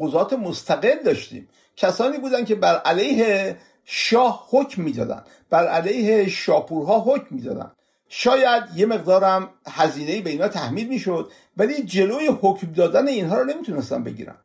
قضات 0.00 0.32
مستقل 0.32 1.02
داشتیم. 1.04 1.48
کسانی 1.76 2.18
بودن 2.18 2.44
که 2.44 2.54
بر 2.54 2.78
علیه 2.78 3.56
شاه 3.84 4.46
حکم 4.50 4.82
می‌دادن. 4.82 5.24
بر 5.50 5.66
علیه 5.66 6.28
شاپورها 6.28 7.00
حکم 7.00 7.26
می‌دادن. 7.30 7.72
شاید 8.08 8.62
یه 8.76 8.86
مقدارم 8.86 9.50
هزینه 9.66 10.20
به 10.20 10.30
اینا 10.30 10.48
تحمیل 10.48 10.88
می‌شد 10.88 11.30
ولی 11.56 11.82
جلوی 11.82 12.26
حکم 12.26 12.72
دادن 12.72 13.08
اینها 13.08 13.38
رو 13.38 13.44
نمی‌تونستن 13.44 14.02
بگیرن. 14.02 14.36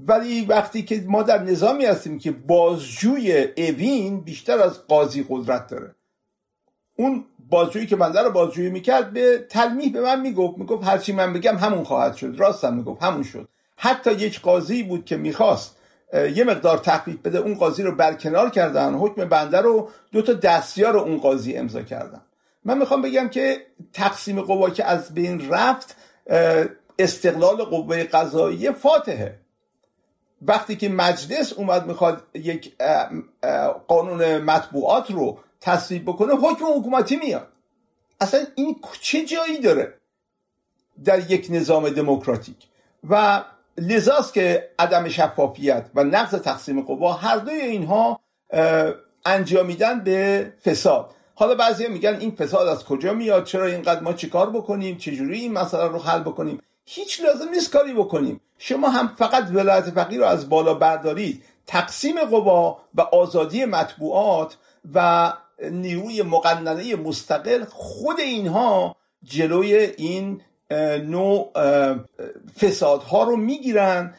ولی 0.00 0.44
وقتی 0.44 0.82
که 0.82 1.04
ما 1.06 1.22
در 1.22 1.42
نظامی 1.42 1.84
هستیم 1.84 2.18
که 2.18 2.30
بازجوی 2.30 3.48
اوین 3.56 4.20
بیشتر 4.20 4.58
از 4.58 4.86
قاضی 4.86 5.26
قدرت 5.28 5.66
داره. 5.66 5.94
اون 6.96 7.24
بازجویی 7.50 7.86
که 7.86 7.96
بنده 7.96 8.22
رو 8.22 8.30
بازجویی 8.30 8.70
می‌کرد 8.70 9.12
به 9.12 9.46
تلمیح 9.48 9.92
به 9.92 10.00
من 10.00 10.20
می‌گفت 10.20 10.58
می‌گفت 10.58 10.84
هرچی 10.84 11.12
من 11.12 11.32
بگم 11.32 11.56
همون 11.56 11.84
خواهد 11.84 12.14
شد 12.14 12.34
راستم 12.38 12.74
می‌گفت 12.74 13.02
همون 13.02 13.22
شد. 13.22 13.48
حتی 13.76 14.12
یک 14.12 14.40
قاضی 14.40 14.82
بود 14.82 15.04
که 15.04 15.16
می‌خواست 15.16 15.76
یه 16.34 16.44
مقدار 16.44 16.78
تخفیف 16.78 17.16
بده 17.16 17.38
اون 17.38 17.54
قاضی 17.54 17.82
رو 17.82 17.94
برکنار 17.94 18.50
کردن 18.50 18.94
حکم 18.94 19.24
بنده 19.24 19.60
رو 19.60 19.88
دو 20.12 20.22
تا 20.22 20.32
دستیار 20.32 20.96
اون 20.96 21.18
قاضی 21.18 21.56
امضا 21.56 21.82
کردن. 21.82 22.20
من 22.64 22.78
می‌خوام 22.78 23.02
بگم 23.02 23.28
که 23.28 23.66
تقسیم 23.92 24.40
قوا 24.40 24.70
که 24.70 24.84
از 24.84 25.14
بین 25.14 25.50
رفت 25.50 25.96
استقلال 26.98 27.56
قوه 27.56 28.04
قضایی 28.04 28.70
فاتحه. 28.70 29.38
وقتی 30.42 30.76
که 30.76 30.88
مجلس 30.88 31.52
اومد 31.52 31.86
می‌خواد 31.86 32.22
یک 32.34 32.72
قانون 33.88 34.38
مطبوعات 34.38 35.10
رو 35.10 35.38
تصویب 35.64 36.04
بکنه 36.04 36.34
حکم 36.34 36.64
حکومتی 36.78 37.16
میاد. 37.16 37.48
اصلا 38.20 38.40
این 38.54 38.76
چه 39.00 39.24
جایی 39.24 39.58
داره 39.58 39.94
در 41.04 41.30
یک 41.30 41.46
نظام 41.50 41.88
دموکراتیک؟ 41.88 42.56
و 43.10 43.44
لذاست 43.78 44.34
که 44.34 44.70
عدم 44.78 45.08
شفافیت 45.08 45.86
و 45.94 46.04
نقض 46.04 46.34
تقسیم 46.34 46.80
قوا 46.80 47.12
هر 47.12 47.36
دوی 47.36 47.54
اینها 47.54 48.20
انجامیدن 49.24 50.00
به 50.00 50.52
فساد. 50.64 51.10
حالا 51.34 51.54
بعضی 51.54 51.88
میگن 51.88 52.16
این 52.20 52.30
فساد 52.30 52.68
از 52.68 52.84
کجا 52.84 53.12
میاد؟ 53.12 53.44
چرا 53.44 53.66
اینقدر 53.66 54.00
ما 54.00 54.12
چیکار 54.12 54.50
بکنیم؟ 54.50 54.96
چجوری 54.96 55.40
این 55.40 55.52
مسئله 55.52 55.88
رو 55.88 55.98
حل 55.98 56.20
بکنیم؟ 56.20 56.62
هیچ 56.84 57.20
لازم 57.20 57.48
نیست 57.48 57.72
کاری 57.72 57.92
بکنیم. 57.92 58.40
شما 58.58 58.88
هم 58.88 59.08
فقط 59.08 59.50
ولایت 59.50 59.90
فقیر 59.90 60.20
رو 60.20 60.26
از 60.26 60.48
بالا 60.48 60.74
بردارید. 60.74 61.42
تقسیم 61.66 62.20
قوا 62.24 62.78
و 62.94 63.00
آزادی 63.00 63.64
مطبوعات 63.64 64.56
و 64.94 65.32
نیروی 65.70 66.22
مقننه 66.22 66.96
مستقل 66.96 67.64
خود 67.64 68.20
اینها 68.20 68.96
جلوی 69.22 69.74
این 69.76 70.40
نوع 71.06 71.50
فسادها 72.60 73.22
رو 73.22 73.36
می‌گیرن 73.36 74.14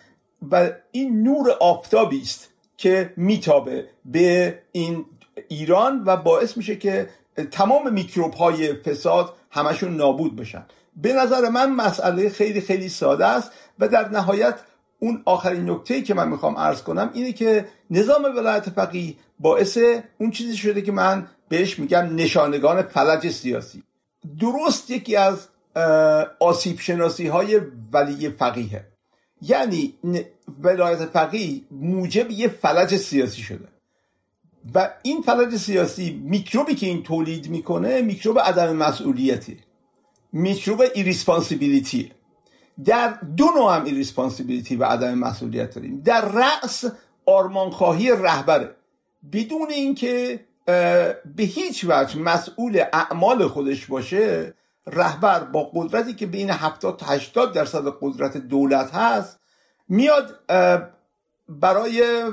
و 0.52 0.71
این 0.91 1.24
نور 1.24 1.52
آفتابی 1.60 2.21
است 2.21 2.50
که 2.78 3.13
میتابه 3.17 3.88
به 4.06 4.60
این 4.71 5.06
ایران 5.48 6.04
و 6.06 6.17
باعث 6.17 6.58
میشه 6.58 6.76
که 6.76 7.10
تمام 7.52 7.93
میکروب 7.93 8.34
های 8.34 8.74
فساد 8.74 9.34
همشون 9.52 9.95
نابود 9.95 10.36
بشن. 10.36 10.65
به 10.95 11.13
نظر 11.13 11.50
من 11.50 11.71
مسئله 11.71 12.30
خیلی 12.30 12.62
خیلی 12.62 12.89
ساده 12.89 13.26
است 13.26 13.52
و 13.80 13.88
در 13.88 14.10
نهایت 14.10 14.60
اون 15.00 15.22
آخرین 15.26 15.70
نکته 15.70 16.02
که 16.02 16.14
من 16.14 16.30
می‌خوام 16.30 16.58
عرض 16.58 16.82
کنم 16.82 17.10
اینه 17.14 17.32
که 17.32 17.66
نظام 17.92 18.24
ولایت 18.24 18.70
فقیه 18.70 19.16
باعث 19.40 19.78
اون 20.18 20.32
چیزی 20.32 20.58
شده 20.58 20.82
که 20.82 20.92
من 20.92 21.28
بهش 21.50 21.80
میگم 21.80 22.16
نشانگان 22.16 22.82
فلج 22.82 23.30
سیاسی. 23.30 23.84
درست 24.40 24.90
یکی 24.90 25.16
از 25.16 25.48
آسیب 26.40 26.80
شناسی 26.80 27.28
های 27.28 27.62
ولی 27.94 28.30
فقیه. 28.30 28.86
یعنی 29.42 29.94
ولایت 30.64 31.06
فقیه 31.06 31.62
موجب 31.72 32.32
یه 32.32 32.48
فلج 32.48 32.96
سیاسی 32.96 33.42
شده. 33.42 33.68
و 34.76 34.90
این 35.04 35.22
فلج 35.22 35.56
سیاسی 35.56 36.22
میکروبی 36.24 36.76
که 36.76 36.86
این 36.86 37.04
تولید 37.04 37.50
می‌کنه 37.50 38.02
میکروب 38.02 38.40
عدم 38.40 38.76
مسئولیتی. 38.76 39.58
میکروب 40.34 40.84
irresponsibility 40.94 42.12
در 42.84 43.08
دو 43.38 43.46
نوع 43.56 43.76
هم 43.76 43.84
و 44.76 44.86
عدم 44.86 45.14
مسئولیت 45.14 45.76
داریم. 45.76 46.02
در 46.06 46.26
رأس 46.26 46.86
آرمانخواهی 47.26 48.12
رهبره 48.12 48.76
بدون 49.32 49.70
اینکه 49.70 50.46
به 50.66 51.24
هیچ 51.38 51.86
وجه 51.88 52.20
مسئول 52.20 52.84
اعمال 52.94 53.48
خودش 53.48 53.86
باشه 53.86 54.54
رهبر 54.88 55.40
با 55.40 55.72
قدرتی 55.74 56.14
که 56.14 56.26
بین 56.26 56.50
70 56.50 56.98
تا 56.98 57.06
80 57.06 57.54
درصد 57.54 57.98
قدرت 58.02 58.38
دولت 58.38 58.94
هست 58.94 59.40
میاد 59.90 60.40
برای 61.50 62.24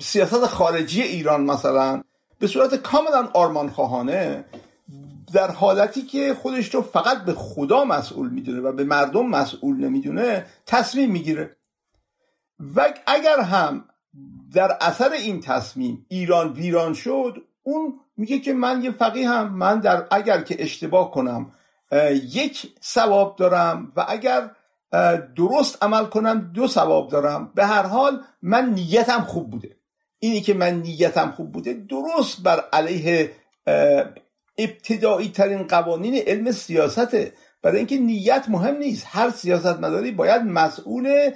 سیاست 0.00 0.46
خارجی 0.46 1.02
ایران 1.02 1.44
مثلا 1.44 2.02
به 2.38 2.46
صورت 2.46 2.74
کاملا 2.74 3.28
آرمان 3.34 3.70
خواهانه 3.70 4.44
در 5.34 5.50
حالتی 5.50 6.02
که 6.02 6.34
خودش 6.34 6.74
رو 6.74 6.82
فقط 6.82 7.24
به 7.24 7.32
خدا 7.32 7.84
مسئول 7.84 8.30
می‌دونه 8.30 8.60
و 8.60 8.72
به 8.72 8.84
مردم 8.84 9.26
مسئول 9.26 9.76
نمی‌دونه 9.76 10.46
تصمیم 10.66 11.10
می‌گیره. 11.10 11.56
و 12.76 12.94
اگر 13.06 13.40
هم 13.40 13.84
در 14.54 14.76
اثر 14.80 15.12
این 15.12 15.40
تصمیم 15.40 16.06
ایران 16.08 16.52
ویران 16.52 16.94
شد 16.94 17.42
اون 17.62 18.00
میگه 18.16 18.38
که 18.38 18.52
من 18.52 18.82
یه 18.82 18.90
فقیه 18.90 19.28
هم 19.28 19.54
من 19.54 19.80
در 19.80 20.06
اگر 20.10 20.40
که 20.40 20.62
اشتباه 20.62 21.10
کنم 21.10 21.52
یک 22.12 22.74
ثواب 22.82 23.36
دارم 23.36 23.92
و 23.96 24.04
اگر 24.08 24.50
درست 25.36 25.82
عمل 25.82 26.04
کنم 26.04 26.50
دو 26.54 26.68
ثواب 26.68 27.10
دارم. 27.10 27.52
به 27.54 27.66
هر 27.66 27.82
حال 27.82 28.20
من 28.42 28.70
نیتم 28.70 29.20
خوب 29.20 29.50
بوده. 29.50 29.76
اینی 30.18 30.40
که 30.40 30.54
من 30.54 30.74
نیتم 30.74 31.30
خوب 31.30 31.52
بوده 31.52 31.72
درست 31.72 32.42
بر 32.42 32.64
علیه 32.72 33.30
ابتدایی 34.58 35.28
ترین 35.28 35.62
قوانین 35.66 36.14
علم 36.14 36.52
سیاسته. 36.52 37.32
برای 37.62 37.78
اینکه 37.78 37.98
نیت 37.98 38.44
مهم 38.48 38.76
نیست. 38.76 39.06
هر 39.08 39.30
سیاست 39.30 39.78
مداری 39.78 40.10
باید 40.10 40.42
مسئول 40.42 41.30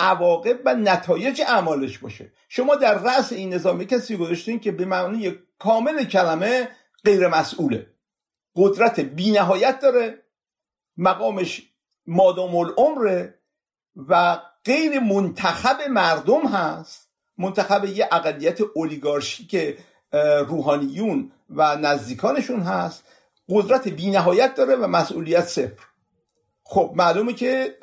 عواقب 0.00 0.58
و 0.64 0.74
نتایج 0.74 1.42
اعمالش 1.46 1.98
باشه. 1.98 2.32
شما 2.48 2.74
در 2.74 2.98
رأس 2.98 3.32
این 3.32 3.54
نظام 3.54 3.84
کسی 3.84 4.16
گذاشتین 4.16 4.60
که 4.60 4.72
به 4.72 4.84
معنی 4.84 5.34
کامل 5.58 6.04
کلمه 6.04 6.68
غیر 7.04 7.28
مسئوله 7.28 7.86
قدرت 8.56 9.00
بینهایت 9.00 9.80
داره. 9.80 10.22
مقامش 10.96 11.62
مادام 12.06 12.56
العمره 12.56 13.34
و 13.96 14.38
غیر 14.64 15.00
منتخب 15.00 15.88
مردم 15.90 16.46
هست. 16.46 17.10
منتخب 17.38 17.84
یه 17.84 18.08
اقلیت 18.12 18.58
اولیگارشی 18.74 19.46
که 19.46 19.78
روحانیون 20.48 21.32
و 21.50 21.76
نزدیکانشون 21.76 22.60
هست. 22.60 23.04
قدرت 23.48 23.88
بینهایت 23.88 24.54
داره 24.54 24.76
و 24.76 24.86
مسئولیت 24.86 25.44
صفر. 25.44 25.84
خب 26.64 26.92
معلومه 26.96 27.32
که 27.32 27.76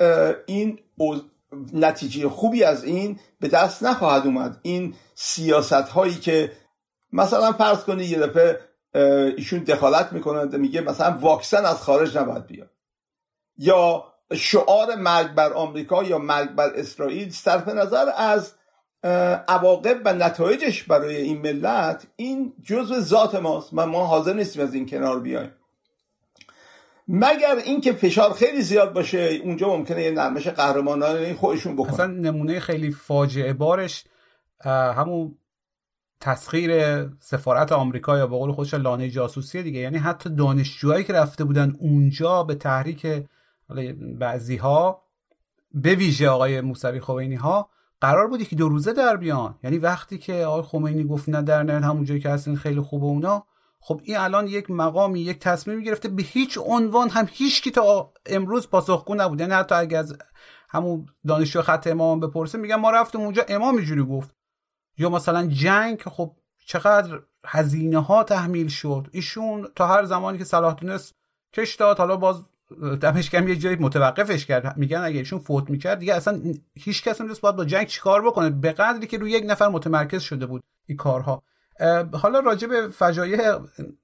این 0.46 0.78
نتیجه 1.72 2.28
خوبی 2.28 2.64
از 2.64 2.84
این 2.84 3.20
به 3.40 3.48
دست 3.48 3.82
نخواهد 3.82 4.26
اومد. 4.26 4.58
این 4.62 4.94
سیاست 5.14 5.72
هایی 5.72 6.14
که 6.14 6.52
مثلا 7.12 7.52
فرض 7.52 7.78
کنید 7.84 8.10
یه 8.10 8.18
دفعه 8.18 8.60
ایشون 9.36 9.58
دخالت 9.58 10.12
می‌کنند 10.12 10.56
میگه 10.56 10.80
مثلا 10.80 11.18
واکسن 11.20 11.64
از 11.64 11.82
خارج 11.82 12.18
نباید 12.18 12.46
بیاد. 12.46 12.70
یا 13.58 14.04
شعار 14.34 14.94
مرگ 14.94 15.34
بر 15.34 15.52
آمریکا 15.52 16.02
یا 16.02 16.18
مرگ 16.18 16.50
بر 16.50 16.70
اسرائیل 16.74 17.30
صرف 17.30 17.68
نظر 17.68 18.12
از 18.16 18.52
عواقب 19.48 20.00
و 20.04 20.12
نتایجش 20.14 20.82
برای 20.82 21.16
این 21.16 21.40
ملت 21.40 22.06
این 22.16 22.52
جزء 22.62 23.00
ذات 23.00 23.34
ماست 23.34 23.70
و 23.72 23.86
ما 23.86 24.06
حاضر 24.06 24.32
نیستیم 24.32 24.62
از 24.62 24.74
این 24.74 24.86
کنار 24.86 25.20
بیایم. 25.20 25.50
مگر 27.08 27.56
اینکه 27.64 27.92
فشار 27.92 28.32
خیلی 28.32 28.62
زیاد 28.62 28.92
باشه 28.92 29.18
اونجا 29.18 29.68
ممکنه 29.68 30.02
یه 30.02 30.10
نرمش 30.10 30.48
قهرمانانه 30.48 31.34
خودشون 31.34 31.76
بکنن. 31.76 31.94
اصلا 31.94 32.06
نمونه 32.06 32.60
خیلی 32.60 32.90
فاجعه 32.90 33.52
بارش 33.52 34.04
همون 34.64 35.38
تسخیر 36.20 37.02
سفارت 37.20 37.72
آمریکا 37.72 38.18
یا 38.18 38.26
به 38.26 38.36
قول 38.36 38.52
خودش 38.52 38.74
لانه 38.74 39.10
جاسوسی 39.10 39.62
دیگه. 39.62 39.80
یعنی 39.80 39.98
حتی 39.98 40.30
دانشجوهایی 40.30 41.04
که 41.04 41.12
رفته 41.12 41.44
بودن 41.44 41.76
اونجا 41.78 42.42
به 42.42 42.54
تحریک 42.54 43.06
بعضی 44.18 44.56
ها 44.56 45.02
به 45.74 45.94
ویژه 45.94 46.28
آقای 46.28 46.60
موسوی 46.60 47.00
خوینی 47.00 47.34
ها 47.34 47.70
قرار 48.00 48.28
بود 48.28 48.48
که 48.48 48.56
دو 48.56 48.68
روزه 48.68 48.92
در 48.92 49.16
بیان. 49.16 49.58
یعنی 49.62 49.78
وقتی 49.78 50.18
که 50.18 50.44
آقای 50.44 50.62
خمینی 50.62 51.04
گفت 51.04 51.28
نه 51.28 51.42
در 51.42 51.62
نه 51.62 51.86
همونجایی 51.86 52.20
که 52.20 52.28
هستین 52.30 52.56
خیلی 52.56 52.80
خوبه 52.80 53.06
اونا. 53.06 53.46
خب 53.80 54.00
این 54.04 54.16
الان 54.16 54.46
یک 54.46 54.70
مقامی 54.70 55.20
یک 55.20 55.38
تصمیم 55.38 55.80
گرفته 55.82 56.08
به 56.08 56.22
هیچ 56.22 56.58
عنوان 56.66 57.08
هم 57.08 57.28
هیچ 57.32 57.62
کی 57.62 57.70
تا 57.70 58.12
امروز 58.26 58.68
پاسخگو 58.70 59.14
نبود. 59.14 59.40
یعنی 59.40 59.52
حتی 59.52 59.74
اگر 59.74 59.98
از 59.98 60.16
همون 60.68 61.06
دانشجو 61.26 61.62
خط 61.62 61.86
امام 61.86 62.20
بپرسه 62.20 62.58
میگن 62.58 62.74
ما 62.74 62.90
رفتیم 62.90 63.20
اونجا 63.20 63.44
امام 63.48 63.76
اینجوری 63.76 64.02
گفت. 64.04 64.34
یا 64.98 65.10
مثلا 65.10 65.46
جنگ 65.46 66.02
خب 66.02 66.36
چقدر 66.66 67.20
هزینه 67.46 67.98
ها 67.98 68.24
تحمیل 68.24 68.68
شد. 68.68 69.08
ایشون 69.12 69.68
تا 69.76 69.86
هر 69.86 70.04
زمانی 70.04 70.38
که 70.38 70.44
صلاح 70.44 70.74
دونست 70.74 71.14
کش 71.52 71.74
داد 71.74 71.98
حالا 71.98 72.16
باز 72.16 72.44
دمش 73.00 73.30
کم 73.30 73.48
یه 73.48 73.56
جایی 73.56 73.76
متوقفش 73.76 74.46
کرد. 74.46 74.76
میگن 74.76 74.98
اگه 74.98 75.18
ایشون 75.18 75.38
فوت 75.38 75.70
می‌کرد 75.70 75.98
دیگه 75.98 76.14
اصلا 76.14 76.40
هیچ 76.74 77.04
کس 77.04 77.20
نمی‌دونست 77.20 77.40
باید 77.40 77.56
با 77.56 77.64
جنگ 77.64 77.86
چیکار 77.86 78.26
بکنه؟ 78.26 78.50
به 78.50 78.72
قدری 78.72 79.06
که 79.06 79.18
روی 79.18 79.30
یک 79.30 79.44
نفر 79.46 79.68
متمرکز 79.68 80.22
شده 80.22 80.46
بود 80.46 80.62
این 80.86 80.96
کارها. 80.96 81.42
حالا 82.12 82.40
راجع 82.40 82.68
به 82.68 82.88
فجایع 82.88 83.58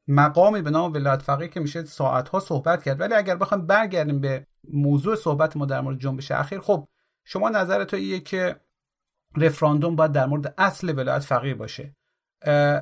مقامی 0.09 0.63
به 0.63 0.71
نام 0.71 0.93
ولایت 0.93 1.23
فقیه 1.23 1.49
که 1.49 1.61
میشه 1.61 1.85
ساعت 1.85 2.29
ها 2.29 2.41
صحبت 2.41 2.83
کرد. 2.83 3.01
ولی 3.01 3.15
اگر 3.15 3.37
بخوایم 3.37 3.67
برگردیم 3.67 4.21
به 4.21 4.47
موضوع 4.73 5.17
صحبت 5.17 5.57
ما 5.57 5.67
در 5.67 5.81
مورد 5.81 5.99
جنبش 5.99 6.31
اخیر 6.31 6.61
خب 6.61 6.89
شما 7.25 7.49
نظر 7.49 7.87
ایه 7.93 8.21
که 8.21 8.57
رفراندوم 9.37 9.97
باید 9.97 10.13
در 10.13 10.27
مورد 10.27 10.55
اصل 10.59 10.99
ولایت 10.99 11.23
فقیه 11.23 11.55
باشه. 11.55 11.97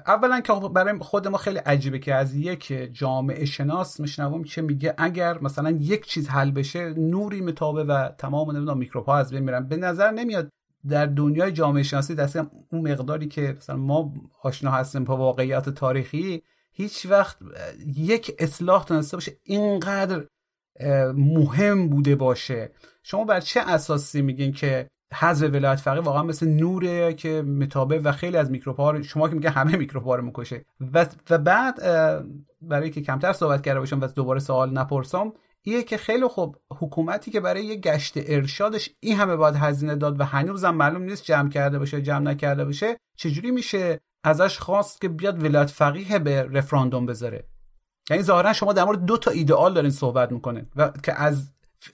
اولا 0.07 0.41
که 0.41 0.53
خب 0.53 0.69
برای 0.69 0.99
خود 0.99 1.29
ما 1.29 1.39
خیلی 1.39 1.59
عجیبه 1.59 1.99
که 1.99 2.15
از 2.15 2.35
یک 2.35 2.89
جامعه 2.93 3.45
شناس 3.45 4.01
میشنوم 4.01 4.45
که 4.45 4.63
میگه 4.63 4.95
اگر 4.99 5.39
مثلا 5.41 5.71
یک 5.71 6.07
چیز 6.07 6.29
حل 6.29 6.51
بشه 6.51 6.91
نوری 6.91 7.41
متابه 7.41 7.85
و 7.85 8.09
تمام 8.09 8.51
نمی‌دونم 8.51 8.79
میکروب 8.79 9.07
ها 9.07 9.17
از 9.17 9.31
بین 9.31 9.45
میرن. 9.45 9.69
به 9.69 9.77
نظر 9.77 10.11
نمیاد 10.11 10.49
در 10.89 11.07
دنیای 11.07 11.53
جامعه 11.53 11.83
شناسی 11.83 12.15
دست 12.15 12.37
اون 12.37 12.93
مقداری 12.93 13.29
که 13.29 13.55
مثلا 13.57 13.77
ما 13.77 14.13
آشنا 14.43 14.71
هستیم 14.71 15.05
با 15.05 15.17
واقعیت 15.17 15.69
تاریخی 15.69 16.43
هیچ 16.73 17.07
وقت 17.07 17.37
یک 17.97 18.35
اصلاح 18.39 18.85
تونسته 18.85 19.17
باشه 19.17 19.37
اینقدر 19.43 20.25
مهم 21.15 21.89
بوده 21.89 22.17
باشه. 22.17 22.71
شما 23.03 23.25
بر 23.25 23.41
چه 23.41 23.61
اساسی 23.61 24.23
میگین 24.23 24.53
که 24.53 24.89
حذف 25.15 25.51
ولایت 25.53 25.81
فقیه 25.81 26.03
واقعا 26.03 26.23
مثل 26.23 26.49
نوره 26.49 27.15
که 27.15 27.43
متابه 27.43 27.99
و 27.99 28.13
خیلی 28.13 28.37
از 28.37 28.51
میکروب‌ها 28.51 29.03
شما 29.03 29.29
که 29.29 29.35
میگه 29.35 29.51
همه 29.51 29.77
میکروب‌ها 29.77 30.15
رو 30.15 30.23
می‌کشه. 30.23 30.65
و, 30.95 31.07
و 31.31 31.39
بعد 31.39 31.83
برای 32.63 32.91
که 32.91 33.01
کمتر 33.01 33.33
صحبت 33.33 33.63
کرده 33.63 33.81
باشم 33.81 34.01
و 34.01 34.07
دوباره 34.07 34.41
سوال 34.41 34.79
نپرسم 34.79 35.33
ایه 35.63 35.83
که 35.83 35.97
خیلی 35.97 36.27
خوب 36.27 36.57
حکومتی 36.79 37.31
که 37.31 37.41
برای 37.41 37.65
یه 37.65 37.77
گشت 37.77 38.15
ارشادش 38.17 38.91
این 39.01 39.17
همه 39.17 39.37
باید 39.37 39.57
هزینه 39.57 39.97
داد 39.97 40.21
و 40.21 40.25
هنوزم 40.25 40.71
معلوم 40.71 41.03
نیست 41.03 41.25
جمع 41.25 41.49
کرده 41.49 41.79
باشه 41.79 42.03
جمع 42.03 42.19
نکرده 42.21 42.65
باشه 42.65 42.97
چجوری 43.17 43.51
میشه 43.51 44.01
ازش 44.25 44.59
خواست 44.59 45.01
که 45.01 45.09
بیاد 45.09 45.45
ولایت 45.45 45.71
فقیه 45.71 46.19
به 46.19 46.43
رفراندوم 46.43 47.07
بذاره؟ 47.07 47.45
یعنی 48.11 48.23
ظاهرا 48.23 48.53
شما 48.53 48.73
در 48.73 48.85
مورد 48.85 49.05
دو 49.05 49.17
تا 49.17 49.31
ایدئال 49.31 49.75
دارین 49.75 49.91
صحبت 49.91 50.33
می‌کنه 50.33 50.67
و 50.77 50.93
که 51.03 51.21
از 51.21 51.53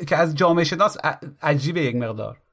که 0.09 0.17
از 0.17 0.35
جامعه 0.35 0.65
شناس 0.65 0.97
عجیبه 1.43 1.81
یک 1.81 1.97
مقدار. 1.97 2.44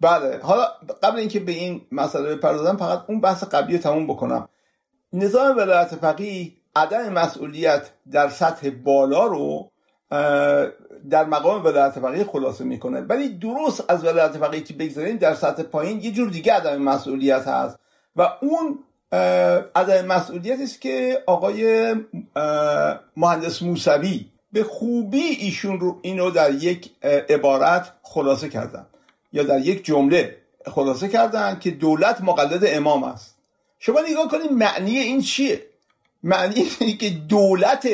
بله. 0.00 0.38
حالا 0.42 0.66
قبل 1.02 1.18
اینکه 1.18 1.40
به 1.40 1.52
این 1.52 1.80
مسئله 1.92 2.36
بپردازم 2.36 2.76
فقط 2.76 3.04
اون 3.08 3.20
بحث 3.20 3.44
قبلی 3.44 3.76
رو 3.76 3.82
تموم 3.82 4.06
بکنم. 4.06 4.48
نظام 5.12 5.56
ولایت 5.56 5.94
فقیه 5.94 6.52
عدم 6.76 7.08
مسئولیت 7.08 7.90
در 8.10 8.28
سطح 8.28 8.70
بالا 8.70 9.26
رو 9.26 9.70
در 11.10 11.24
مقام 11.24 11.64
ولایت 11.64 11.92
فقیه 11.98 12.24
خلاصه 12.24 12.64
می‌کنه. 12.64 13.00
ولی 13.00 13.28
درست 13.28 13.84
از 13.88 14.04
ولایت 14.04 14.38
فقیه 14.38 14.60
که 14.60 14.74
بگذاریم 14.74 15.16
در 15.16 15.34
سطح 15.34 15.62
پایین 15.62 16.00
یه 16.00 16.12
جور 16.12 16.30
دیگه 16.30 16.52
عدم 16.52 16.82
مسئولیت 16.82 17.48
هست. 17.48 17.78
و 18.16 18.28
اون 18.40 18.78
عدم 19.74 20.06
مسئولیت 20.06 20.60
است 20.60 20.80
که 20.80 21.22
آقای 21.26 21.94
مهندس 23.16 23.62
موسوی 23.62 24.26
به 24.52 24.64
خوبی 24.64 25.22
ایشون 25.22 25.80
رو 25.80 25.98
اینو 26.02 26.30
در 26.30 26.54
یک 26.54 26.90
عبارت 27.28 27.92
خلاصه 28.02 28.48
کردن. 28.48 28.86
یا 29.34 29.42
در 29.42 29.60
یک 29.60 29.84
جمله 29.84 30.36
خلاصه 30.66 31.08
کردن 31.08 31.58
که 31.58 31.70
دولت 31.70 32.20
مقلد 32.20 32.62
امام 32.66 33.04
است. 33.04 33.38
شما 33.78 34.00
نگاه 34.10 34.28
کنید 34.28 34.52
معنی 34.52 34.98
این 34.98 35.20
چیه؟ 35.20 35.66
معنی 36.22 36.66
اینه 36.80 36.96
که 36.96 37.10
دولت 37.10 37.88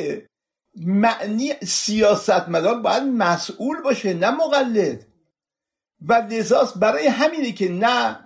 معنی 0.77 1.53
سیاستمدار 1.63 2.81
باید 2.81 3.03
مسئول 3.03 3.83
باشه 3.83 4.15
نه 4.15 4.31
مقلد. 4.31 5.07
و 6.09 6.13
لذاست 6.13 6.79
برای 6.79 7.07
همینه 7.07 7.53
که 7.53 7.69
نه 7.69 8.19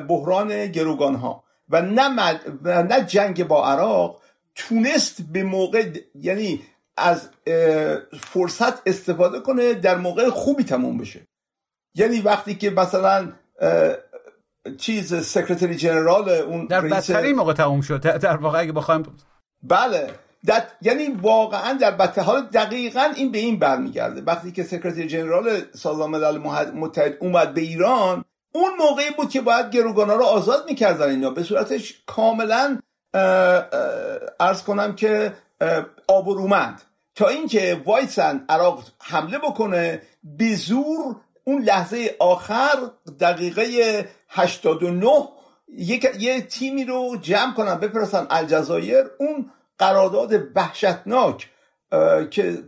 بحران 0.00 0.66
گروگان 0.66 1.14
ها 1.14 1.44
و 1.68 1.82
نه, 1.82 2.40
و 2.62 2.82
نه 2.82 3.04
جنگ 3.04 3.46
با 3.46 3.66
عراق 3.66 4.22
تونست 4.54 5.22
به 5.32 5.42
موقع 5.42 5.90
یعنی 6.14 6.62
از 6.96 7.28
فرصت 8.20 8.88
استفاده 8.88 9.40
کنه 9.40 9.74
در 9.74 9.96
موقع 9.96 10.30
خوبی 10.30 10.64
تموم 10.64 10.98
بشه. 10.98 11.27
یعنی 11.98 12.20
وقتی 12.20 12.54
که 12.54 12.70
مثلا 12.70 13.32
چیز 14.78 15.26
secretary 15.26 15.76
general 15.76 16.28
اون 16.28 16.66
در 16.66 16.80
بدترین 16.80 17.36
موقع 17.36 17.52
تموم 17.52 17.80
شد. 17.80 18.00
در 18.00 18.36
واقع 18.36 18.60
اگه 18.60 18.72
بخوایم 18.72 19.02
بله. 19.62 20.10
در... 20.46 20.62
یعنی 20.82 21.08
واقعا 21.08 21.72
در 21.72 21.90
بدتر 21.90 22.22
حال 22.22 22.40
دقیقا 22.42 23.12
این 23.16 23.32
به 23.32 23.38
این 23.38 23.58
برمیگرده. 23.58 24.20
وقتی 24.20 24.52
که 24.52 24.62
secretary 24.62 25.06
general 25.06 25.60
سازمان 25.74 26.10
ملل 26.10 26.38
متحد 26.74 27.16
اومد 27.20 27.54
به 27.54 27.60
ایران 27.60 28.24
اون 28.52 28.70
موقعی 28.78 29.10
بود 29.16 29.30
که 29.30 29.40
باید 29.40 29.70
گروگانا 29.70 30.14
رو 30.14 30.24
آزاد 30.24 30.64
می‌کردن 30.68 31.10
اینا. 31.10 31.30
به 31.30 31.42
صورتش 31.42 32.02
کاملا 32.06 32.78
ارز 34.40 34.62
کنم 34.66 34.94
که 34.94 35.32
آبرومند. 36.08 36.82
تا 37.14 37.28
اینکه 37.28 37.82
وایسن 37.84 38.44
عراق 38.48 38.84
حمله 39.02 39.38
بکنه 39.38 40.02
به 40.22 40.54
زور 40.54 41.16
اون 41.48 41.62
لحظه 41.62 42.16
آخر 42.18 42.78
دقیقه 43.20 43.64
89 44.28 45.28
یک 45.68 46.06
یه 46.18 46.40
تیمی 46.40 46.84
رو 46.84 47.16
جمع 47.22 47.54
کنن 47.54 47.74
بپرسن 47.74 48.26
الجزایر. 48.30 49.04
اون 49.18 49.50
قرارداد 49.78 50.42
وحشتناک 50.54 51.48
که 52.30 52.58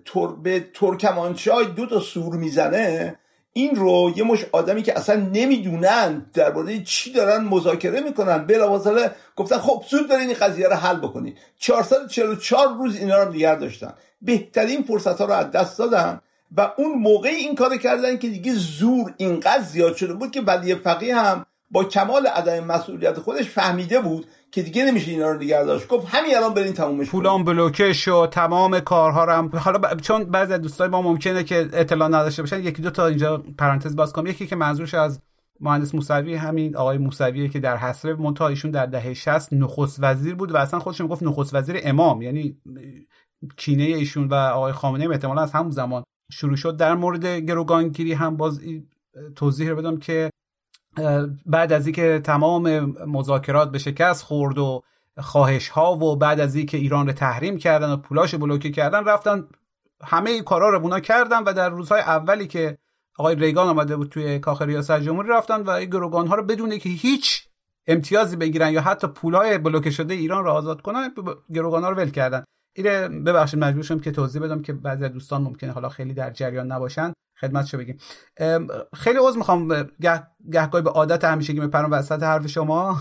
به 0.42 0.70
ترکمانچای 0.74 1.64
دو 1.64 1.86
تا 1.86 2.00
سور 2.00 2.34
می‌زنه 2.34 3.18
این 3.52 3.76
رو 3.76 4.12
یه 4.16 4.24
مش 4.24 4.46
آدمی 4.52 4.82
که 4.82 4.98
اصلا 4.98 5.16
نمی‌دونن 5.16 6.26
درباره 6.34 6.82
چی 6.82 7.12
دارن 7.12 7.44
مذاکره 7.44 8.00
می‌کنن 8.00 8.38
بلافاصله 8.46 9.10
گفتن 9.36 9.58
خب 9.58 9.84
زود 9.90 10.08
دارین 10.08 10.28
این 10.28 10.36
قضیه 10.40 10.68
رو 10.68 10.76
حل 10.76 10.96
بکنید 10.96 11.38
444 11.58 12.68
روز 12.78 12.96
اینا 12.96 13.22
رو 13.22 13.32
نگه 13.32 13.54
داشتن. 13.54 13.94
بهترین 14.22 14.82
فرصت 14.82 15.18
ها 15.20 15.24
رو 15.24 15.32
از 15.32 15.50
دست 15.50 15.78
دادن. 15.78 16.20
و 16.56 16.72
اون 16.76 16.98
موقع 16.98 17.28
این 17.28 17.54
کار 17.54 17.76
کردن 17.76 18.18
که 18.18 18.28
دیگه 18.28 18.54
زور 18.54 19.14
اینقدر 19.16 19.62
زیاد 19.62 19.96
شده 19.96 20.14
بود 20.14 20.30
که 20.30 20.40
ولی 20.40 20.74
فقیه 20.74 21.16
هم 21.16 21.46
با 21.70 21.84
کمال 21.84 22.26
عدم 22.26 22.64
مسئولیت 22.64 23.18
خودش 23.18 23.48
فهمیده 23.48 24.00
بود 24.00 24.26
که 24.52 24.62
دیگه 24.62 24.84
نمیشه 24.84 25.10
اینا 25.10 25.30
رو 25.30 25.36
نگه 25.36 25.64
داشت 25.64 25.88
گفت. 25.88 26.14
همین 26.14 26.36
الان 26.36 26.54
برین 26.54 26.72
تمومش 26.72 27.10
پولان 27.10 27.44
بلوکه 27.44 27.92
شو 27.92 28.26
تمام 28.26 28.80
کارها 28.80 29.36
هم 29.36 29.50
حالا 29.54 29.78
ب... 29.78 30.00
چون 30.00 30.24
بعضی 30.24 30.52
از 30.52 30.60
دوستای 30.60 30.88
ما 30.88 31.02
ممکنه 31.02 31.44
که 31.44 31.68
اطلاع 31.72 32.08
نداشته 32.08 32.42
باشن 32.42 32.60
یکی 32.60 32.82
دو 32.82 32.90
تا 32.90 33.06
اینجا 33.06 33.44
پرانتز 33.58 33.96
باز 33.96 34.12
کنم. 34.12 34.26
یکی 34.26 34.46
که 34.46 34.56
منظورش 34.56 34.94
از 34.94 35.20
مهندس 35.60 35.94
موسوی 35.94 36.34
همین 36.34 36.76
آقای 36.76 36.98
موسوی 36.98 37.48
که 37.48 37.60
در 37.60 37.76
حسره 37.76 38.14
منتها 38.14 38.48
ایشون 38.48 38.70
در 38.70 38.86
دهه 38.86 39.14
60 39.14 39.52
نخست 39.52 39.98
وزیر 40.02 40.34
بود 40.34 40.52
و 40.52 40.56
اصلا 40.56 40.80
خودش 40.80 41.00
می‌گفت 41.00 41.22
نخست 41.22 41.54
وزیر 41.54 41.80
امام. 41.82 42.22
یعنی 42.22 42.56
کینه 43.56 43.82
ایشون 43.82 44.28
و 44.28 44.34
آقای 44.34 44.72
خامنه 44.72 45.08
ای 45.10 45.18
از 45.38 45.52
همون 45.52 45.70
زمان 45.70 46.04
شروع 46.30 46.56
شد. 46.56 46.76
در 46.76 46.94
مورد 46.94 47.26
گروگانگیری 47.26 48.12
هم 48.12 48.36
باز 48.36 48.60
توضیح 49.36 49.70
رو 49.70 49.76
بدم 49.76 49.96
که 49.96 50.30
بعد 51.46 51.72
از 51.72 51.86
اینکه 51.86 52.20
تمام 52.24 52.68
مذاکرات 53.06 53.70
به 53.70 53.78
شکست 53.78 54.22
خورد 54.22 54.58
و 54.58 54.82
خواهش 55.18 55.68
ها 55.68 55.96
و 55.96 56.16
بعد 56.16 56.40
از 56.40 56.54
اینکه 56.54 56.76
ایران 56.76 57.06
رو 57.06 57.12
تحریم 57.12 57.58
کردن 57.58 57.92
و 57.92 57.96
پولاش 57.96 58.34
بلوکه 58.34 58.70
کردن 58.70 59.04
رفتن 59.04 59.48
همه 60.04 60.30
این 60.30 60.42
کارا 60.42 60.70
رو 60.70 60.82
اونا 60.82 61.00
کردن 61.00 61.42
و 61.42 61.52
در 61.52 61.68
روزهای 61.68 62.00
اولی 62.00 62.46
که 62.46 62.78
آقای 63.18 63.34
ریگان 63.34 63.68
آمده 63.68 63.96
بود 63.96 64.08
توی 64.08 64.38
کاخ 64.38 64.62
ریاست 64.62 65.00
جمهوری 65.00 65.28
رفتن 65.28 65.62
و 65.62 65.70
این 65.70 65.90
گروگان 65.90 66.26
ها 66.26 66.34
رو 66.34 66.42
بدون 66.42 66.78
که 66.78 66.88
هیچ 66.88 67.48
امتیازی 67.86 68.36
بگیرن 68.36 68.72
یا 68.72 68.80
حتی 68.80 69.06
پولای 69.06 69.58
بلوکه 69.58 69.90
شده 69.90 70.14
ایران 70.14 70.44
رو 70.44 70.50
آزاد 70.50 70.82
کنن 70.82 71.14
گروگان 71.54 71.82
ها 71.82 71.90
رو 71.90 71.96
ول 71.96 72.10
کردن. 72.10 72.44
اینه 72.76 73.08
ببخشید 73.08 73.58
مجبور 73.60 73.82
شدم 73.82 74.00
که 74.00 74.10
توضیح 74.10 74.42
بدم 74.42 74.62
که 74.62 74.72
بعضی 74.72 75.08
دوستان 75.08 75.42
ممکنه 75.42 75.72
حالا 75.72 75.88
خیلی 75.88 76.14
در 76.14 76.30
جریان 76.30 76.72
نباشن. 76.72 77.12
خدمتشو 77.40 77.78
بگیم. 77.78 77.98
خیلی 78.94 79.18
عذر 79.20 79.38
می‌خوام. 79.38 79.68
گه... 80.00 80.26
گهگاهی 80.52 80.84
به 80.84 80.90
عادت 80.90 81.24
همیشگی 81.24 81.60
میپرم 81.60 81.92
وسط 81.92 82.22
حرف 82.22 82.46
شما. 82.46 83.00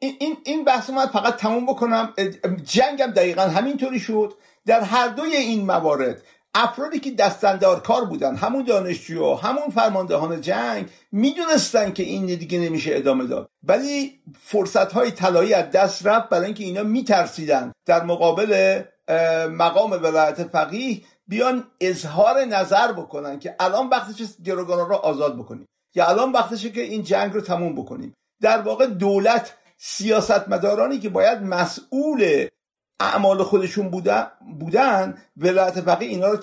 این 0.00 0.16
این 0.20 0.36
این 0.44 0.64
بحث 0.64 0.90
من 0.90 1.06
فقط 1.06 1.36
تموم 1.36 1.66
بکنم. 1.66 2.14
جنگم 2.64 3.06
دقیقا 3.06 3.42
همینطوری 3.42 4.00
شد. 4.00 4.34
در 4.66 4.80
هر 4.80 5.08
دوی 5.08 5.36
این 5.36 5.66
موارد 5.66 6.22
افرادی 6.54 7.00
که 7.00 7.10
دستندار 7.10 7.80
کار 7.80 8.04
بودن 8.04 8.36
همون 8.36 8.64
دانشجو 8.64 9.34
همون 9.34 9.70
فرماندهان 9.74 10.40
جنگ 10.40 10.90
می‌دونستن 11.12 11.92
که 11.92 12.02
این 12.02 12.26
دیگه 12.26 12.58
نمیشه 12.58 12.90
ادامه 12.94 13.26
داد. 13.26 13.50
ولی 13.62 14.20
فرصت 14.40 14.92
های 14.92 15.10
طلایی 15.10 15.54
از 15.54 15.70
دست 15.70 16.06
رفت 16.06 16.28
برای 16.28 16.44
اینکه 16.44 16.64
اینا 16.64 16.82
میترسیدن. 16.82 17.72
در 17.86 18.04
مقابل 18.04 18.82
مقام 19.50 19.90
ولایت 19.90 20.44
فقیه 20.44 21.00
بیان 21.26 21.66
اظهار 21.80 22.44
نظر 22.44 22.92
بکنن 22.92 23.38
که 23.38 23.56
الان 23.60 23.88
وقتش 23.88 24.22
گروگانان 24.44 24.88
رو 24.88 24.94
آزاد 24.94 25.38
بکنیم. 25.38 25.66
یا 25.94 26.08
الان 26.08 26.32
وقتشه 26.32 26.70
که 26.70 26.80
این 26.80 27.02
جنگ 27.02 27.32
رو 27.32 27.40
تموم 27.40 27.74
بکنیم. 27.74 28.14
در 28.42 28.60
واقع 28.60 28.86
دولت 28.86 29.54
سیاستمدارانی 29.76 30.98
که 30.98 31.08
باید 31.08 31.42
مسئول 31.42 32.46
اعمال 33.00 33.42
خودشون 33.42 33.90
بودن, 34.58 35.14
ولایت 35.36 35.80
فقیه 35.80 36.08
اینا 36.08 36.28
رو 36.28 36.36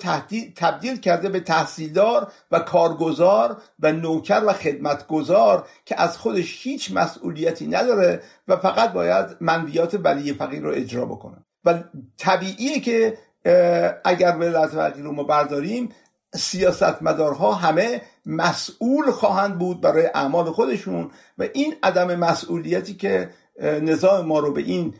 تبدیل 0.56 1.00
کرده 1.00 1.28
به 1.28 1.40
تحصیلدار 1.40 2.32
و 2.50 2.58
کارگزار 2.58 3.62
و 3.80 3.92
نوکر 3.92 4.42
و 4.46 4.52
خدمتگزار 4.52 5.68
که 5.84 6.00
از 6.00 6.18
خودش 6.18 6.66
هیچ 6.66 6.92
مسئولیتی 6.92 7.66
نداره 7.66 8.22
و 8.48 8.56
فقط 8.56 8.92
باید 8.92 9.26
منویات 9.40 10.00
ولی 10.04 10.32
فقیر 10.32 10.62
رو 10.62 10.72
اجرا 10.74 11.06
بکنه. 11.06 11.36
و 11.64 11.82
طبیعیه 12.18 12.80
که 12.80 13.18
اگر 14.04 14.36
ولایت 14.36 14.70
فقیه 14.70 15.02
رو 15.02 15.12
ما 15.12 15.22
برداریم 15.22 15.88
سیاستمدارها 16.34 17.52
همه 17.54 18.02
مسئول 18.26 19.10
خواهند 19.10 19.58
بود 19.58 19.80
برای 19.80 20.06
اعمال 20.14 20.50
خودشون 20.50 21.10
و 21.38 21.44
این 21.54 21.74
عدم 21.82 22.14
مسئولیتی 22.14 22.94
که 22.94 23.30
نظام 23.62 24.26
ما 24.26 24.38
رو 24.38 24.52
به 24.52 24.60
این 24.60 24.94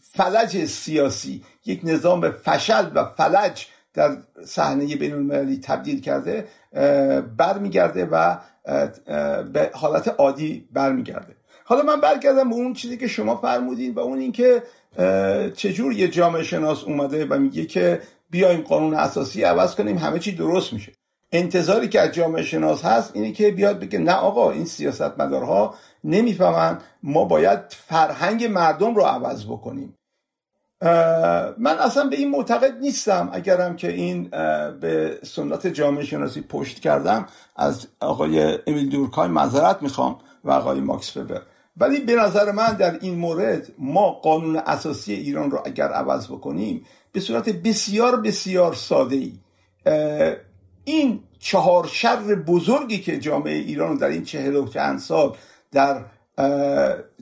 فلج 0.00 0.64
سیاسی 0.64 1.42
یک 1.66 1.80
نظام 1.84 2.30
فشل 2.30 2.90
و 2.94 3.04
فلج 3.04 3.66
در 3.94 4.16
صحنه 4.44 4.96
بین 4.96 5.14
المللی 5.14 5.60
تبدیل 5.60 6.00
کرده 6.00 6.48
برمیگرده 7.36 8.04
و 8.04 8.36
به 9.52 9.70
حالت 9.74 10.14
عادی 10.18 10.68
برمیگرده. 10.72 11.36
حالا 11.64 11.82
من 11.82 12.00
برگردم 12.00 12.48
به 12.48 12.54
اون 12.54 12.72
چیزی 12.72 12.96
که 12.96 13.06
شما 13.06 13.36
فرمودین 13.36 13.94
و 13.94 14.00
اون 14.00 14.18
اینکه 14.18 14.62
چجور 15.56 15.92
یه 15.92 16.08
جامعه 16.08 16.42
شناس 16.42 16.84
اومده 16.84 17.26
و 17.26 17.38
میگه 17.38 17.64
که 17.64 18.00
بیایم 18.30 18.60
قانون 18.60 18.94
اساسی 18.94 19.42
عوض 19.42 19.74
کنیم 19.74 19.98
همه 19.98 20.18
چی 20.18 20.32
درست 20.32 20.72
میشه. 20.72 20.92
انتظاری 21.32 21.88
که 21.88 22.00
از 22.00 22.12
جامعه 22.12 22.42
شناس 22.42 22.84
هست 22.84 23.10
اینه 23.14 23.32
که 23.32 23.50
بیاد 23.50 23.80
بگه 23.80 23.98
نه 23.98 24.12
آقا 24.12 24.50
این 24.50 24.64
سیاستمدارها 24.64 25.74
نمی‌فهمن 26.08 26.78
ما 27.02 27.24
باید 27.24 27.58
فرهنگ 27.68 28.44
مردم 28.44 28.94
رو 28.94 29.02
عوض 29.02 29.44
بکنیم. 29.44 29.94
من 31.58 31.78
اصلا 31.80 32.08
به 32.08 32.16
این 32.16 32.30
معتقد 32.30 32.80
نیستم. 32.80 33.30
اگرم 33.32 33.76
که 33.76 33.88
این 33.92 34.28
به 34.80 35.18
سنت 35.24 35.66
جامعه 35.66 36.04
شناسی 36.04 36.40
پشت 36.40 36.80
کردم 36.80 37.26
از 37.56 37.86
آقای 38.00 38.58
امیل 38.66 38.88
دورکای 38.88 39.28
معذرت 39.28 39.82
می‌خوام 39.82 40.18
و 40.44 40.50
آقای 40.50 40.80
ماکس 40.80 41.10
فبر 41.10 41.42
ولی 41.76 42.00
به 42.00 42.14
نظر 42.14 42.52
من 42.52 42.72
در 42.72 42.98
این 43.00 43.14
مورد 43.14 43.68
ما 43.78 44.10
قانون 44.10 44.56
اساسی 44.56 45.12
ایران 45.12 45.50
رو 45.50 45.62
اگر 45.64 45.88
عوض 45.88 46.26
بکنیم 46.26 46.84
به 47.12 47.20
صورت 47.20 47.48
بسیار 47.48 48.20
بسیار 48.20 48.74
ساده 48.74 49.16
ای 49.16 49.32
این 50.84 51.20
چهار 51.38 51.86
شر 51.86 52.34
بزرگی 52.34 52.98
که 52.98 53.18
جامعه 53.18 53.54
ایران 53.54 53.96
در 53.96 54.08
این 54.08 54.24
چهل 54.24 54.56
و 54.56 54.68
چند 54.68 54.98
سال 54.98 55.36
در 55.72 56.04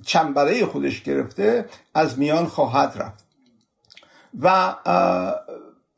چنبره 0.07 0.67
خودش 0.67 1.03
گرفته 1.03 1.69
از 1.95 2.19
میان 2.19 2.47
خواهد 2.47 2.93
رفت. 2.97 3.27
و 4.41 4.75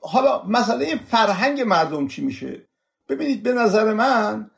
حالا 0.01 0.43
مسئله 0.43 1.01
فرهنگ 1.09 1.61
مردم 1.61 2.09
چی 2.09 2.25
میشه؟ 2.25 2.63
ببینید 3.09 3.43
به 3.43 3.53
نظر 3.53 3.93
من 3.93 4.51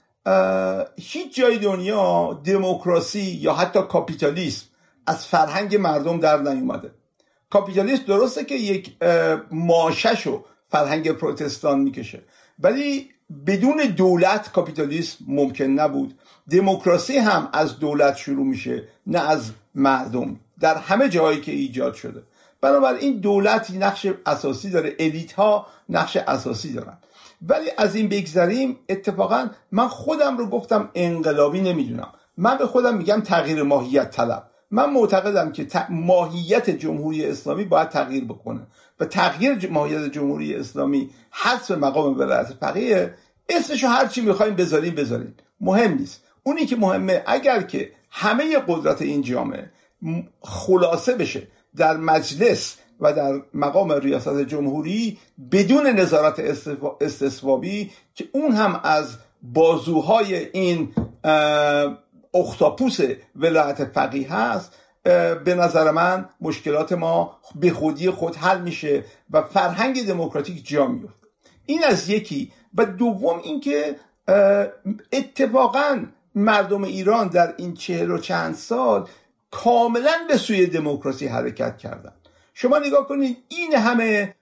هیچ 0.97 1.37
جای 1.37 1.59
دنیا 1.59 2.41
دموکراسی 2.45 3.21
یا 3.21 3.53
حتی 3.55 3.83
کاپیتالیسم 3.83 4.67
از 5.07 5.27
فرهنگ 5.27 5.77
مردم 5.77 6.21
در 6.21 6.39
نیومده. 6.39 6.91
کاپیتالیسم 7.51 8.03
درسته 8.03 8.45
که 8.45 8.55
یک 8.55 8.97
ماشش 9.51 10.27
و 10.27 10.45
فرهنگ 10.69 11.11
پروتستان 11.11 11.81
می‌کشه 11.81 12.23
ولی 12.59 13.11
بدون 13.47 13.77
دولت 13.77 14.53
کاپیتالیسم 14.53 15.25
ممکن 15.29 15.65
نبود. 15.65 16.19
دموکراسی 16.51 17.19
هم 17.19 17.49
از 17.53 17.79
دولت 17.79 18.17
شروع 18.17 18.47
میشه 18.47 18.83
نه 19.07 19.31
از 19.31 19.51
مردم. 19.75 20.41
در 20.61 20.77
همه 20.77 21.09
جایی 21.09 21.41
که 21.41 21.53
ایجاد 21.53 21.95
شده. 21.95 22.23
بنابراین 22.61 23.21
دولت 23.21 23.71
نقش 23.71 24.07
اساسی 24.27 24.71
داره 24.71 24.97
الیت 24.99 25.33
ها 25.33 25.67
نقش 25.89 26.17
اساسی 26.17 26.73
دارن. 26.73 26.99
ولی 27.49 27.71
از 27.79 27.95
این 27.95 28.09
بگذریم 28.09 28.77
اتفاقا 28.89 29.49
من 29.73 29.89
خودم 29.89 30.37
رو 30.39 30.47
گفتم 30.47 30.91
انقلابی 30.95 31.61
نمی‌دونم. 31.61 32.09
من 32.37 32.59
به 32.59 32.67
خودم 32.67 32.97
میگم 32.97 33.21
تغییر 33.21 33.63
ماهیت 33.63 34.11
طلب. 34.11 34.43
من 34.71 34.91
معتقدم 34.91 35.53
که 35.53 35.67
ماهیت 35.91 36.71
جمهوری 36.71 37.27
اسلامی 37.27 37.65
باید 37.65 37.89
تغییر 37.89 38.25
بکنه. 38.25 38.61
و 39.01 39.05
تغییر 39.05 39.71
ماهیت 39.71 40.13
جمهوری 40.13 40.55
اسلامی 40.55 41.11
حذف 41.31 41.71
مقام 41.71 42.19
ولایت 42.19 42.47
فقیه 42.61 43.15
اسمشو 43.49 43.87
هر 43.87 44.07
چی 44.07 44.21
می‌خوایم 44.21 44.55
بذاریم 44.55 44.95
بذاریم. 44.95 45.35
مهم 45.61 45.95
نیست. 45.95 46.23
اونی 46.43 46.67
که 46.67 46.77
مهمه 46.77 47.23
اگر 47.27 47.63
که 47.63 47.93
همه 48.11 48.59
قدرت 48.69 49.03
این 49.03 49.23
جامعه 49.23 49.71
خلاصه 50.41 51.15
بشه 51.15 51.43
در 51.77 51.97
مجلس 51.97 52.77
و 53.01 53.13
در 53.13 53.43
مقام 53.55 53.93
ریاست 53.93 54.41
جمهوری 54.41 55.19
بدون 55.53 55.87
نظارت 55.87 56.41
استصوابی 57.01 57.91
که 58.15 58.29
اون 58.33 58.53
هم 58.53 58.81
از 58.85 59.17
بازوهای 59.43 60.35
این 60.53 60.93
اختاپوس 62.35 62.99
ولایت 63.37 63.85
فقیه 63.85 64.33
هست 64.35 64.73
به 65.45 65.55
نظر 65.59 65.91
من 65.91 66.29
مشکلات 66.41 66.93
ما 66.93 67.39
به 67.55 67.71
خودی 67.71 68.11
خود 68.11 68.37
حل 68.37 68.61
میشه 68.61 69.05
و 69.31 69.43
فرهنگ 69.43 70.07
دموکراتیک 70.07 70.69
جا 70.69 70.87
میفته 70.87 71.21
این 71.67 71.85
از 71.85 72.09
یکی. 72.09 72.53
و 72.75 72.85
دوم 72.85 73.41
اینکه 73.45 73.97
اتفاقا 75.13 76.05
مردم 76.35 76.85
ایران 76.85 77.29
در 77.29 77.55
این 77.57 77.75
چهل 77.75 78.11
و 78.11 78.19
چند 78.19 78.55
سال 78.55 79.09
کاملا 79.51 80.13
به 80.29 80.37
سوی 80.37 80.67
دموکراسی 80.67 81.27
حرکت 81.27 81.79
کردن. 81.79 82.13
شما 82.55 82.79
نگاه 82.79 83.07
کنید 83.07 83.37
این 83.49 83.75
همه 83.75 84.35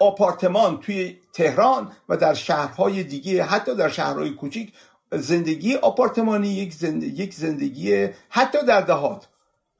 آپارتمان 0.00 0.80
توی 0.80 1.18
تهران 1.32 1.92
و 2.08 2.16
در 2.16 2.34
شهرهای 2.34 3.04
دیگه 3.04 3.42
حتی 3.42 3.74
در 3.74 3.88
شهرهای 3.88 4.30
کوچیک 4.30 4.72
زندگی 5.12 5.74
آپارتمانی 5.74 6.48
یک 6.48 6.74
زندگی, 6.74 7.22
یک 7.22 7.34
زندگی 7.34 8.08
حتی 8.28 8.58
در 8.66 8.80
دهات 8.80 9.28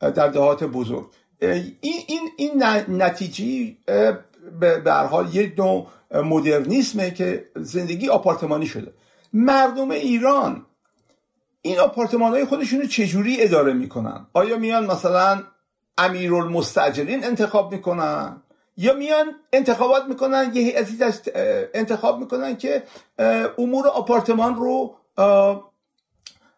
در 0.00 0.28
دهات 0.28 0.64
بزرگ. 0.64 1.06
این 1.40 1.74
این 1.80 2.30
این 2.36 2.62
نتیجه 2.88 3.76
به 4.60 4.92
حال 5.10 5.34
یک 5.34 5.58
نوع 5.58 5.88
مدرنیسمه 6.14 7.10
که 7.10 7.50
زندگی 7.56 8.08
آپارتمانی 8.08 8.66
شده. 8.66 8.92
مردم 9.32 9.90
ایران 9.90 10.66
این 11.62 11.78
آپارتمان 11.78 12.32
های 12.32 12.44
خودشون 12.44 12.88
چجوری 12.88 13.42
اداره 13.42 13.72
می‌کنن؟ 13.72 14.26
آیا 14.32 14.58
میان 14.58 14.86
مثلا 14.86 15.42
امیرالمستاجرین 15.98 17.24
انتخاب 17.24 17.72
می‌کنن؟ 17.72 18.42
یا 18.76 18.94
میان 18.94 19.26
انتخابات 19.52 20.04
می‌کنن 20.04 20.50
یه 20.54 20.62
هیئتی 20.62 20.98
انتخاب 21.74 22.18
می‌کنن 22.18 22.56
که 22.56 22.82
امور 23.58 23.88
آپارتمان 23.88 24.54
رو 24.54 24.96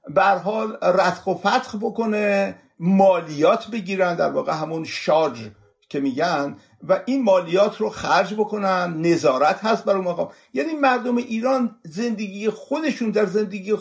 به 0.09 0.23
حال 0.23 0.79
و 0.83 1.35
فتخ 1.35 1.77
بکنه 1.81 2.55
مالیات 2.79 3.71
بگیرن 3.71 4.15
در 4.15 4.31
واقع 4.31 4.53
همون 4.53 4.85
شارژ 4.85 5.49
که 5.89 6.01
میگن 6.01 6.57
و 6.89 7.01
این 7.07 7.23
مالیات 7.23 7.77
رو 7.77 7.91
خرج 7.91 8.35
بکنن 8.35 8.95
نظارت 9.01 9.65
هست 9.65 9.85
بر 9.85 9.97
اون 9.97 10.05
مقام. 10.05 10.29
یعنی 10.55 10.73
مردم 10.73 11.17
ایران 11.17 11.77
زندگی 11.85 12.51
خودشون 12.51 13.11
در 13.11 13.27
زندگی 13.27 13.75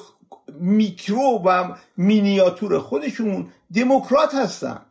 میکرو 0.60 1.42
و 1.46 1.76
مینیاتور 1.98 2.80
خودشون 2.80 3.52
دموکرات 3.76 4.36
هستن. 4.36 4.82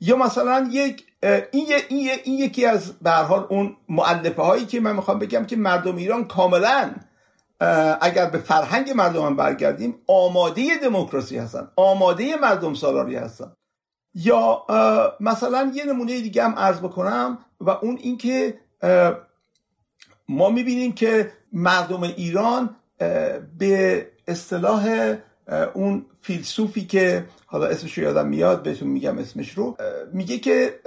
یا 0.00 0.16
مثلا 0.16 0.68
یک 0.72 1.06
این, 1.22 1.66
این, 1.88 2.10
این 2.24 2.38
یکی 2.38 2.66
از 2.66 2.92
به 2.92 3.10
حال 3.10 3.46
اون 3.48 3.76
معلفه 3.88 4.42
هایی 4.42 4.66
که 4.66 4.80
من 4.80 4.96
می‌خوام 4.96 5.18
بگم 5.18 5.44
که 5.44 5.56
مردم 5.56 5.96
ایران 5.96 6.24
کاملا 6.24 6.94
اگر 8.00 8.30
به 8.30 8.38
فرهنگ 8.38 8.90
مردم 8.90 9.22
هم 9.22 9.36
برگردیم 9.36 9.94
آماده 10.06 10.62
دموکراسی 10.82 11.38
هستن 11.38 11.68
آماده 11.76 12.36
مردم 12.36 12.74
سالاری 12.74 13.16
هستن. 13.16 13.52
یا 14.14 14.66
مثلا 15.20 15.72
یه 15.74 15.84
نمونه 15.84 16.20
دیگه 16.20 16.44
هم 16.44 16.54
عرض 16.54 16.78
بکنم 16.78 17.38
و 17.60 17.70
اون 17.70 17.98
اینکه 18.00 18.60
ما 20.28 20.50
می‌بینیم 20.50 20.92
که 20.92 21.32
مردم 21.52 22.02
ایران 22.02 22.76
به 23.58 24.11
اصطلاح 24.28 25.14
اون 25.74 26.06
فیلسوفی 26.22 26.84
که 26.84 27.24
حالا 27.46 27.66
اسمش 27.66 27.98
رو 27.98 28.04
یادم 28.04 28.28
میاد 28.28 28.62
بهتون 28.62 28.88
میگم 28.88 29.18
اسمش 29.18 29.50
رو 29.50 29.76
میگه 30.12 30.38
که 30.38 30.80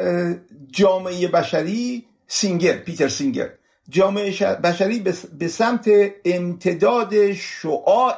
جامعه 0.71 1.27
بشری 1.27 2.05
سینگر 2.27 2.77
پیتر 2.77 3.07
سینگر. 3.07 3.49
جامعه 3.89 4.31
بشری 4.55 5.03
به 5.39 5.47
سمت 5.47 5.89
امتداد 6.25 7.31
شعاع 7.33 8.17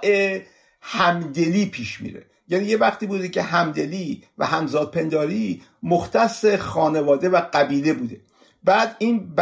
همدلی 0.81 1.65
پیش 1.65 2.01
میره. 2.01 2.25
یعنی 2.47 2.65
یه 2.65 2.77
وقتی 2.77 3.05
بوده 3.05 3.29
که 3.29 3.41
همدلی 3.41 4.23
و 4.37 4.45
همزاد 4.45 4.91
پنداری 4.91 5.63
مختص 5.83 6.45
خانواده 6.45 7.29
و 7.29 7.41
قبیله 7.53 7.93
بوده. 7.93 8.21
بعد 8.63 8.95
این 8.99 9.33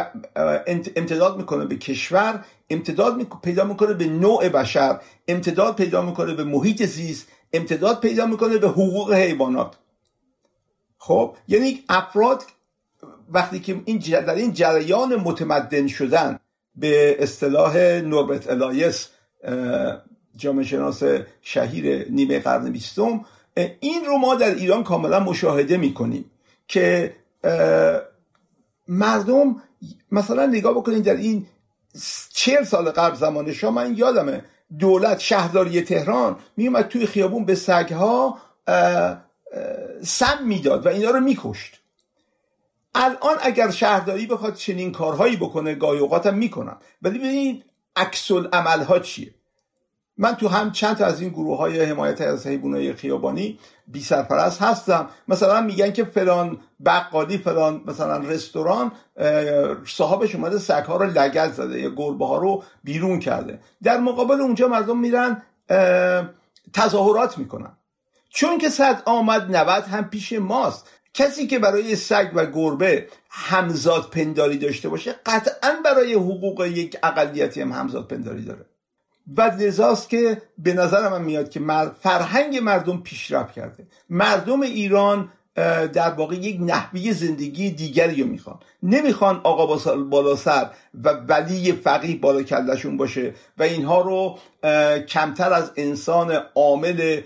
امتداد 0.95 1.37
می‌کنه 1.37 1.65
به 1.65 1.75
کشور 1.75 2.45
امتداد 2.69 3.23
پیدا 3.43 3.63
می‌کنه 3.63 3.93
به 3.93 4.05
نوع 4.05 4.49
بشر 4.49 4.99
امتداد 5.27 5.75
پیدا 5.75 6.01
می‌کنه 6.01 6.33
به 6.33 6.43
محیط 6.43 6.85
زیست 6.85 7.27
امتداد 7.53 7.99
پیدا 7.99 8.25
می‌کنه 8.25 8.57
به 8.57 8.67
حقوق 8.67 9.13
حیوانات. 9.13 9.75
خب 10.97 11.35
یعنی 11.47 11.83
افراد 11.89 12.43
وقتی 13.29 13.59
که 13.59 13.81
این 13.85 13.97
در 13.97 14.35
این 14.35 14.53
جریان 14.53 15.15
متمدن 15.15 15.87
شدن 15.87 16.39
به 16.75 17.23
اصطلاح 17.23 17.77
نوربرت 17.77 18.49
الایس 18.49 19.09
جامعه 20.35 20.65
شناس 20.65 21.03
شهیر 21.41 22.11
نیمه 22.11 22.39
قرن 22.39 22.71
بیستم 22.71 23.25
این 23.79 24.05
رو 24.05 24.17
ما 24.17 24.35
در 24.35 24.55
ایران 24.55 24.83
کاملا 24.83 25.19
مشاهده 25.19 25.77
می‌کنیم 25.77 26.31
که 26.67 27.15
مردم 28.87 29.61
مثلا 30.11 30.45
نگاه 30.45 30.73
بکنید 30.73 31.03
در 31.03 31.15
این 31.15 31.47
چهل 32.29 32.63
سال 32.63 32.91
قبل 32.91 33.15
زمان 33.15 33.53
شاه 33.53 33.73
من 33.73 33.97
یادمه 33.97 34.45
دولت 34.79 35.19
شهرداری 35.19 35.81
تهران 35.81 36.37
میومد 36.57 36.87
توی 36.87 37.05
خیابون 37.05 37.45
به 37.45 37.55
سگها 37.55 38.37
سم 40.03 40.43
می‌داد 40.43 40.85
و 40.85 40.89
اینا 40.89 41.09
رو 41.09 41.19
میکشت. 41.19 41.81
الان 42.95 43.37
اگر 43.41 43.71
شهرداری 43.71 44.25
بخواد 44.25 44.55
چنین 44.55 44.91
کارهایی 44.91 45.35
بکنه 45.35 45.75
گاهی 45.75 45.99
اوقات 45.99 46.25
هم 46.25 46.37
می‌کنن 46.37 46.77
ولی 47.01 47.19
ببینید 47.19 47.65
عکس 47.95 48.31
ها 48.61 48.99
چیه؟ 48.99 49.33
من 50.17 50.35
تو 50.35 50.47
هم 50.47 50.71
چند 50.71 50.97
تا 50.97 51.05
از 51.05 51.21
این 51.21 51.29
گروه 51.29 51.57
های 51.57 51.85
حمایت 51.85 52.21
از 52.21 52.47
حیوانات 52.47 52.95
خیابانی 52.95 53.59
بی 53.87 54.01
سرپرست 54.01 54.61
هستم. 54.61 55.09
مثلا 55.27 55.61
میگن 55.61 55.91
که 55.91 56.03
فلان 56.03 56.57
بقالی 56.85 57.37
فلان 57.37 57.83
مثلا 57.87 58.17
رستوران 58.17 58.91
صاحبش 59.87 60.35
اومده 60.35 60.57
سگ 60.57 60.83
ها 60.83 60.97
رو 60.97 61.05
لگت 61.05 61.53
زده 61.53 61.81
یا 61.81 61.89
گربه 61.89 62.25
ها 62.25 62.37
رو 62.37 62.63
بیرون 62.83 63.19
کرده. 63.19 63.59
در 63.83 63.97
مقابل 63.97 64.41
اونجا 64.41 64.67
مردم 64.67 64.99
میرن 64.99 65.41
تظاهرات 66.73 67.37
می‌کنن. 67.37 67.77
چون 68.29 68.57
که 68.57 68.69
صد 68.69 69.01
آمد 69.05 69.55
نود 69.55 69.83
هم 69.83 70.09
پیش 70.09 70.33
ماست. 70.33 70.89
کسی 71.13 71.47
که 71.47 71.59
برای 71.59 71.95
سگ 71.95 72.31
و 72.33 72.45
گربه 72.45 73.07
همزاد 73.29 74.09
پنداری 74.09 74.57
داشته 74.57 74.89
باشه 74.89 75.15
قطعا 75.25 75.75
برای 75.85 76.13
حقوق 76.13 76.65
یک 76.65 76.97
اقلیتی 77.03 77.61
هم 77.61 77.71
همزاد 77.71 78.07
پنداری 78.07 78.45
داره. 78.45 78.65
و 79.37 79.41
لذاست 79.41 80.09
که 80.09 80.41
به 80.57 80.73
نظر 80.73 81.09
من 81.09 81.21
میاد 81.21 81.49
که 81.49 81.61
فرهنگ 81.99 82.57
مردم 82.57 82.97
پیشرفت 82.97 83.53
کرده. 83.53 83.87
مردم 84.09 84.61
ایران 84.61 85.29
در 85.93 86.09
واقع 86.09 86.35
یک 86.35 86.57
نحوی 86.61 87.13
زندگی 87.13 87.71
دیگری 87.71 88.23
رو 88.23 88.27
می‌خوان. 88.27 88.59
نمی‌خوان 88.83 89.41
آقا 89.43 89.95
بالا 89.95 90.35
سر 90.35 90.69
و 91.03 91.09
ولی 91.09 91.71
فقیه 91.71 92.17
بالا 92.17 92.43
کلشون 92.43 92.97
باشه 92.97 93.33
و 93.57 93.63
اینها 93.63 94.01
رو 94.01 94.37
کمتر 94.99 95.53
از 95.53 95.71
انسان 95.75 96.39
عامل 96.55 97.21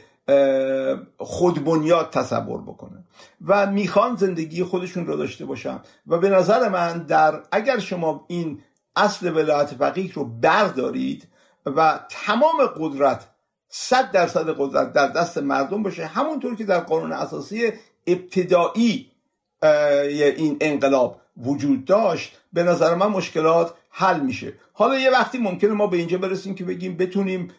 خودبنیاد 1.17 2.09
تصور 2.09 2.61
بکنه 2.61 3.03
و 3.47 3.65
می‌خوان 3.71 4.15
زندگی 4.15 4.63
خودشون 4.63 5.05
رو 5.05 5.17
داشته 5.17 5.45
باشن. 5.45 5.79
و 6.07 6.17
به 6.17 6.29
نظر 6.29 6.69
من 6.69 6.97
در 6.97 7.41
اگر 7.51 7.79
شما 7.79 8.25
این 8.27 8.61
اصل 8.95 9.35
ولایت 9.35 9.73
فقیه 9.73 10.13
رو 10.13 10.25
بردارید 10.25 11.27
و 11.75 11.99
تمام 12.09 12.65
قدرت 12.77 13.25
صد 13.69 14.11
درصد 14.11 14.55
قدرت 14.57 14.93
در 14.93 15.07
دست 15.07 15.37
مردم 15.37 15.83
باشه. 15.83 16.05
همونطور 16.05 16.55
که 16.55 16.63
در 16.63 16.79
قانون 16.79 17.11
اساسی 17.11 17.71
ابتدایی 18.07 19.11
این 20.37 20.57
انقلاب 20.61 21.21
وجود 21.37 21.85
داشت 21.85 22.37
به 22.53 22.63
نظر 22.63 22.95
من 22.95 23.07
مشکلات 23.07 23.73
حل 23.89 24.19
میشه. 24.19 24.53
حالا 24.73 24.99
یه 24.99 25.09
وقتی 25.09 25.37
ممکنه 25.37 25.71
ما 25.71 25.87
به 25.87 25.97
اینجا 25.97 26.17
برسیم 26.17 26.55
که 26.55 26.63
بگیم 26.63 26.97
بتونیم 26.97 27.51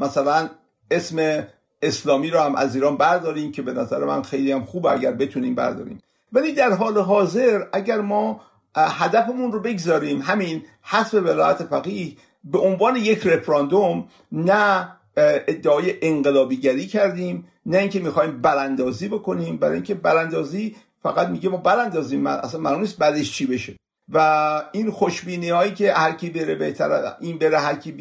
مثلا 0.00 0.50
اسم 0.90 1.46
اسلامی 1.82 2.30
رو 2.30 2.40
هم 2.40 2.54
از 2.54 2.74
ایران 2.74 2.96
برداریم 2.96 3.52
که 3.52 3.62
به 3.62 3.72
نظر 3.72 4.04
من 4.04 4.22
خیلی 4.22 4.52
هم 4.52 4.64
خوب 4.64 4.86
اگر 4.86 5.12
بتونیم 5.12 5.54
برداریم. 5.54 6.02
ولی 6.32 6.52
در 6.52 6.72
حال 6.72 6.98
حاضر 6.98 7.64
اگر 7.72 8.00
ما 8.00 8.40
هدفمون 8.76 9.52
رو 9.52 9.60
بگذاریم 9.60 10.20
همین 10.20 10.64
حسب 10.82 11.24
ولایت 11.24 11.64
فقیه 11.64 12.16
به 12.44 12.58
عنوان 12.58 12.96
یک 12.96 13.26
رفراندوم 13.26 14.08
نه 14.32 14.88
ادعای 15.16 15.94
انقلابیگری 16.02 16.86
کردیم 16.86 17.46
نه 17.66 17.78
اینکه 17.78 18.00
می‌خوایم 18.00 18.40
براندازی 18.42 19.08
بکنیم. 19.08 19.56
برای 19.56 19.74
اینکه 19.74 19.94
براندازی 19.94 20.76
فقط 21.02 21.28
میگه 21.28 21.48
ما 21.48 21.56
براندازیم 21.56 22.26
اصلا 22.26 22.60
معلوم 22.60 22.80
نیست 22.80 22.98
بعدش 22.98 23.32
چی 23.32 23.46
بشه. 23.46 23.76
و 24.12 24.62
این 24.72 24.90
خوشبینی 24.90 25.48
هایی 25.48 25.74
که 25.74 25.92
هر 25.92 26.12
کی 26.12 26.30
بره 26.30 26.54
بهتر 26.54 27.12
این 27.20 27.38
بره 27.38 27.58
هر 27.58 27.74
کی 27.74 27.92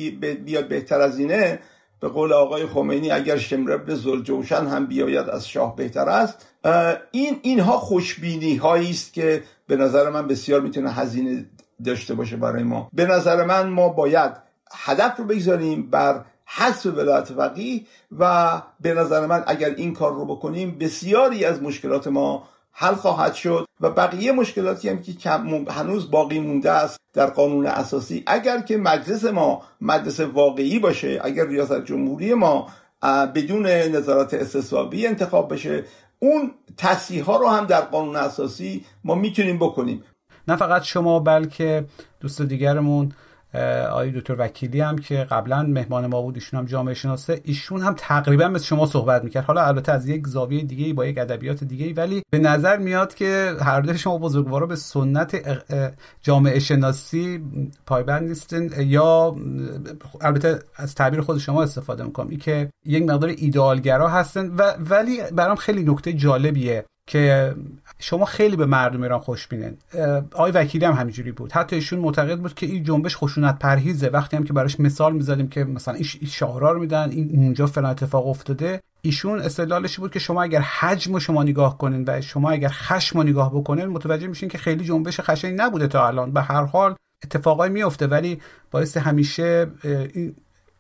بیاد 0.46 0.68
بهتر 0.68 1.02
از 1.02 1.20
اینه 1.20 1.60
به 2.00 2.08
قول 2.08 2.34
آقای 2.34 2.66
خمینی 2.66 3.12
اگر 3.12 3.38
شمرب 3.38 3.94
زلجوشن 3.94 4.68
هم 4.68 4.86
بیاید 4.86 5.30
از 5.30 5.48
شاه 5.48 5.76
بهتر 5.76 6.10
است. 6.10 6.48
این 7.12 7.40
اینها 7.42 7.78
خوشبینی 7.78 8.56
هایی 8.56 8.90
است 8.90 9.14
که 9.14 9.44
به 9.68 9.76
نظر 9.76 10.10
من 10.10 10.28
بسیار 10.28 10.62
می‌تونه 10.62 10.92
هزینه 10.92 11.46
داشته 11.86 12.14
باشه 12.14 12.38
برای 12.38 12.64
ما. 12.64 12.90
به 12.94 13.06
نظر 13.06 13.46
من 13.46 13.70
ما 13.70 13.90
باید 13.90 14.32
هدف 14.72 15.18
رو 15.18 15.26
بگذاریم 15.26 15.90
بر 15.90 16.26
حذف 16.46 16.86
ولایت 16.86 17.26
فقیه 17.26 17.82
و 18.20 18.62
به 18.80 18.94
نظر 18.94 19.26
من 19.26 19.44
اگر 19.48 19.70
این 19.70 19.94
کار 19.94 20.14
رو 20.14 20.26
بکنیم 20.26 20.78
بسیاری 20.80 21.46
از 21.46 21.62
مشکلات 21.62 22.08
ما 22.08 22.50
حل 22.72 22.94
خواهد 22.94 23.34
شد 23.34 23.66
و 23.82 23.90
بقیه 23.90 24.32
مشکلاتی 24.32 24.90
هم 24.90 25.02
که 25.02 25.30
هنوز 25.72 26.12
باقی 26.12 26.40
مونده 26.40 26.72
است 26.72 27.00
در 27.14 27.26
قانون 27.26 27.66
اساسی. 27.66 28.24
اگر 28.28 28.62
که 28.62 28.78
مجلس 28.78 29.26
ما 29.26 29.62
مجلس 29.82 30.20
واقعی 30.20 30.80
باشه 30.80 31.22
اگر 31.24 31.48
ریاست 31.48 31.86
جمهوری 31.86 32.34
ما 32.34 32.68
بدون 33.36 33.66
نظارت 33.68 34.34
استصوابی 34.34 35.08
انتخاب 35.08 35.54
بشه 35.54 35.84
اون 36.20 36.52
تصیح 36.78 37.24
ها 37.24 37.38
رو 37.38 37.48
هم 37.48 37.66
در 37.66 37.82
قانون 37.82 38.16
اساسی 38.16 38.86
ما 39.04 39.16
می‌تونیم 39.16 39.58
بکنیم. 39.58 40.04
نه 40.50 40.56
فقط 40.56 40.84
شما 40.84 41.20
بلکه 41.20 41.86
دوست 42.20 42.42
دیگرمون 42.42 43.12
آقای 43.90 44.12
دکتر 44.12 44.36
وکیلی 44.38 44.82
هم 44.82 44.98
که 44.98 45.16
قبلا 45.16 45.64
مهمان 45.64 46.08
ما 46.08 46.22
بود 46.22 46.36
ایشون 46.36 46.60
هم 46.60 46.66
جامعه 46.66 46.94
شناسه. 46.94 47.42
ایشون 47.44 47.82
هم 47.82 47.94
تقریبا 47.98 48.48
مثل 48.48 48.66
شما 48.66 48.86
صحبت 48.86 49.24
می‌کرد. 49.24 49.44
حالا 49.44 49.66
البته 49.66 49.92
از 49.92 50.08
یک 50.08 50.28
زاویه 50.28 50.64
دیگه 50.64 50.94
با 50.94 51.06
یک 51.06 51.18
ادبیات 51.18 51.64
دیگه 51.64 51.94
ولی 51.94 52.24
به 52.32 52.40
نظر 52.40 52.78
میاد 52.78 53.14
که 53.14 53.56
هر 53.62 53.82
دو 53.82 53.94
شما 53.94 54.18
بزرگوارا 54.18 54.66
به 54.66 54.76
سنت 54.76 55.42
جامعه 56.22 56.60
شناسی 56.60 57.44
پایبند 57.86 58.28
نیستین 58.28 58.74
یا 58.78 59.36
البته 60.22 60.60
از 60.76 60.96
تعبیر 60.96 61.22
خود 61.22 61.38
شما 61.38 61.64
استفاده 61.64 62.04
می‌کنم. 62.04 62.30
این 62.30 62.40
که 62.40 62.70
یک 62.86 63.04
مقدار 63.04 63.30
ایدئالگرا 63.30 64.08
هستن 64.08 64.48
و 64.48 64.74
ولی 64.90 65.20
برام 65.36 65.56
خیلی 65.56 65.84
نکته 65.84 66.14
جالبیه 66.14 66.86
که 67.08 67.54
شما 68.00 68.26
خیلی 68.26 68.56
به 68.56 68.66
مردم 68.66 69.04
ایران 69.04 69.20
خوشبینن 69.20 69.78
آقای 70.32 70.52
وکیلی 70.52 70.86
هم 70.86 70.94
همینجوری 70.94 71.32
بود. 71.32 71.52
حتی 71.52 71.76
ایشون 71.76 72.00
معتقد 72.00 72.40
بود 72.40 72.54
که 72.54 72.66
این 72.66 72.84
جنبش 72.84 73.18
خشونت 73.18 73.60
پرهیزه. 73.60 74.10
وقتی 74.10 74.38
هم 74.38 74.44
که 74.44 74.54
براش 74.54 74.80
مثال 74.80 75.14
می‌زدیم 75.14 75.48
که 75.48 75.64
مثلا 75.64 75.94
این 75.94 76.04
شعارا 76.04 76.72
رو 76.72 76.80
میدن 76.80 77.10
این 77.10 77.44
اونجا 77.44 77.68
فلان 77.68 77.92
اتفاق 77.92 78.28
افتاده 78.28 78.82
ایشون 79.02 79.40
استدلالش 79.40 80.00
بود 80.00 80.12
که 80.12 80.20
شما 80.20 80.44
اگر 80.44 80.60
حجم 80.60 81.20
شما 81.20 81.44
نگاه 81.44 81.78
کنین 81.78 82.04
و 82.08 82.22
شما 82.22 82.52
اگر 82.52 82.70
خشم 82.70 83.20
رو 83.20 83.24
نگاه 83.24 83.54
بکنین 83.54 83.86
متوجه 83.86 84.28
میشین 84.28 84.50
که 84.50 84.58
خیلی 84.58 84.84
جنبش 84.84 85.20
خشنی 85.20 85.52
نبوده 85.52 85.88
تا 85.88 86.08
الان. 86.08 86.32
به 86.32 86.42
هر 86.42 86.64
حال 86.64 86.96
اتفاقای 87.24 87.70
میفته 87.70 88.08
ولی 88.08 88.42
باعث 88.72 88.98
همیشه 88.98 89.68
این 89.84 90.36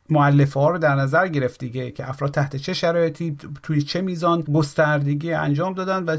معلفه 0.09 0.59
ها 0.59 0.69
رو 0.69 0.77
در 0.77 0.95
نظر 0.95 1.27
گرفت 1.27 1.59
دیگه 1.59 1.91
که 1.91 2.09
افراد 2.09 2.31
تحت 2.31 2.55
چه 2.55 2.73
شرایطی 2.73 3.37
توی 3.63 3.81
چه 3.81 4.01
میزان 4.01 4.41
گستردگی 4.41 5.33
انجام 5.33 5.73
دادن 5.73 6.03
و 6.03 6.17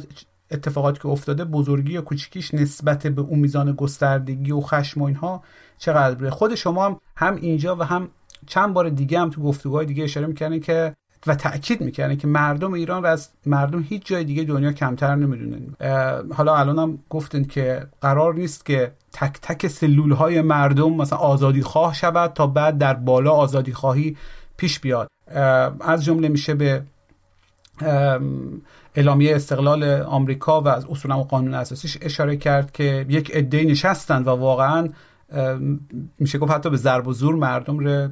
اتفاقاتی 0.51 0.99
که 0.99 1.09
افتاده 1.09 1.45
بزرگی 1.45 1.93
یا 1.93 2.03
کوچیکیش 2.03 2.55
نسبت 2.55 3.07
به 3.07 3.23
اون 3.23 3.39
میزان 3.39 3.73
گستردگی 3.73 4.53
و 4.53 4.61
خشم 4.61 5.03
و 5.03 5.05
اینها 5.05 5.43
چقدر 5.79 6.15
بوده 6.15 6.31
خود 6.31 6.55
شما 6.55 6.87
هم, 6.87 6.97
هم 7.17 7.37
اینجا 7.37 7.77
و 7.77 7.83
هم 7.83 8.09
چند 8.47 8.75
بار 8.75 8.89
دیگه 8.89 9.21
هم 9.21 9.31
تو 9.31 9.43
گفتگوهای 9.43 9.87
دیگه 9.87 10.05
اشاره 10.05 10.27
می‌کنه 10.27 10.61
که 10.61 10.95
و 11.27 11.35
تاکید 11.35 11.81
می‌کنه 11.81 12.17
که 12.17 12.27
مردم 12.27 12.73
ایران 12.73 13.03
و 13.03 13.07
از 13.07 13.29
مردم 13.47 13.83
هیچ 13.89 14.07
جای 14.07 14.25
دیگه 14.25 14.45
دنیا 14.45 14.73
کمتر 14.73 15.15
نمی‌دونن. 15.15 15.77
حالا 16.33 16.57
الان 16.57 16.79
هم 16.79 16.99
گفتن 17.11 17.45
که 17.45 17.87
قرار 18.01 18.35
نیست 18.35 18.67
که 18.67 18.93
تک 19.13 19.39
تک 19.43 19.67
سلول 19.67 20.13
های 20.13 20.41
مردم 20.41 20.93
مثلا 20.93 21.19
آزادی 21.19 21.63
خواه 21.63 21.95
شود 21.95 22.33
تا 22.33 22.47
بعد 22.47 22.79
در 22.79 22.95
بالا 22.95 23.31
آزادی 23.31 23.73
خواهی 23.73 24.17
پیش 24.57 24.81
بیاد. 24.81 25.09
از 25.81 26.05
جمله 26.05 26.29
میشه 26.29 26.55
به 26.55 26.83
اعلامیه 28.95 29.37
استقلال 29.37 29.85
آمریکا 30.03 30.61
و 30.61 30.69
از 30.69 30.85
اصولا 30.85 31.21
و 31.21 31.25
قانون 31.25 31.55
اساسیش 31.55 31.99
اشاره 32.01 32.37
کرد 32.37 32.73
که 32.73 33.07
یک 33.09 33.31
عده 33.31 33.65
نشستند 33.65 34.27
و 34.27 34.31
واقعا 34.31 34.89
میشه 36.19 36.39
گفت 36.39 36.53
حتی 36.53 36.71
به 36.71 36.77
ضرب 36.77 37.07
و 37.07 37.13
زور 37.13 37.35
مردم 37.35 37.79
رو 37.79 38.09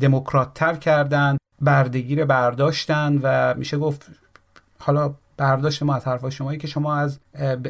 دموکرات 0.00 0.54
تر 0.54 0.74
کردن 0.74 1.36
بردگی 1.60 2.16
رو 2.16 2.26
برداشتن 2.26 3.20
و 3.22 3.54
میشه 3.54 3.78
گفت 3.78 4.06
حالا 4.78 5.14
برداشت 5.36 5.82
ما 5.82 5.94
از 5.94 6.04
حرفای 6.04 6.30
شمایی 6.30 6.58
که 6.58 6.66
شما 6.66 6.94
از 6.96 7.18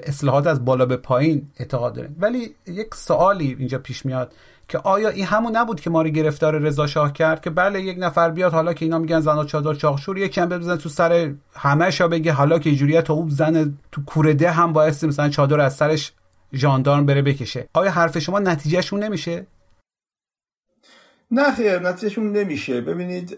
اصلاحات 0.05 0.47
از 0.47 0.64
بالا 0.64 0.87
به 0.87 0.97
پایین 0.97 1.51
اعتقاد 1.57 1.95
دارید 1.95 2.22
ولی 2.22 2.55
یک 2.66 2.95
سوالی 2.95 3.57
اینجا 3.59 3.79
پیش 3.79 4.07
میاد. 4.07 4.33
که 4.69 4.79
آیا 4.79 5.09
این 5.09 5.25
همون 5.25 5.57
نبود 5.57 5.81
که 5.81 5.91
ما 5.91 6.03
رو 6.03 6.09
گرفتار 6.09 6.59
رضا 6.59 6.87
شاه 6.87 7.12
کرد 7.12 7.41
که 7.41 7.51
بله 7.51 7.83
یک 7.83 7.97
نفر 8.01 8.31
بیاد 8.31 8.53
حالا 8.53 8.73
که 8.73 8.85
اینا 8.85 8.99
میگن 8.99 9.21
زنا 9.21 9.45
چادر 9.45 9.75
چاخشور 9.75 10.19
یکی 10.19 10.41
هم 10.41 10.49
بزنه 10.49 10.77
تو 10.77 10.89
سر 10.89 11.35
همه 11.57 11.91
بگه 11.91 12.33
حالا 12.33 12.59
که 12.59 12.71
اینجوریه 12.71 13.03
تا 13.03 13.15
اون 13.15 13.29
زن 13.29 13.79
تو 13.93 14.05
کورده 14.05 14.51
هم 14.51 14.73
باعث 14.73 15.05
مثلا 15.05 15.29
چادر 15.29 15.61
از 15.61 15.75
سرش 15.75 16.12
ژاندارم 16.53 17.07
بره 17.07 17.23
بکشه. 17.23 17.69
آیا 17.75 17.91
حرف 17.91 18.19
شما 18.19 18.39
نتیجهشون 18.39 19.03
نمیشه؟ 19.03 19.47
نه 21.31 21.53
خیر 21.53 21.79
نتیجهشون 21.79 22.33
نمیشه. 22.33 22.81
ببینید 22.81 23.37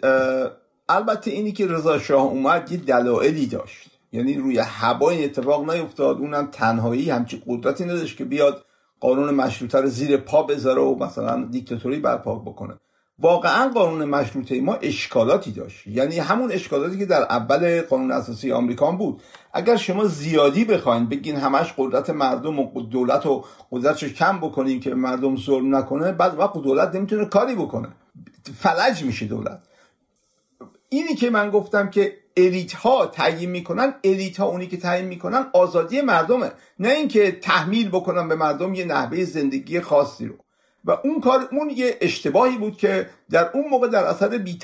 البته 0.88 1.30
اینی 1.30 1.52
که 1.52 1.66
رضا 1.66 1.98
شاه 1.98 2.22
اومد 2.22 2.72
یه 2.72 2.78
دلایلی 2.78 3.46
داشت. 3.46 3.90
یعنی 4.12 4.34
روی 4.34 4.58
هوا 4.58 5.10
این 5.10 5.24
اتفاق 5.24 5.70
نیفتاد 5.70 6.16
اونم 6.18 6.46
تنهایی 6.46 7.10
همچی 7.10 7.42
قدرتی 7.46 7.84
نداشت 7.84 8.16
که 8.16 8.24
بیاد 8.24 8.65
قانون 9.00 9.34
مشروطه 9.34 9.80
رو 9.80 9.88
زیر 9.88 10.16
پا 10.16 10.42
بذاره 10.42 10.82
و 10.82 11.04
مثلا 11.04 11.44
دیکتاتوری 11.44 11.98
برپا 11.98 12.34
بکنه. 12.34 12.74
واقعا 13.18 13.68
قانون 13.68 14.04
مشروطه 14.04 14.60
ما 14.60 14.74
اشکالاتی 14.74 15.52
داشت. 15.52 15.86
یعنی 15.86 16.18
همون 16.18 16.52
اشکالاتی 16.52 16.98
که 16.98 17.06
در 17.06 17.22
اول 17.22 17.80
قانون 17.80 18.12
اساسی 18.12 18.52
آمریکا 18.52 18.92
بود. 18.92 19.22
اگر 19.52 19.76
شما 19.76 20.04
زیادی 20.04 20.64
بخواین 20.64 21.06
بگین 21.06 21.36
همش 21.36 21.74
قدرت 21.78 22.10
مردم 22.10 22.58
و 22.58 22.82
دولت 22.82 23.26
و 23.26 23.44
قدرتش 23.70 24.04
کم 24.04 24.38
بکنین 24.38 24.80
که 24.80 24.94
مردم 24.94 25.36
ظلم 25.36 25.76
نکنه 25.76 26.12
بعد 26.12 26.38
وقت 26.38 26.52
دولت 26.52 26.94
نمی‌تونه 26.94 27.24
کاری 27.24 27.54
بکنه. 27.54 27.88
فلج 28.58 29.02
میشه 29.02 29.26
دولت. 29.26 29.62
اینی 30.88 31.14
که 31.14 31.30
من 31.30 31.50
گفتم 31.50 31.90
که 31.90 32.18
الیت 32.36 32.72
ها 32.72 33.06
تعیین 33.06 33.50
می‌کنن 33.50 33.94
الیت 34.04 34.36
ها 34.36 34.46
اونی 34.46 34.66
که 34.66 34.76
تعیین 34.76 35.06
می‌کنن 35.06 35.46
آزادی 35.52 36.00
مردمه. 36.00 36.52
نه 36.78 36.88
اینکه 36.88 37.32
تحمیل 37.32 37.88
بکنن 37.88 38.28
به 38.28 38.34
مردم 38.34 38.74
یه 38.74 38.84
نحوه 38.84 39.24
زندگی 39.24 39.80
خاصی 39.80 40.26
رو. 40.26 40.34
و 40.84 40.90
اون 41.04 41.20
کار 41.20 41.48
اون 41.52 41.70
یه 41.70 41.96
اشتباهی 42.00 42.58
بود 42.58 42.76
که 42.76 43.08
در 43.30 43.50
اون 43.54 43.68
موقع 43.68 43.88
در 43.88 44.04
اثر 44.04 44.28
بی 44.28 44.58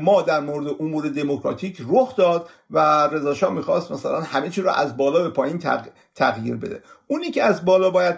ما 0.00 0.22
در 0.22 0.40
مورد 0.40 0.66
امور 0.80 1.08
دموکراتیک 1.08 1.82
رخ 1.88 2.16
داد 2.16 2.50
و 2.70 3.08
رضا 3.12 3.50
می‌خواست 3.50 3.92
مثلا 3.92 4.20
همه 4.20 4.50
چی 4.50 4.62
رو 4.62 4.70
از 4.70 4.96
بالا 4.96 5.22
به 5.22 5.30
پایین 5.30 5.58
تغییر 6.14 6.56
بده. 6.56 6.82
اونی 7.06 7.30
که 7.30 7.42
از 7.42 7.64
بالا 7.64 7.90
باید 7.90 8.16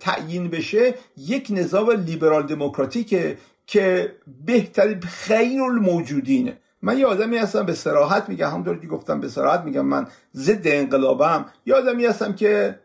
تعیین 0.00 0.50
بشه 0.50 0.94
یک 1.16 1.46
نظام 1.50 1.90
لیبرال 1.90 2.46
دموکراتیکه 2.46 3.38
که 3.66 4.14
بهترین 4.46 5.00
خیر 5.00 5.62
الموجودینه 5.62 6.58
من 6.82 6.98
یه 6.98 7.06
آدمی 7.06 7.36
هستم 7.36 7.66
به 7.66 7.74
سراحت 7.74 8.28
میگم 8.28 8.50
همونطور 8.50 8.78
که 8.78 8.86
گفتم 8.86 9.20
به 9.20 9.28
سراحت 9.28 9.60
میگم 9.60 9.86
من 9.86 10.06
ضد 10.34 10.62
انقلابم. 10.64 11.46
یه 11.66 11.74
آدمی 11.74 12.06
هستم 12.06 12.32
که 12.32 12.78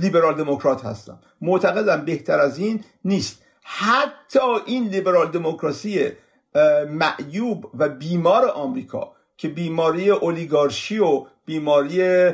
لیبرال 0.00 0.34
دموکرات 0.34 0.84
هستم. 0.84 1.18
معتقدم 1.40 2.04
بهتر 2.04 2.40
از 2.40 2.58
این 2.58 2.84
نیست. 3.04 3.42
حتی 3.62 4.38
این 4.66 4.88
لیبرال 4.88 5.30
دموکراسی 5.30 6.08
معیوب 6.88 7.70
و 7.78 7.88
بیمار 7.88 8.48
آمریکا 8.48 9.12
که 9.36 9.48
بیماری 9.48 10.10
اولیگارشی 10.10 10.98
و 10.98 11.26
بیماری 11.44 12.30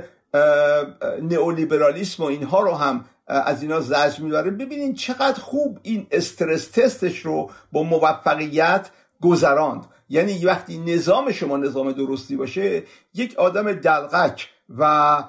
نئولیبرالیسم 1.22 2.22
و 2.22 2.26
اینها 2.26 2.60
رو 2.60 2.72
هم 2.72 3.04
از 3.26 3.62
اینا 3.62 3.80
زجر 3.80 4.20
می‌بره. 4.22 4.50
ببینین 4.50 4.94
چقدر 4.94 5.40
خوب 5.40 5.78
این 5.82 6.06
استرس 6.10 6.68
تستش 6.68 7.18
رو 7.18 7.50
با 7.72 7.82
موفقیت 7.82 8.90
گذراند. 9.22 9.84
یعنی 10.08 10.44
وقتی 10.44 10.78
نظام 10.78 11.32
شما 11.32 11.56
نظام 11.56 11.92
درستی 11.92 12.36
باشه 12.36 12.82
یک 13.14 13.34
آدم 13.38 13.72
دلغک 13.72 14.48
و 14.78 15.24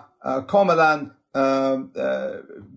کاملا 0.48 1.12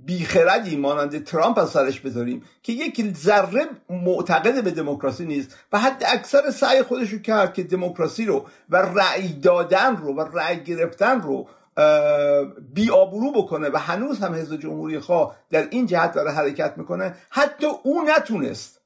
بیخردی 0.04 0.76
مانند 0.76 1.24
ترامپ 1.24 1.58
از 1.58 1.70
سرش 1.70 2.00
بذاریم 2.00 2.42
که 2.62 2.72
یک 2.72 3.16
ذره 3.16 3.66
معتقد 3.90 4.64
به 4.64 4.70
دموکراسی 4.70 5.24
نیست 5.24 5.56
و 5.72 5.78
حد 5.78 6.02
اکثر 6.06 6.50
سعی 6.50 6.82
خودش 6.82 7.10
رو 7.10 7.18
کرد 7.18 7.54
که 7.54 7.62
دموکراسی 7.62 8.24
رو 8.24 8.46
و 8.70 8.76
رأی 8.76 9.28
دادن 9.28 9.96
رو 9.96 10.14
و 10.14 10.20
رأی 10.20 10.60
گرفتن 10.64 11.20
رو 11.20 11.48
بیابرو 12.74 13.32
بکنه 13.32 13.68
و 13.68 13.76
هنوز 13.76 14.18
هم 14.18 14.34
حزب 14.34 14.56
جمهوری 14.56 14.98
خواه 14.98 15.36
در 15.50 15.68
این 15.70 15.86
جهت 15.86 16.12
داره 16.12 16.30
حرکت 16.30 16.74
می‌کنه 16.76 17.14
حتی 17.30 17.66
او 17.82 18.02
نتونست 18.02 18.77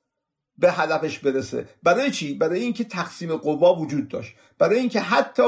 به 0.59 0.73
هدفش 0.73 1.19
برسه. 1.19 1.69
برای 1.83 2.11
چی؟ 2.11 2.35
برای 2.35 2.61
اینکه 2.61 2.85
تقسیم 2.85 3.37
قوا 3.37 3.75
وجود 3.75 4.09
داشت. 4.09 4.35
برای 4.59 4.79
اینکه 4.79 5.01
حتی 5.01 5.43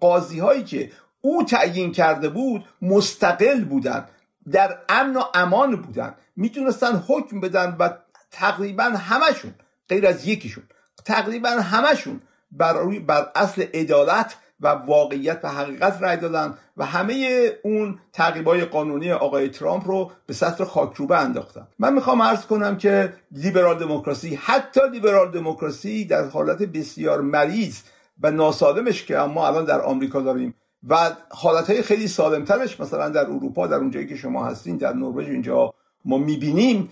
قاضی 0.00 0.38
هایی 0.38 0.64
که 0.64 0.92
او 1.20 1.44
تعیین 1.44 1.92
کرده 1.92 2.28
بود 2.28 2.64
مستقل 2.82 3.64
بودن 3.64 4.08
در 4.52 4.78
امن 4.88 5.16
و 5.16 5.22
امان 5.34 5.76
بودن. 5.76 6.14
می‌تونستن 6.36 7.04
حکم 7.08 7.40
بدن 7.40 7.76
و 7.78 7.90
تقریبا 8.30 8.84
همشون 8.84 9.54
غیر 9.88 10.06
از 10.06 10.26
یکیشون 10.26 10.64
تقریبا 11.04 11.50
همشون 11.50 12.20
بر, 12.52 12.84
بر 12.98 13.30
اصل 13.34 13.62
عدالت 13.62 14.36
و 14.60 14.68
واقعیت 14.68 15.40
و 15.42 15.48
حقیقت 15.48 16.02
رای 16.02 16.16
دادن 16.16 16.54
و 16.76 16.84
همه 16.84 17.48
اون 17.64 17.98
تعقیبای 18.12 18.64
قانونی 18.64 19.12
آقای 19.12 19.48
ترامپ 19.48 19.88
رو 19.88 20.10
به 20.26 20.34
سطر 20.34 20.64
خاکروبه 20.64 21.18
انداختن. 21.18 21.66
من 21.78 21.94
می‌خوام 21.94 22.22
عرض 22.22 22.46
کنم 22.46 22.76
که 22.76 23.12
لیبرال 23.32 23.78
دموکراسی 23.78 24.34
حتی 24.34 24.80
لیبرال 24.92 25.30
دموکراسی 25.30 26.04
در 26.04 26.28
حالت 26.28 26.62
بسیار 26.62 27.20
مریض 27.20 27.80
و 28.22 28.30
ناسالمش 28.30 29.04
که 29.04 29.16
ما 29.16 29.46
الان 29.46 29.64
در 29.64 29.80
آمریکا 29.80 30.20
داریم 30.20 30.54
و 30.88 31.10
حالتهای 31.30 31.82
خیلی 31.82 32.08
سالمترش 32.08 32.80
مثلا 32.80 33.08
در 33.08 33.24
اروپا 33.24 33.66
در 33.66 33.76
اونجایی 33.76 34.06
که 34.06 34.16
شما 34.16 34.44
هستین 34.44 34.76
در 34.76 34.92
نروژ 34.92 35.28
اینجا 35.28 35.74
ما 36.04 36.18
می‌بینیم 36.18 36.88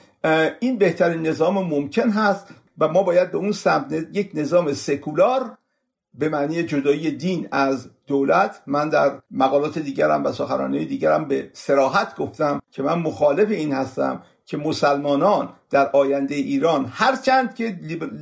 این 0.61 0.79
بهترین 0.79 1.27
نظام 1.27 1.67
ممکن 1.67 2.11
هست 2.11 2.47
و 2.79 2.89
ما 2.89 3.03
باید 3.03 3.31
به 3.31 3.39
اون 3.39 3.53
سمت 3.53 3.93
یک 4.13 4.31
نظام 4.35 4.73
سکولار 4.73 5.59
به 6.15 6.29
معنی 6.29 6.63
جدایی 6.63 7.11
دین 7.11 7.49
از 7.53 7.91
دولت 8.07 8.63
من 8.67 8.89
در 8.89 9.13
مقالات 9.31 9.79
دیگرم 9.79 10.25
و 10.25 10.33
سخنرانی 10.33 10.85
دیگرم 10.85 11.25
به 11.25 11.51
سراحت 11.53 12.17
گفتم 12.17 12.61
که 12.71 12.83
من 12.83 12.99
مخالف 12.99 13.51
این 13.51 13.73
هستم 13.73 14.23
که 14.47 14.57
مسلمانان 14.57 15.49
در 15.71 15.91
آینده 15.93 16.35
ایران 16.35 16.93
هرچند 16.95 17.55
که 17.55 17.79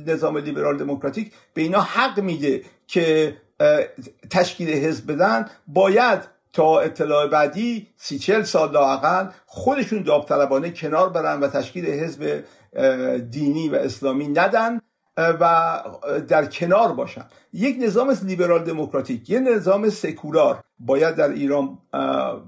نظام 0.07 0.37
لیبرال 0.37 0.77
دموکراتیک 0.77 1.31
به 1.53 1.61
اینا 1.61 1.81
حق 1.81 2.19
میده 2.19 2.61
که 2.87 3.37
تشکیل 4.29 4.69
حزب 4.69 5.11
بدن 5.11 5.45
باید 5.67 6.19
تا 6.53 6.79
اطلاع 6.79 7.27
بعدی 7.27 7.87
سی 7.97 8.19
چل 8.19 8.43
سال 8.43 8.71
لاقل 8.71 9.27
خودشون 9.45 10.03
داوطلبانه 10.03 10.71
کنار 10.71 11.09
برن 11.09 11.39
و 11.39 11.47
تشکیل 11.47 11.85
حزب 11.85 12.43
دینی 13.31 13.69
و 13.69 13.75
اسلامی 13.75 14.27
ندن. 14.27 14.81
و 15.17 15.83
در 16.27 16.45
کنار 16.45 16.93
باشن. 16.93 17.23
یک 17.53 17.77
نظام 17.81 18.13
لیبرال 18.25 18.63
دموکراتیک 18.63 19.29
یه 19.29 19.39
نظام 19.39 19.89
سکولار 19.89 20.59
باید 20.79 21.15
در 21.15 21.29
ایران 21.29 21.77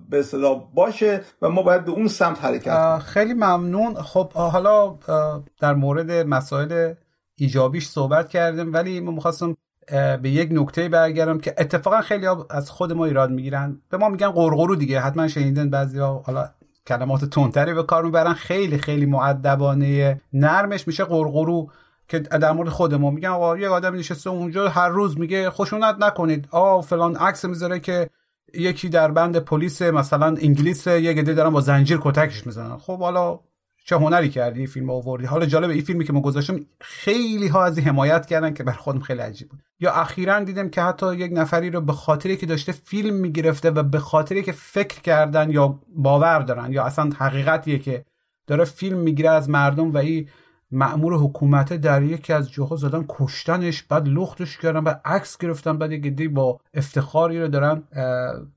به 0.09 0.19
اصطلاح 0.19 0.63
باشه 0.73 1.21
و 1.41 1.49
ما 1.49 1.61
باید 1.61 1.85
به 1.85 1.91
اون 1.91 2.07
سمت 2.07 2.45
حرکت 2.45 2.73
کنیم. 2.73 2.99
خیلی 2.99 3.33
ممنون. 3.33 3.93
خب 3.93 4.31
حالا 4.33 4.95
در 5.59 5.73
مورد 5.73 6.11
مسائل 6.11 6.93
ایجابیش 7.35 7.87
صحبت 7.87 8.29
کردیم 8.29 8.73
ولی 8.73 8.99
ما 8.99 9.11
می‌خواستم 9.11 9.57
به 10.21 10.29
یک 10.29 10.49
نکته 10.51 10.89
برگردم 10.89 11.37
که 11.39 11.55
اتفاقا 11.57 12.01
خیلی 12.01 12.27
از 12.49 12.69
خود 12.69 12.93
ما 12.93 13.05
ایراد 13.05 13.31
می‌گیرن. 13.31 13.81
به 13.89 13.97
ما 13.97 14.09
میگن 14.09 14.31
قرقرو 14.31 14.75
دیگه. 14.75 14.99
حتما 14.99 15.27
شنیدن 15.27 15.69
بعضی 15.69 15.99
ها. 15.99 16.23
حالا 16.25 16.49
کلمات 16.87 17.25
تندتری 17.25 17.73
به 17.73 17.83
کار 17.83 18.03
می‌برن. 18.03 18.33
خیلی 18.33 18.77
خیلی 18.77 19.05
معدبانه 19.05 20.21
نرمش 20.33 20.87
میشه 20.87 21.03
قرقرو 21.03 21.71
که 22.09 22.19
در 22.19 22.51
مورد 22.51 22.69
خودمون 22.69 23.13
میگن 23.13 23.29
آقا 23.29 23.57
یه 23.57 23.69
آدم 23.69 23.95
نشسته 23.95 24.29
اونجا 24.29 24.69
هر 24.69 24.89
روز 24.89 25.19
میگه 25.19 25.49
خشونت 25.49 25.95
نکنید. 25.99 26.47
آ 26.51 26.81
فلان 26.81 27.15
عکس 27.15 27.45
می‌ذاره 27.45 27.79
که 27.79 28.09
یکی 28.53 28.89
در 28.89 29.11
بند 29.11 29.37
پلیس 29.37 29.81
مثلا 29.81 30.25
انگلیس 30.25 30.87
یه 30.87 31.13
گده 31.13 31.33
دارن 31.33 31.49
با 31.49 31.61
زنجیر 31.61 31.99
کتکش 32.01 32.45
می‌زنن. 32.45 32.77
خب 32.77 32.99
حالا 32.99 33.39
چه 33.85 33.95
هنری 33.95 34.29
کردی 34.29 34.67
فیلم 34.67 34.89
آوردی؟ 34.89 35.25
حالا 35.25 35.45
جالب 35.45 35.69
این 35.69 35.81
فیلمی 35.81 36.05
که 36.05 36.13
ما 36.13 36.21
گذاشتم 36.21 36.59
خیلی 36.81 37.47
ها 37.47 37.63
از 37.63 37.79
حمایت 37.79 38.25
کردن 38.25 38.53
که 38.53 38.63
بر 38.63 38.71
خودم 38.71 38.99
خیلی 38.99 39.19
عجیب 39.19 39.49
بود. 39.49 39.59
یا 39.79 39.91
اخیرا 39.91 40.39
دیدم 40.39 40.69
که 40.69 40.81
حتی 40.81 41.15
یک 41.15 41.31
نفری 41.35 41.69
رو 41.69 41.81
به 41.81 41.93
خاطری 41.93 42.37
که 42.37 42.45
داشته 42.45 42.71
فیلم 42.71 43.15
می‌گرفته 43.15 43.71
و 43.71 43.83
به 43.83 43.99
خاطری 43.99 44.43
که 44.43 44.51
فکر 44.51 45.01
کردن 45.01 45.49
یا 45.49 45.79
باور 45.95 46.39
دارن 46.39 46.73
یا 46.73 46.83
اصلا 46.83 47.09
حقیقتیه 47.17 47.79
که 47.79 48.05
داره 48.47 48.63
فیلم 48.63 48.97
می‌گیره 48.97 49.29
از 49.29 49.49
مردم 49.49 49.93
و 49.93 49.97
این 49.97 50.29
مأمور 50.71 51.13
حکومت 51.13 51.73
در 51.73 52.03
یکی 52.03 52.33
از 52.33 52.51
جاها 52.51 52.75
زدن 52.75 53.05
کشتنش 53.09 53.83
بعد 53.83 54.07
لختش 54.07 54.57
کردن 54.57 54.83
و 54.83 54.93
عکس 55.05 55.37
گرفتن 55.37 55.77
بعد 55.77 55.91
یه 55.91 56.29
با 56.29 56.59
افتخاری 56.73 57.41
رو 57.41 57.47
دارن 57.47 57.83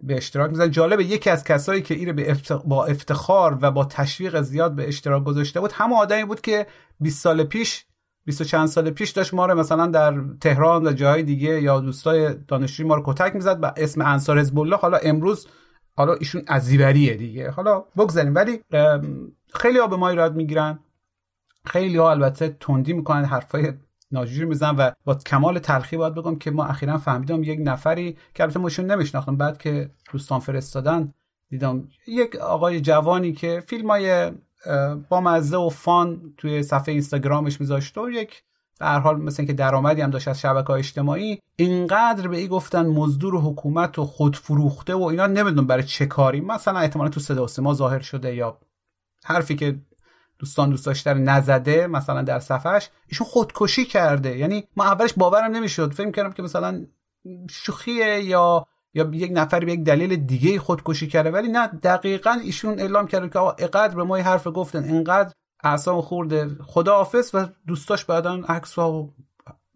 به 0.01 0.17
اشتراک 0.17 0.51
می‌زنن 0.51 0.71
جالبه 0.71 1.05
یکی 1.05 1.31
از 1.31 1.45
کسایی 1.45 1.83
که 1.83 1.95
ایره 1.95 2.37
با 2.65 2.85
افتخار 2.85 3.59
و 3.61 3.71
با 3.71 3.85
تشویق 3.85 4.41
زیاد 4.41 4.75
به 4.75 4.89
اشتراک 4.89 5.25
گذاشته 5.25 5.61
بود 5.61 5.73
همه 5.73 5.97
آدمی 5.97 6.25
بود 6.25 6.41
که 6.41 6.67
20 7.01 7.23
سال 7.23 7.45
پیش 7.45 7.85
20 8.25 8.43
چند 8.43 8.69
سال 8.69 8.91
پیش 8.91 9.11
داشت 9.11 9.35
ما 9.35 9.47
رو 9.47 9.59
مثلا 9.59 9.87
در 9.87 10.15
تهران 10.41 10.87
و 10.87 10.93
جاهای 10.93 11.23
دیگه 11.23 11.63
یا 11.63 11.81
دوستای 11.81 12.35
دانشجوی 12.49 12.87
ما 12.87 12.95
رو 12.95 13.03
کتک 13.07 13.35
می‌زد 13.35 13.59
و 13.63 13.73
اسم 13.77 14.03
انصار 14.03 14.39
حزب 14.39 14.75
حالا 14.75 14.97
امروز 14.97 15.49
حالا 15.97 16.15
ایشون 16.15 16.43
عزیوریه 16.49 17.15
دیگه. 17.15 17.51
حالا 17.51 17.85
بگذاریم. 17.97 18.35
ولی 18.35 18.61
خیلی 19.55 19.79
ها 19.79 19.87
به 19.87 19.97
ما 19.97 20.09
ایراد 20.09 20.37
می‌گیرن. 20.37 20.79
خیلی 21.65 21.97
ها 21.97 22.11
البته 22.11 22.57
تندی 22.61 22.93
می‌کنن 22.93 23.25
حرفای 23.25 23.73
ناجوری 24.13 24.45
میزن 24.45 24.77
و 24.77 24.91
با 25.05 25.15
کمال 25.15 25.59
تلخی 25.59 25.97
باید 25.97 26.15
بگم 26.15 26.37
که 26.37 26.51
ما 26.51 26.65
اخیرا 26.65 26.99
فهمیدم 26.99 27.43
یک 27.43 27.59
نفری 27.63 28.17
که 28.35 28.43
البته 28.43 28.59
ماشون 28.59 28.87
نمیشناختم 28.87 29.37
بعد 29.37 29.59
که 29.59 29.91
دوستان 30.13 30.41
فرستادن 30.41 31.13
دیدم 31.51 31.89
یک 32.07 32.37
آقای 32.37 32.81
جوانی 32.81 33.33
که 33.33 33.63
فیلم 33.67 33.91
های 33.91 34.33
با 35.09 35.21
مزه 35.21 35.57
و 35.57 35.69
فان 35.69 36.35
توی 36.37 36.63
صفحه 36.63 36.93
اینستاگرامش 36.93 37.61
میذاشت 37.61 37.99
و 37.99 38.11
یک 38.11 38.43
در 38.81 39.01
حال 39.01 39.21
مثل 39.21 39.45
که 39.45 39.53
درآمدی 39.53 40.01
هم 40.01 40.11
داشت 40.11 40.29
از 40.29 40.41
شبکه 40.41 40.67
های 40.67 40.79
اجتماعی 40.79 41.39
اینقدر 41.57 42.29
به 42.29 42.37
ای 42.37 42.49
گفتن 42.49 42.87
مزدور 42.87 43.35
حکومت 43.35 43.99
و 43.99 44.05
خودفروخته 44.05 44.95
و 44.95 45.03
اینا 45.03 45.27
نمی‌دونم 45.27 45.67
برای 45.67 45.83
چه 45.83 46.07
کاری 46.07 46.41
مثلا 46.41 46.79
احتمالا 46.79 47.11
تو 47.11 47.21
صدا 47.21 47.47
و 47.71 47.75
ظاهر 47.75 48.01
شده 48.01 48.35
یا 48.35 48.59
حرفی 49.25 49.57
که 49.57 49.79
دوستان 50.43 50.71
دوست 50.71 50.87
داشته 50.87 51.15
نزده 51.15 51.87
مثلا 51.87 52.23
در 52.23 52.39
صفحش 52.39 52.91
ایشون 53.09 53.27
خودکشی 53.27 53.85
کرده. 53.85 54.39
یعنی 54.39 54.65
ما 54.77 54.85
اولش 54.85 55.13
باورم 55.13 55.51
نمی‌شد. 55.51 55.93
فکر 55.93 56.11
کردم 56.11 56.33
که 56.33 56.43
مثلا 56.43 56.87
شوخیه 57.51 58.25
یا 58.25 58.67
یا 58.95 59.11
یک 59.13 59.31
نفری 59.35 59.67
به 59.67 59.73
یک 59.73 59.85
دلیل 59.85 60.17
دیگه 60.17 60.59
خودکشی 60.59 61.07
کرده. 61.07 61.31
ولی 61.31 61.49
نه 61.49 61.67
دقیقا 61.67 62.31
ایشون 62.31 62.79
اعلام 62.79 63.07
کرده 63.07 63.29
که 63.29 63.39
آقا 63.39 63.51
اقدر 63.51 63.95
به 63.95 64.05
ما 64.05 64.17
حرف 64.17 64.47
گفتن 64.47 64.85
اینقدر 64.85 65.33
اعصاب 65.65 66.01
خورده. 66.01 66.49
خداحافظ 66.67 67.31
و 67.35 67.47
دوستاش 67.67 68.05
بعدا 68.05 68.41
عکس 68.49 68.79
و 68.79 69.13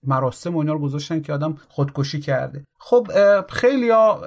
مراسم 0.03 0.57
و 0.57 0.59
اینا 0.59 0.73
رو 0.73 0.79
گذاشتن 0.79 1.21
که 1.21 1.33
آدم 1.33 1.57
خودکشی 1.69 2.21
کرده. 2.21 2.65
خب 2.79 3.07
خیلی 3.49 3.91
ها 3.91 4.23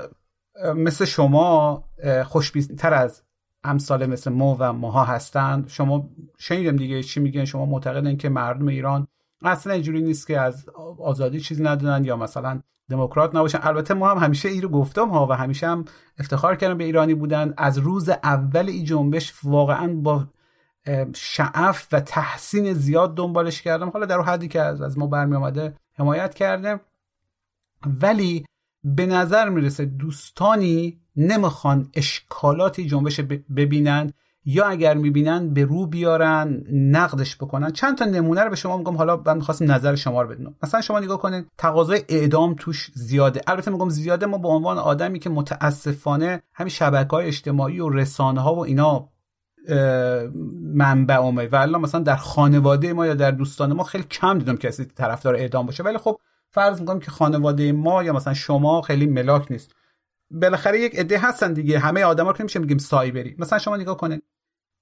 مثل 0.75 1.05
شما 1.05 1.83
خوشبینتر 2.25 2.93
از 2.93 3.21
امثال 3.63 4.05
مثل 4.05 4.31
ما 4.31 4.57
و 4.59 4.73
ماها 4.73 5.03
هستند. 5.03 5.67
شما 5.67 6.09
شنیدم 6.37 6.75
دیگه 6.75 7.03
چی 7.03 7.19
میگن. 7.19 7.45
شما 7.45 7.65
معتقدن 7.65 8.17
که 8.17 8.29
مردم 8.29 8.67
ایران 8.67 9.07
اصلا 9.41 9.73
اینجوری 9.73 10.01
نیست 10.01 10.27
که 10.27 10.39
از 10.39 10.69
آزادی 10.99 11.39
چیزی 11.39 11.63
ندونن 11.63 12.05
یا 12.05 12.17
مثلا 12.17 12.61
دموکرات 12.89 13.35
نباشن. 13.35 13.59
البته 13.61 13.93
ما 13.93 14.11
هم 14.11 14.17
همیشه 14.17 14.49
ای 14.49 14.61
رو 14.61 14.69
گفتم 14.69 15.09
ها 15.09 15.27
و 15.27 15.31
همیشه 15.31 15.67
هم 15.67 15.85
افتخار 16.19 16.55
کردم 16.55 16.77
به 16.77 16.83
ایرانی 16.83 17.13
بودن. 17.13 17.53
از 17.57 17.77
روز 17.77 18.09
اول 18.09 18.69
این 18.69 18.83
جنبش 18.85 19.33
واقعا 19.43 19.93
با 19.93 20.27
شعف 21.15 21.87
و 21.91 21.99
تحسین 21.99 22.73
زیاد 22.73 23.15
دنبالش 23.15 23.61
کردم. 23.61 23.89
حالا 23.89 24.05
در 24.05 24.21
حدی 24.21 24.47
که 24.47 24.61
از 24.61 24.97
ما 24.97 25.07
برمی 25.07 25.35
آمده 25.35 25.73
حمایت 25.93 26.33
کردم. 26.33 26.79
ولی 28.01 28.45
به 28.83 29.05
نظر 29.05 29.49
می‌رسه 29.49 29.85
دوستانی 29.85 30.99
نمی‌خوان 31.15 31.89
اشکالات 31.93 32.81
جنبش 32.81 33.19
ببینن 33.55 34.13
یا 34.45 34.65
اگر 34.65 34.93
می‌بینن 34.93 35.53
به 35.53 35.65
رو 35.65 35.85
بیارن 35.87 36.63
نقدش 36.71 37.35
بکنن. 37.35 37.71
چند 37.71 37.97
تا 37.97 38.05
نمونه 38.05 38.41
رو 38.41 38.49
به 38.49 38.55
شما 38.55 38.77
میگم. 38.77 38.97
حالا 38.97 39.21
من 39.25 39.35
می‌خواستم 39.37 39.71
نظر 39.71 39.95
شما 39.95 40.21
رو 40.21 40.29
بدونم. 40.29 40.55
مثلا 40.63 40.81
شما 40.81 40.99
نگاه 40.99 41.19
کنید 41.19 41.47
تقاضای 41.57 42.01
اعدام 42.09 42.55
توش 42.59 42.91
زیاده. 42.93 43.41
البته 43.47 43.71
میگم 43.71 43.89
زیاده 43.89 44.25
ما 44.25 44.37
به 44.37 44.47
عنوان 44.47 44.77
آدمی 44.77 45.19
که 45.19 45.29
متاسفانه 45.29 46.41
همین 46.53 46.69
شبکه 46.69 47.09
های 47.09 47.27
اجتماعی 47.27 47.79
و 47.79 47.89
رسانه 47.89 48.41
ها 48.41 48.55
و 48.55 48.65
اینا 48.65 49.09
منبع 50.73 51.17
و 51.17 51.55
الان 51.55 51.81
مثلا 51.81 52.01
در 52.01 52.15
خانواده 52.15 52.93
ما 52.93 53.07
یا 53.07 53.13
در 53.13 53.31
دوستان 53.31 53.73
ما 53.73 53.83
خیلی 53.83 54.03
کم 54.03 54.39
دیدم 54.39 54.55
کسی 54.55 54.85
طرفدار 54.85 55.35
اعدام 55.35 55.65
باشه. 55.65 55.83
ولی 55.83 55.97
خب 55.97 56.19
فرض 56.51 56.79
می‌کنم 56.79 56.99
که 56.99 57.11
خانواده 57.11 57.71
ما 57.71 58.03
یا 58.03 58.13
مثلا 58.13 58.33
شما 58.33 58.81
خیلی 58.81 59.07
ملاک 59.07 59.51
نیست. 59.51 59.71
بالاخره 60.31 60.79
یک 60.79 60.99
عده 60.99 61.19
هستن 61.19 61.53
دیگه. 61.53 61.79
همه 61.79 62.03
آدما 62.03 62.31
رو 62.31 62.37
نمیشه 62.39 62.59
میگیم 62.59 62.77
سایبری. 62.77 63.35
مثلا 63.39 63.59
شما 63.59 63.77
نگاه 63.77 63.97
کنید 63.97 64.23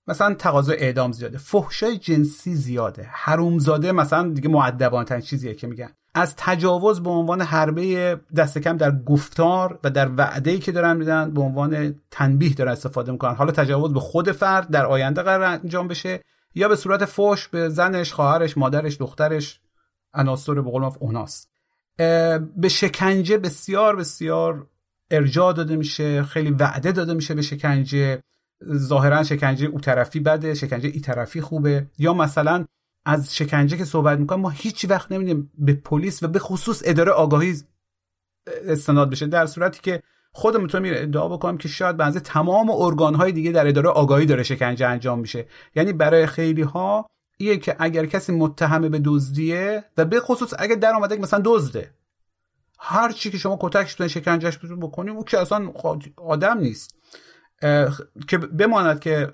مثلا 0.07 0.33
تقاضا 0.33 0.73
اعدام 0.73 1.11
زیاده. 1.11 1.37
فحشای 1.37 1.97
جنسی 1.97 2.55
زیاده. 2.55 3.07
حرومزاده 3.11 3.91
مثلا 3.91 4.29
دیگه 4.29 4.49
مؤدبانه 4.49 5.05
ترین 5.05 5.21
چیزیه 5.21 5.53
که 5.53 5.67
میگن. 5.67 5.89
از 6.15 6.35
تجاوز 6.37 7.03
به 7.03 7.09
عنوان 7.09 7.41
حربه 7.41 8.19
دست 8.35 8.57
کم 8.57 8.77
در 8.77 8.91
گفتار 8.91 9.79
و 9.83 9.89
در 9.89 10.11
وعده 10.17 10.57
که 10.57 10.71
دارن 10.71 10.97
میدن 10.97 11.31
به 11.31 11.41
عنوان 11.41 11.95
تنبیه 12.11 12.53
دارن 12.53 12.71
استفاده 12.71 13.11
می‌کنن. 13.11 13.35
حالا 13.35 13.51
تجاوز 13.51 13.93
به 13.93 13.99
خود 13.99 14.31
فرد 14.31 14.69
در 14.69 14.85
آینده 14.85 15.21
قرار 15.21 15.43
انجام 15.43 15.87
بشه 15.87 16.21
یا 16.55 16.67
به 16.67 16.75
صورت 16.75 17.05
فوش 17.05 17.47
به 17.47 17.69
زنش 17.69 18.13
خواهرش 18.13 18.57
مادرش 18.57 18.97
دخترش 18.97 19.59
عناصر 20.13 20.53
به 20.53 20.71
قول 20.71 20.91
اوناست. 20.99 21.56
به 22.57 22.69
شکنجه 22.69 23.37
بسیار 23.37 23.95
بسیار 23.95 24.67
ارجاع 25.11 25.53
داده 25.53 25.75
میشه 25.75 26.23
خیلی 26.23 26.51
وعده 26.51 26.91
داده 26.91 27.13
میشه 27.13 27.33
به 27.33 27.41
شکنجه. 27.41 28.23
ظاهرا 28.73 29.23
شکنجه 29.23 29.67
او 29.67 29.79
طرفی 29.79 30.19
بده 30.19 30.53
شکنجه 30.53 30.89
ای 30.89 30.99
طرفی 30.99 31.41
خوبه. 31.41 31.85
یا 31.97 32.13
مثلا 32.13 32.65
از 33.05 33.35
شکنجه 33.35 33.77
که 33.77 33.85
صحبت 33.85 34.19
می‌کنیم 34.19 34.41
ما 34.41 34.49
هیچ 34.49 34.85
وقت 34.89 35.11
نمیدیم 35.11 35.51
به 35.57 35.73
پلیس 35.73 36.23
و 36.23 36.27
به 36.27 36.39
خصوص 36.39 36.81
اداره 36.85 37.11
آگاهی 37.11 37.55
استناد 38.65 39.09
بشه 39.09 39.27
در 39.27 39.45
صورتی 39.45 39.79
که 39.81 40.03
خودم 40.31 40.61
می‌تونم 40.61 40.91
ادعا 40.95 41.27
بکنم 41.27 41.57
که 41.57 41.67
شاید 41.67 41.97
بعضی 41.97 42.19
تمام 42.19 42.69
ارگان 42.69 43.15
های 43.15 43.31
دیگه 43.31 43.51
در 43.51 43.67
اداره 43.67 43.89
آگاهی 43.89 44.25
داره 44.25 44.43
شکنجه 44.43 44.87
انجام 44.87 45.19
میشه. 45.19 45.45
یعنی 45.75 45.93
برای 45.93 46.25
خیلی 46.25 46.61
ها 46.61 47.09
ایه 47.37 47.57
که 47.57 47.75
اگر 47.79 48.05
کسی 48.05 48.31
متهمه 48.31 48.89
به 48.89 49.01
دزدیه 49.05 49.83
و 49.97 50.05
به 50.05 50.19
خصوص 50.19 50.53
اگر 50.59 50.75
در 50.75 50.93
اومده 50.93 51.17
مثلا 51.17 51.41
دزده 51.45 51.93
هر 52.79 53.11
چی 53.11 53.31
که 53.31 53.37
شما 53.37 53.57
کتکش 53.61 53.93
بتونید 53.93 54.11
شکنجهش 54.11 54.57
بکنیم 54.57 55.15
او 55.15 55.23
که 55.23 55.39
اصلا 55.39 55.71
آدم 56.17 56.57
نیست. 56.57 56.95
که 58.27 58.37
بماند 58.37 58.99
که 58.99 59.33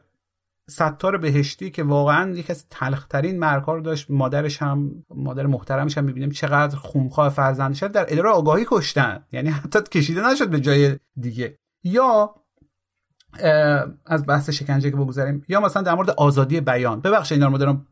ستار 0.69 1.17
بهشتی 1.17 1.71
که 1.71 1.83
واقعا 1.83 2.31
یکی 2.31 2.51
از 2.51 2.65
تلخترین 2.69 3.39
مرکار 3.39 3.79
داشت 3.79 4.11
مادرش 4.11 4.61
هم 4.61 5.03
مادر 5.09 5.45
محترمش 5.45 5.97
هم 5.97 6.03
می‌بینیم 6.03 6.29
چقدر 6.29 6.75
خونخواه 6.75 7.29
فرزندش 7.29 7.83
در 7.83 8.05
اداره 8.09 8.29
آگاهی 8.29 8.65
کشتن. 8.67 9.23
یعنی 9.31 9.49
حتی 9.49 9.81
کشیده 9.81 10.31
نشد 10.31 10.49
به 10.49 10.59
جای 10.59 10.99
دیگه. 11.19 11.57
یا 11.83 12.35
از 14.05 14.25
بحث 14.25 14.49
شکنجه 14.49 14.91
که 14.91 14.97
بگذاریم 14.97 15.45
یا 15.47 15.59
مثلا 15.59 15.81
در 15.81 15.95
مورد 15.95 16.09
آزادی 16.09 16.61
بیان. 16.61 17.01
ببخشید 17.01 17.37
اینا 17.37 17.47
رو 17.47 17.57
دارم 17.57 17.87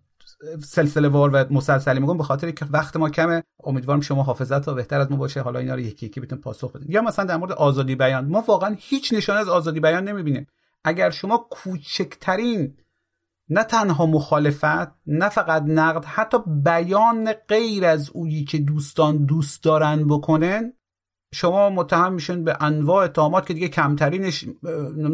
سلسله 0.64 1.08
وار 1.08 1.30
و 1.34 1.46
مسلسلی 1.54 2.00
میگم 2.00 2.18
به 2.18 2.24
خاطر 2.24 2.52
که 2.52 2.66
وقت 2.66 2.96
ما 2.96 3.10
کمه. 3.10 3.44
امیدوارم 3.64 4.02
شما 4.02 4.24
حافظت 4.24 4.68
و 4.68 4.74
بهتر 4.74 5.00
از 5.00 5.12
ما 5.12 5.18
باشه. 5.18 5.42
حالا 5.42 5.60
اینا 5.60 5.74
رو 5.74 5.80
یکی 5.80 6.06
یکی 6.06 6.20
بتون 6.20 6.40
پاسخ 6.40 6.72
بدیم. 6.72 6.92
یا 6.92 7.02
مثلا 7.02 7.26
در 7.26 7.38
مورد 7.38 7.52
آزادی 7.52 7.96
بیان. 7.96 8.26
ما 8.26 8.44
واقعا 8.48 8.76
هیچ 8.80 9.14
نشانه 9.14 9.40
از 9.40 9.50
آزادی 9.50 9.80
بیان 9.80 10.04
نمی‌بینیم. 10.04 10.48
اگر 10.84 11.10
شما 11.10 11.38
کوچکترین 11.38 12.78
نه 13.50 13.64
تنها 13.64 14.06
مخالفت 14.06 14.92
نه 15.08 15.30
فقط 15.30 15.64
نقد 15.66 16.06
حتی 16.06 16.38
بیان 16.64 17.34
غیر 17.34 17.86
از 17.86 18.10
اویی 18.10 18.46
که 18.46 18.58
دوستان 18.58 19.26
دوست 19.26 19.64
دارن 19.64 20.08
بکنن 20.08 20.74
شما 21.34 21.70
متهم 21.70 22.14
میشن 22.14 22.44
به 22.44 22.58
انواع 22.60 23.04
اتهامات 23.04 23.46
که 23.46 23.54
دیگه 23.54 23.68
کمترینش 23.68 24.46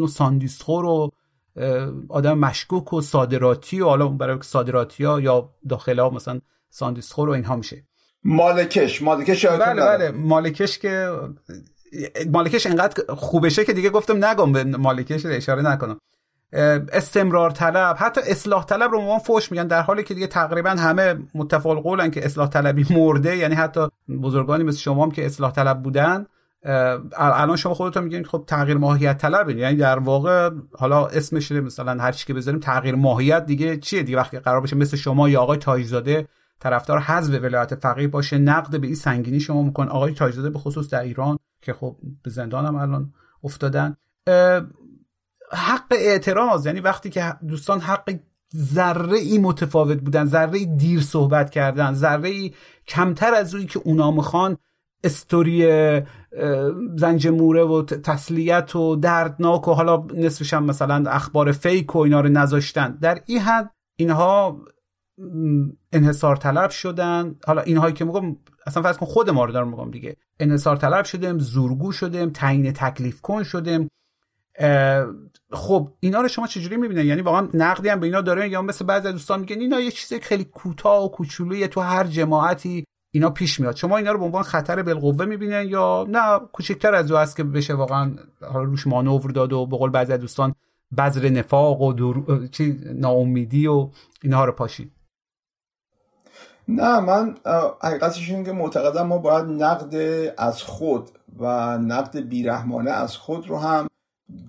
ساندیسخور 0.08 0.84
و 0.84 1.10
آدم 2.08 2.38
مشکوک 2.38 2.92
و 2.92 3.00
صادراتی 3.00 3.80
و 3.80 3.84
حالا 3.84 4.08
برای 4.08 4.38
صادراتی 4.42 5.04
ها 5.04 5.20
یا 5.20 5.50
داخل 5.68 5.98
ها 5.98 6.10
مثلا 6.10 6.40
ساندیسخور 6.70 7.28
و 7.28 7.32
اینها 7.32 7.56
میشه. 7.56 7.84
مالکش 8.24 9.02
مالکش 9.02 9.46
بله 9.46 9.74
بله. 9.74 10.10
مالکش 10.10 10.78
که 10.78 11.10
مالکش 12.32 12.66
انقدر 12.66 13.14
خوبشه 13.14 13.64
که 13.64 13.72
دیگه 13.72 13.90
گفتم 13.90 14.24
نگم 14.24 14.52
به 14.52 14.64
مالکش 14.64 15.26
اشاره 15.26 15.62
نکنم. 15.62 15.98
استمرار 16.92 17.50
طلب 17.50 17.96
حتی 17.98 18.20
اصلاح 18.26 18.64
طلب 18.64 18.90
رو 18.90 19.00
ما 19.00 19.18
فوش 19.18 19.52
میگن 19.52 19.66
در 19.66 19.82
حالی 19.82 20.02
که 20.02 20.14
دیگه 20.14 20.26
تقریبا 20.26 20.70
همه 20.70 21.14
متفق 21.34 21.74
قولن 21.74 22.10
که 22.10 22.24
اصلاح 22.24 22.48
طلبی 22.48 22.86
مرده 22.90 23.36
یعنی 23.36 23.54
حتی 23.54 23.88
بزرگانی 24.22 24.64
مثل 24.64 24.78
شما 24.78 25.04
هم 25.04 25.10
که 25.10 25.26
اصلاح 25.26 25.52
طلب 25.52 25.82
بودن. 25.82 26.26
الان 27.16 27.56
شما 27.56 27.74
خودتون 27.74 28.04
میگین 28.04 28.24
خب 28.24 28.44
تغییر 28.46 28.76
ماهیت 28.76 29.18
طلب 29.18 29.50
یعنی 29.50 29.76
در 29.76 29.98
واقع 29.98 30.50
حالا 30.78 31.06
اسمش 31.06 31.52
مثلا 31.52 32.02
هر 32.02 32.12
چی 32.12 32.26
که 32.26 32.34
بذاریم 32.34 32.60
تغییر 32.60 32.94
ماهیت 32.94 33.46
دیگه 33.46 33.76
چیه 33.76 34.02
دیگه؟ 34.02 34.18
وقتی 34.18 34.38
قرار 34.38 34.60
باشه 34.60 34.76
مثل 34.76 34.96
شما 34.96 35.28
یا 35.28 35.40
آقای 35.40 35.58
تایزاده 35.58 36.28
طرفدار 36.60 36.98
حذف 36.98 37.42
ولایت 37.42 37.74
فقیه 37.74 38.08
باشه 38.08 38.38
نقد 38.38 38.80
به 38.80 38.86
این 38.86 38.96
سنگینی 38.96 39.40
شما 39.40 39.62
میکن 39.62 39.88
آقای 39.88 40.14
تایزاده 40.14 40.50
به 40.50 40.58
خصوص 40.58 40.90
در 40.90 41.02
ایران 41.02 41.38
که 41.62 41.72
خب 41.72 41.96
به 42.22 42.30
زندان 42.30 42.66
هم 42.66 42.76
الان 42.76 43.12
افتادن 43.44 43.96
حق 45.52 45.86
اعتراض. 45.90 46.66
یعنی 46.66 46.80
وقتی 46.80 47.10
که 47.10 47.34
دوستان 47.48 47.80
حق 47.80 48.14
ذره 48.56 49.18
ای 49.18 49.38
متفاوت 49.38 49.98
بودن 49.98 50.24
ذره 50.24 50.58
ای 50.58 50.66
دیر 50.66 51.00
صحبت 51.00 51.50
کردن 51.50 51.94
ذره 51.94 52.28
ای 52.28 52.54
کمتر 52.86 53.34
از 53.34 53.54
اویی 53.54 53.66
که 53.66 53.80
اونا 53.84 54.10
می‌خوان 54.10 54.56
استوری 55.04 55.66
زنجموره 56.96 57.62
و 57.62 57.82
تسلیت 57.82 58.76
و 58.76 58.96
دردناک 58.96 59.68
و 59.68 59.72
حالا 59.72 60.06
نصفش 60.14 60.54
هم 60.54 60.64
مثلا 60.64 61.10
اخبار 61.10 61.52
فیک 61.52 61.96
و 61.96 61.98
اینا 61.98 62.20
رو 62.20 62.28
نذاشتن. 62.28 62.98
در 63.02 63.20
این 63.26 63.38
حد 63.38 63.70
اینها 63.96 64.60
انحصار 65.92 66.36
طلب 66.36 66.70
شدن. 66.70 67.36
حالا 67.46 67.62
اینهایی 67.62 67.94
که 67.94 68.04
میگم 68.04 68.36
اصلا 68.66 68.82
فرض 68.82 68.98
کن 68.98 69.06
خود 69.06 69.30
ما 69.30 69.44
رو 69.44 69.52
دارم 69.52 69.68
میگم 69.68 69.90
دیگه. 69.90 70.16
انحصار 70.40 70.76
طلب 70.76 71.04
شدیم 71.04 71.38
زورگو 71.38 71.92
شدیم 71.92 72.30
تعیین 72.30 72.72
تکلیف 72.72 73.20
کن 73.20 73.42
شدیم. 73.42 73.88
خب 75.52 75.92
اینا 76.00 76.20
رو 76.20 76.28
شما 76.28 76.46
چجوری 76.46 76.76
می‌بینن 76.76 77.06
یعنی 77.06 77.20
واقعا 77.20 77.48
نقدی 77.54 77.88
هم 77.88 78.00
به 78.00 78.06
اینا 78.06 78.20
داره؟ 78.20 78.48
یا 78.48 78.62
مثل 78.62 78.84
بعضی 78.84 79.12
دوستان 79.12 79.40
میگن 79.40 79.60
اینا 79.60 79.80
یه 79.80 79.90
چیز 79.90 80.20
خیلی 80.20 80.44
کوتاه 80.44 81.04
و 81.04 81.08
کوچولویه. 81.08 81.68
تو 81.68 81.80
هر 81.80 82.04
جماعتی 82.04 82.84
اینا 83.10 83.30
پیش 83.30 83.60
میاد. 83.60 83.76
شما 83.76 83.96
اینا 83.96 84.12
رو 84.12 84.18
به 84.18 84.24
عنوان 84.24 84.42
خطر 84.42 84.82
بالقوه 84.82 85.24
می‌بینن 85.24 85.66
یا 85.68 86.06
نه 86.08 86.38
کوچکتر 86.52 86.94
از 86.94 87.10
او 87.10 87.18
هست 87.18 87.36
که 87.36 87.44
بشه 87.44 87.74
واقعا 87.74 88.16
حالا 88.40 88.64
روش 88.64 88.86
مانور 88.86 89.30
داد 89.30 89.52
و 89.52 89.66
به 89.66 89.76
قول 89.76 89.90
بعضی 89.90 90.18
دوستان 90.18 90.54
بذر 90.98 91.28
نفاق 91.28 91.80
و 91.80 91.92
دور... 91.92 92.46
چی 92.46 92.80
ناامیدی 92.94 93.66
و 93.66 93.88
اینها 94.22 94.44
رو 94.44 94.52
پاشید. 94.52 94.92
نه 96.68 97.00
من 97.00 97.34
حقیقتش 97.82 98.30
این 98.30 98.44
که 98.44 98.52
معتقدم 98.52 99.06
ما 99.06 99.18
باید 99.18 99.44
نقد 99.44 99.94
از 100.38 100.62
خود 100.62 101.10
و 101.38 101.78
نقد 101.78 102.20
بیرحمانه 102.20 102.90
از 102.90 103.16
خود 103.16 103.48
رو 103.48 103.58
هم 103.58 103.86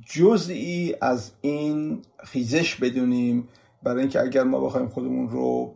جزئی 0.05 0.95
از 1.01 1.31
این 1.41 2.01
خیزش 2.23 2.75
بدونیم. 2.75 3.47
برای 3.83 3.99
اینکه 3.99 4.21
اگر 4.21 4.43
ما 4.43 4.59
بخوایم 4.65 4.87
خودمون 4.87 5.29
رو 5.29 5.75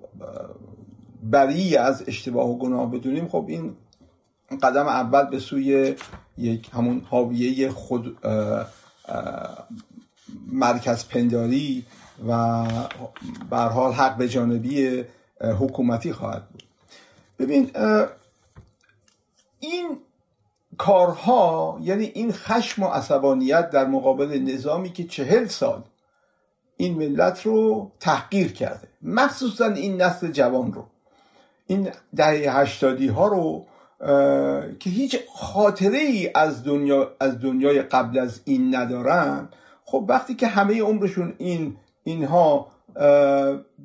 بری 1.24 1.78
از 1.78 2.04
اشتباه 2.08 2.50
و 2.50 2.58
گناه 2.58 2.92
بدونیم 2.92 3.28
خب 3.28 3.46
این 3.48 3.76
قدم 4.64 4.88
اول 4.88 5.24
به 5.26 5.40
سوی 5.40 5.96
یک 6.38 6.70
همون 6.74 7.02
حاویه 7.10 7.72
خود 7.72 8.18
مرکز 10.48 11.08
پنداری 11.08 11.86
و 12.28 12.34
حال 13.52 13.94
حق 13.94 14.18
به 14.18 14.30
جانبی 14.30 15.04
حکومتی 15.60 16.14
خواهد 16.14 16.50
بود. 16.50 16.64
ببین 17.40 17.72
این 19.60 19.98
کارها 20.78 21.80
یعنی 21.82 22.04
این 22.06 22.32
خشم 22.32 22.84
و 22.84 22.88
عصبانیت 22.88 23.70
در 23.70 23.86
مقابل 23.86 24.40
نظامی 24.40 24.92
که 24.92 25.04
چهل 25.04 25.48
سال 25.48 25.84
این 26.78 26.98
ملت 26.98 27.42
رو 27.46 27.92
تحقیر 28.00 28.52
کرده 28.52 28.88
مخصوصا 29.02 29.66
این 29.66 30.02
نسل 30.02 30.32
جوان 30.32 30.74
رو. 30.74 30.86
این 31.74 31.90
دهه 32.16 32.60
هشتادی 32.60 33.08
ها 33.08 33.28
رو 33.28 33.66
که 34.80 34.90
هیچ 34.90 35.20
خاطره 35.36 35.98
ای 35.98 36.30
از 36.36 36.64
دنیا 36.64 37.12
از 37.20 37.40
دنیای 37.40 37.82
قبل 37.82 38.20
از 38.20 38.42
این 38.46 38.76
ندارن. 38.76 39.50
خب 39.86 40.06
وقتی 40.10 40.36
که 40.36 40.48
همه 40.48 40.82
عمرشون 40.82 41.34
این 41.38 41.76
اینها 42.04 42.68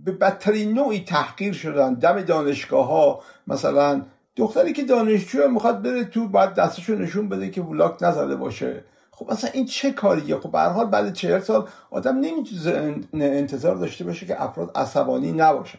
به 0.05 0.13
بدترین 0.21 0.73
نوعی 0.73 1.01
تحقیر 1.01 1.53
شدن 1.53 1.95
دم 1.95 2.23
دانشگاه 2.23 2.87
ها 2.87 3.21
مثلا 3.47 4.03
دختری 4.37 4.73
که 4.73 4.85
دانشجو 4.85 5.49
می‌خواد 5.49 5.83
بره 5.83 6.05
تو 6.05 6.29
باید 6.29 6.55
دستشو 6.55 6.95
نشون 6.95 7.29
بده 7.29 7.51
که 7.51 7.63
ولاک 7.63 8.03
نزده 8.03 8.37
باشه. 8.37 8.85
خب 9.11 9.31
اصلا 9.31 9.51
این 9.55 9.67
چه 9.67 9.93
کاریه؟ 9.93 10.39
خب 10.39 10.53
به 10.53 10.61
حال 10.61 10.87
بعد 10.87 11.13
چهل 11.13 11.41
سال 11.41 11.69
آدم 11.91 12.17
نمی‌تونه 12.17 13.01
انتظار 13.15 13.77
داشته 13.77 14.05
باشه 14.05 14.27
که 14.27 14.43
افراد 14.43 14.71
عصبانی 14.75 15.33
نباشن. 15.33 15.79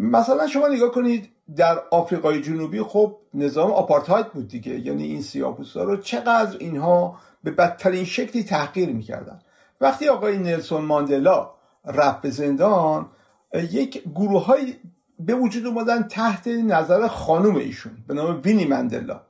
مثلا 0.00 0.46
شما 0.46 0.68
نگاه 0.68 0.90
کنید 0.90 1.28
در 1.56 1.82
آفریقای 1.90 2.40
جنوبی 2.40 2.82
خب 2.82 3.16
نظام 3.34 3.70
آپارتاید 3.70 4.32
بود 4.32 4.48
دیگه. 4.48 4.80
یعنی 4.80 5.04
این 5.04 5.22
سیاپوستا 5.22 5.82
رو 5.82 5.96
چقدر 5.96 6.56
اینها 6.58 7.16
به 7.44 7.50
بدترین 7.50 8.04
شکلی 8.04 8.44
تحقیر 8.44 8.88
می‌کردن. 8.88 9.38
وقتی 9.80 10.08
آقای 10.08 10.38
نلسون 10.38 10.84
ماندلا 10.84 11.50
رفت 11.84 12.20
به 12.20 12.30
زندان 12.30 13.06
یک 13.54 14.02
گروه 14.14 14.44
های 14.44 14.74
به 15.18 15.34
وجود 15.34 15.66
اومدن 15.66 16.02
تحت 16.02 16.48
نظر 16.48 17.08
خانوم 17.08 17.56
ایشون 17.56 17.92
به 18.06 18.14
نام 18.14 18.40
وینی 18.44 18.64
مندلا 18.64 19.20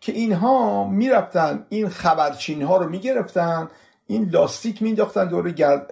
که 0.00 0.12
اینها 0.12 0.88
می‌رفتن 0.88 1.66
این 1.68 1.88
خبرچین 1.88 2.62
ها 2.62 2.76
رو 2.76 2.88
می‌گرفتن 2.88 3.68
این 4.06 4.28
لاستیک 4.28 4.82
مینداختن 4.82 5.24
دور 5.28 5.50
گرد 5.50 5.86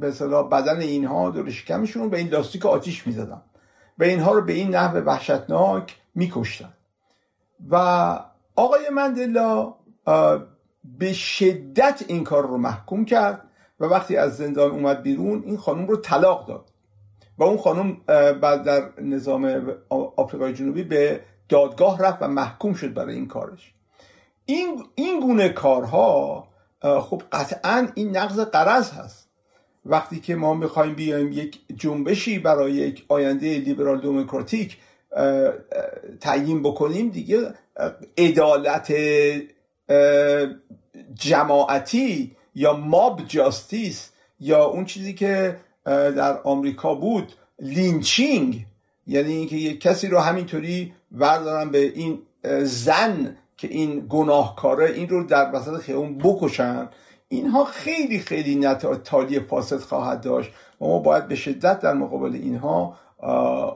به 0.00 0.10
بدن 0.50 0.80
اینها 0.80 1.30
دور 1.30 1.50
شکمشون 1.50 2.08
به 2.08 2.18
این 2.18 2.28
لاستیک 2.28 2.66
آتیش 2.66 3.06
می‌زدن. 3.06 3.42
و 3.98 4.04
اینها 4.04 4.32
رو 4.32 4.42
به 4.42 4.52
این 4.52 4.74
نحو 4.74 5.00
وحشتناک 5.00 5.96
میکشتن. 6.14 6.72
و 7.70 7.76
آقای 8.56 8.88
مندلا 8.92 9.74
به 10.84 11.12
شدت 11.12 12.04
این 12.08 12.24
کار 12.24 12.46
رو 12.46 12.58
محکوم 12.58 13.04
کرد 13.04 13.44
و 13.80 13.84
وقتی 13.84 14.16
از 14.16 14.36
زندان 14.36 14.70
اومد 14.70 15.02
بیرون 15.02 15.42
این 15.46 15.56
خانم 15.56 15.86
رو 15.86 15.96
طلاق 15.96 16.48
داد. 16.48 16.70
و 17.38 17.42
اون 17.44 17.56
خانم 17.56 17.96
بعد 18.40 18.62
در 18.62 19.00
نظام 19.02 19.72
آفریقای 20.16 20.52
جنوبی 20.52 20.82
به 20.82 21.20
دادگاه 21.48 21.98
رفت 21.98 22.22
و 22.22 22.28
محکوم 22.28 22.74
شد 22.74 22.94
برای 22.94 23.14
این 23.14 23.28
کارش. 23.28 23.74
این, 24.44 24.84
این 24.94 25.20
گونه 25.20 25.48
کارها 25.48 26.48
خب 26.82 27.22
قطعا 27.32 27.88
این 27.94 28.16
نقض 28.16 28.40
قرض 28.40 28.90
هست. 28.90 29.21
وقتی 29.84 30.20
که 30.20 30.34
ما 30.34 30.54
می‌خوایم 30.54 30.94
بیایم 30.94 31.32
یک 31.32 31.60
جنبشی 31.76 32.38
برای 32.38 32.72
یک 32.72 33.04
آینده 33.08 33.58
لیبرال 33.58 34.00
دموکراتیک 34.00 34.76
تعیین 36.20 36.62
بکنیم 36.62 37.08
دیگه 37.08 37.54
عدالت 38.18 38.92
جماعتی 41.14 42.36
یا 42.54 42.76
ماب 42.76 43.26
جاستیس 43.26 44.10
یا 44.40 44.64
اون 44.64 44.84
چیزی 44.84 45.14
که 45.14 45.56
در 45.84 46.40
آمریکا 46.42 46.94
بود 46.94 47.32
lynching 47.60 48.66
یعنی 49.06 49.32
اینکه 49.32 49.56
یک 49.56 49.80
کسی 49.80 50.08
رو 50.08 50.18
همینطوری 50.18 50.92
وردارن 51.12 51.70
به 51.70 51.78
این 51.78 52.18
زن 52.62 53.36
که 53.56 53.68
این 53.68 54.06
گناهکاره 54.08 54.90
این 54.90 55.08
رو 55.08 55.24
در 55.24 55.50
وسط 55.54 55.76
خیابون 55.76 56.18
بکشن. 56.18 56.88
اینها 57.32 57.64
خیلی 57.64 58.18
خیلی 58.18 58.54
توالی 58.54 59.40
فاسد 59.40 59.80
خواهد 59.80 60.20
داشت 60.20 60.50
و 60.80 60.86
ما 60.86 60.98
باید 60.98 61.28
به 61.28 61.34
شدت 61.34 61.80
در 61.80 61.94
مقابل 61.94 62.34
اینها 62.34 62.96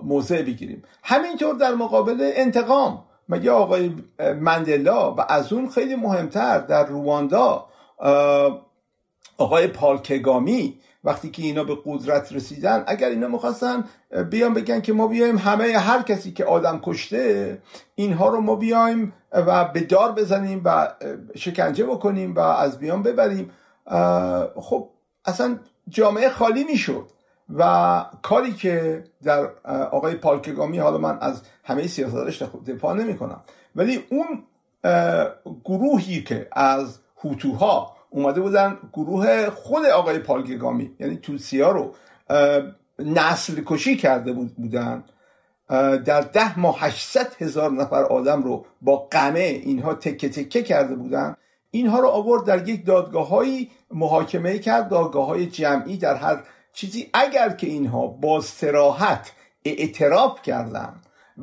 موضع 0.03 0.43
بگیریم. 0.43 0.83
همینطور 1.03 1.55
در 1.55 1.75
مقابل 1.75 2.33
انتقام. 2.35 3.05
مگه 3.29 3.51
آقای 3.51 3.95
مندلا 4.41 5.15
و 5.15 5.21
از 5.29 5.53
اون 5.53 5.69
خیلی 5.71 5.95
مهمتر 5.95 6.59
در 6.59 6.87
رواندا 6.87 7.67
آقای 9.39 9.67
پالکگامی 9.67 10.79
وقتی 11.07 11.31
که 11.31 11.43
اینا 11.43 11.65
به 11.65 11.79
قدرت 11.85 12.33
رسیدن 12.33 12.85
اگر 12.87 13.09
اینا 13.09 13.29
می‌خواستن 13.29 13.85
بیان 14.31 14.55
بگن 14.55 14.81
که 14.81 14.93
ما 14.93 15.07
بیایم 15.07 15.39
همه 15.39 15.79
هر 15.79 16.03
کسی 16.03 16.33
که 16.33 16.45
آدم 16.45 16.81
کشته 16.83 17.59
اینها 17.95 18.29
رو 18.29 18.41
ما 18.41 18.57
بیایم 18.57 19.13
و 19.33 19.65
به 19.65 19.81
دار 19.81 20.13
بزنیم 20.13 20.63
و 20.65 20.95
شکنجه 21.37 21.87
بکنیم 21.87 22.35
و 22.35 22.41
از 22.41 22.79
بیان 22.79 23.03
ببریم. 23.03 23.51
خب 24.57 24.89
اصلا 25.25 25.59
جامعه 25.89 26.29
خالی 26.29 26.65
می‌شد 26.65 27.11
و 27.55 28.05
کاری 28.23 28.53
که 28.53 29.05
در 29.23 29.49
آقای 29.91 30.15
پالکگامی 30.15 30.79
حالا 30.79 30.99
من 30.99 31.19
از 31.21 31.43
همه 31.65 31.87
سیاستش 31.87 32.43
دفاع 32.43 32.95
نمی 32.95 33.17
کنم 33.17 33.41
ولی 33.77 34.05
اون 34.11 34.43
گروهی 35.65 36.23
که 36.23 36.49
از 36.53 36.99
هوتوها 37.25 37.96
اومده 38.17 38.41
بودن 38.41 38.79
گروه 38.93 39.51
خود 39.51 39.87
آقای 39.87 40.19
پالگگامی 40.19 40.91
یعنی 41.01 41.17
توسیا 41.17 41.71
رو 41.71 41.95
نسل 42.99 43.63
کشی 43.67 43.97
کرده 43.97 44.33
بودن. 44.33 45.05
در 46.05 46.21
ده 46.21 46.59
ماه 46.59 46.77
800 46.81 47.43
هزار 47.43 47.73
نفر 47.73 48.05
آدم 48.05 48.43
رو 48.43 48.67
با 48.83 48.97
قمه 48.97 49.41
اینها 49.41 49.95
تکه 49.95 50.29
تکه 50.29 50.63
کرده 50.63 50.95
بودن. 50.95 51.37
اینها 51.71 52.01
رو 52.01 52.09
آورد 52.09 52.45
در 52.45 52.69
یک 52.69 52.87
دادگاه 52.87 53.29
های 53.29 53.69
محاکمه 53.91 54.59
کرد 54.59 54.89
دادگاه 54.89 55.27
های 55.27 55.47
جمعی 55.47 55.97
در 55.97 56.15
هر 56.15 56.43
چیزی. 56.73 57.11
اگر 57.15 57.49
که 57.49 57.67
اینها 57.67 58.07
با 58.07 58.41
سراحت 58.41 59.33
اعتراف 59.65 60.43
کردن 60.43 60.95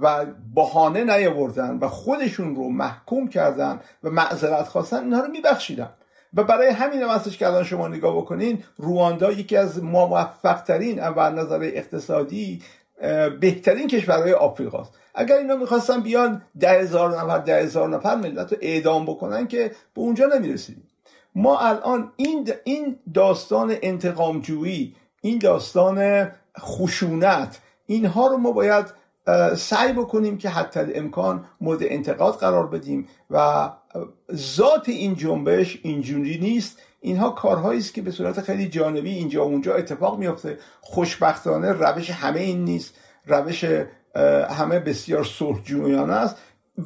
و 0.01 0.25
بهانه 0.55 1.03
نیاوردن 1.03 1.77
و 1.77 1.87
خودشون 1.87 2.55
رو 2.55 2.69
محکوم 2.69 3.27
کردن 3.27 3.79
و 4.03 4.09
معذرت 4.09 4.67
خواستن 4.67 5.03
اینها 5.03 5.21
رو 5.21 5.31
میبخشیدن. 5.31 5.89
و 6.33 6.43
برای 6.43 6.67
همین 6.67 7.01
هم 7.01 7.09
هستش 7.09 7.37
که 7.37 7.47
الان 7.47 7.63
شما 7.63 7.87
نگاه 7.87 8.17
بکنین 8.17 8.63
رواندا 8.77 9.31
یکی 9.31 9.57
از 9.57 9.83
موفق 9.83 10.61
ترین 10.61 11.07
و 11.07 11.29
نظر 11.29 11.59
اقتصادی 11.63 12.61
بهترین 13.39 13.87
کشورهای 13.87 14.33
آفریقاست. 14.33 14.93
اگر 15.15 15.35
اینا 15.35 15.55
می‌خواستن 15.55 16.01
بیان 16.01 16.41
ده 16.59 16.69
هزار 16.69 17.21
نفر 17.21 17.37
ده 17.37 17.63
هزار 17.63 17.89
نفر 17.89 18.15
ملت 18.15 18.51
رو 18.51 18.57
اعدام 18.61 19.05
بکنن 19.05 19.47
که 19.47 19.71
به 19.93 20.01
اونجا 20.01 20.25
نمی‌رسیدیم 20.25 20.87
ما 21.35 21.59
الان 21.59 22.11
این 22.15 22.49
این 22.63 22.99
داستان 23.13 23.75
انتقامجویی 23.81 24.95
این 25.21 25.37
داستان 25.39 26.27
خشونت 26.59 27.59
اینها 27.85 28.27
رو 28.27 28.37
ما 28.37 28.51
باید 28.51 28.85
سعی 29.57 29.93
بکنیم 29.93 30.37
که 30.37 30.49
حتی 30.49 30.79
امکان 30.79 31.45
مورد 31.61 31.79
انتقاد 31.83 32.33
قرار 32.33 32.67
بدیم 32.67 33.07
و 33.29 33.69
ذات 34.33 34.89
این 34.89 35.15
جنبش 35.15 35.79
اینجوری 35.83 36.37
نیست. 36.37 36.81
اینها 37.01 37.29
کارهایی 37.29 37.79
است 37.79 37.93
که 37.93 38.01
به 38.01 38.11
صورت 38.11 38.41
خیلی 38.41 38.69
جانبی 38.69 39.09
اینجا 39.09 39.45
و 39.45 39.47
اونجا 39.47 39.75
اتفاق 39.75 40.19
میافته. 40.19 40.57
خوشبختانه 40.81 41.71
روش 41.71 42.09
همه 42.09 42.39
این 42.39 42.65
نیست. 42.65 42.93
روش 43.25 43.65
همه 44.49 44.79
بسیار 44.79 45.23
صلحجویانه 45.23 46.13
است. 46.13 46.35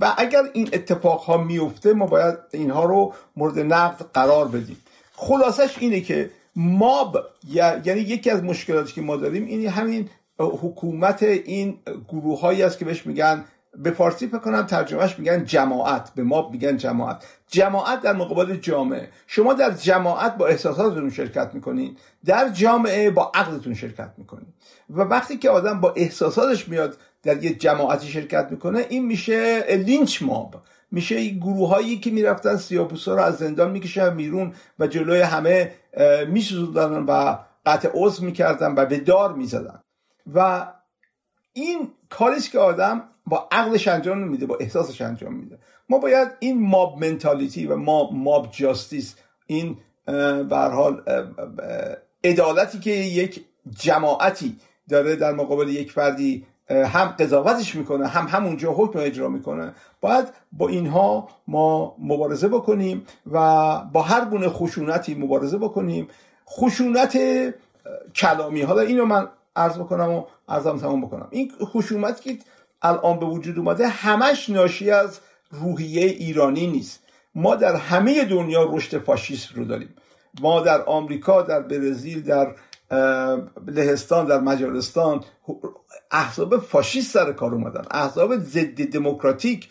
و 0.01 0.13
اگر 0.17 0.41
این 0.53 0.69
اتفاق 0.73 1.21
ها 1.21 1.37
میفته 1.37 1.93
ما 1.93 2.05
باید 2.05 2.37
اینها 2.51 2.85
رو 2.85 3.13
مورد 3.35 3.59
نقد 3.59 4.05
قرار 4.13 4.47
بدیم. 4.47 4.77
خلاصش 5.13 5.75
اینه 5.79 6.01
که 6.01 6.29
ماب 6.55 7.17
یعنی 7.53 7.99
یکی 7.99 8.29
از 8.29 8.43
مشکلاتی 8.43 8.93
که 8.93 9.01
ما 9.01 9.15
داریم 9.15 9.45
این 9.45 9.67
همین 9.67 10.09
حکومت 10.39 11.23
این 11.23 11.79
گروه 12.07 12.39
هایی 12.39 12.63
است 12.63 12.79
که 12.79 12.85
بهش 12.85 13.05
میگن 13.05 13.45
به 13.77 13.91
فارسی 13.91 14.27
فکر 14.27 14.37
کنم 14.37 14.61
ترجمهش 14.61 15.19
میگن 15.19 15.45
جماعت 15.45 16.11
به 16.15 16.23
ما 16.23 16.49
میگن 16.49 16.77
جماعت. 16.77 17.25
جماعت 17.47 18.01
در 18.01 18.13
مقابل 18.13 18.55
جامعه. 18.55 19.09
شما 19.27 19.53
در 19.53 19.71
جماعت 19.71 20.37
با 20.37 20.47
احساساتتون 20.47 21.09
شرکت 21.09 21.49
می‌کنین. 21.53 21.97
در 22.25 22.49
جامعه 22.49 23.11
با 23.11 23.31
عقلتون 23.35 23.73
شرکت 23.73 24.09
می‌کنین. 24.17 24.53
و 24.89 25.01
وقتی 25.01 25.37
که 25.37 25.49
آدم 25.49 25.81
با 25.81 25.93
احساساتش 25.97 26.67
میاد 26.67 26.97
در 27.23 27.43
یه 27.43 27.53
جماعتی 27.53 28.07
شرکت 28.07 28.47
می‌کنه 28.51 28.85
این 28.89 29.05
میشه 29.05 29.65
لینچ 29.75 30.21
ماب 30.21 30.55
میشه 30.91 31.29
گروه 31.29 31.69
هایی 31.69 31.99
که 31.99 32.11
می‌رفتن 32.11 32.55
سیاپوسا 32.55 33.15
رو 33.15 33.21
از 33.21 33.37
زندان 33.37 33.71
می‌کشن 33.71 34.13
میرون 34.13 34.53
و 34.79 34.87
جلوی 34.87 35.21
همه 35.21 35.73
میسوزوندن 36.27 37.03
و 37.03 37.37
قطع 37.65 37.89
عضو 37.93 38.25
می‌کردن 38.25 38.73
و 38.77 38.85
به 38.85 38.99
دار 38.99 39.33
می‌زدن. 39.33 39.79
و 40.33 40.67
این 41.53 41.91
کاریست 42.09 42.51
که 42.51 42.59
آدم 42.59 43.03
با 43.27 43.47
عقلش 43.51 43.87
انجام 43.87 44.23
نمیده 44.23 44.45
با 44.45 44.57
احساسش 44.59 45.01
انجام 45.01 45.33
میده. 45.33 45.59
ما 45.89 45.97
باید 45.97 46.27
این 46.39 46.67
ماب 46.67 47.05
منتالیتی 47.05 47.67
و 47.67 47.75
ما 47.75 48.11
ماب 48.11 48.47
جاستیس 48.51 49.15
این 49.47 49.77
به 50.49 50.57
حال 50.57 51.01
عدالتی 52.23 52.79
که 52.79 52.91
یک 52.91 53.45
جماعتی 53.69 54.57
داره 54.89 55.15
در 55.15 55.31
مقابل 55.31 55.69
یک 55.69 55.91
فردی 55.91 56.45
هم 56.69 57.07
قضاوتش 57.07 57.75
می‌کنه 57.75 58.07
هم 58.07 58.27
همونجا 58.27 58.71
حکم 58.71 58.99
اجرا 58.99 59.29
می‌کنه. 59.29 59.73
باید 60.01 60.27
با 60.51 60.67
اینها 60.67 61.29
ما 61.47 61.95
مبارزه 61.99 62.47
بکنیم 62.47 63.05
و 63.31 63.37
با 63.93 64.01
هر 64.01 64.25
گونه 64.25 64.49
خشونتی 64.49 65.15
مبارزه 65.15 65.57
بکنیم. 65.57 66.07
خشونت 66.49 67.17
کلامی. 68.15 68.61
حالا 68.61 68.81
اینو 68.81 69.05
من 69.05 69.27
عرض 69.55 69.77
بکنم 69.77 70.09
و 70.09 70.23
عرضم 70.49 70.77
تمام 70.77 71.01
بکنم. 71.01 71.27
این 71.31 71.51
خشونتی 71.63 72.23
که 72.23 72.43
الان 72.81 73.19
به 73.19 73.25
وجود 73.25 73.57
اومده 73.57 73.87
همش 73.87 74.49
ناشی 74.49 74.91
از 74.91 75.19
روحیه 75.51 76.05
ایرانی 76.05 76.67
نیست. 76.67 76.99
ما 77.35 77.55
در 77.55 77.75
همه 77.75 78.25
دنیا 78.25 78.63
رشد 78.73 78.97
فاشیست 78.97 79.51
رو 79.55 79.65
داریم. 79.65 79.95
ما 80.41 80.59
در 80.59 80.81
آمریکا 80.81 81.41
در 81.41 81.61
برزیل 81.61 82.21
در 82.23 82.55
لهستان 83.67 84.25
در 84.25 84.39
مجارستان 84.39 85.23
احزاب 86.11 86.57
فاشیست 86.57 87.13
سر 87.13 87.31
کار 87.31 87.53
اومدن. 87.53 87.81
احزاب 87.91 88.37
ضد 88.37 88.89
دموکراتیک 88.91 89.69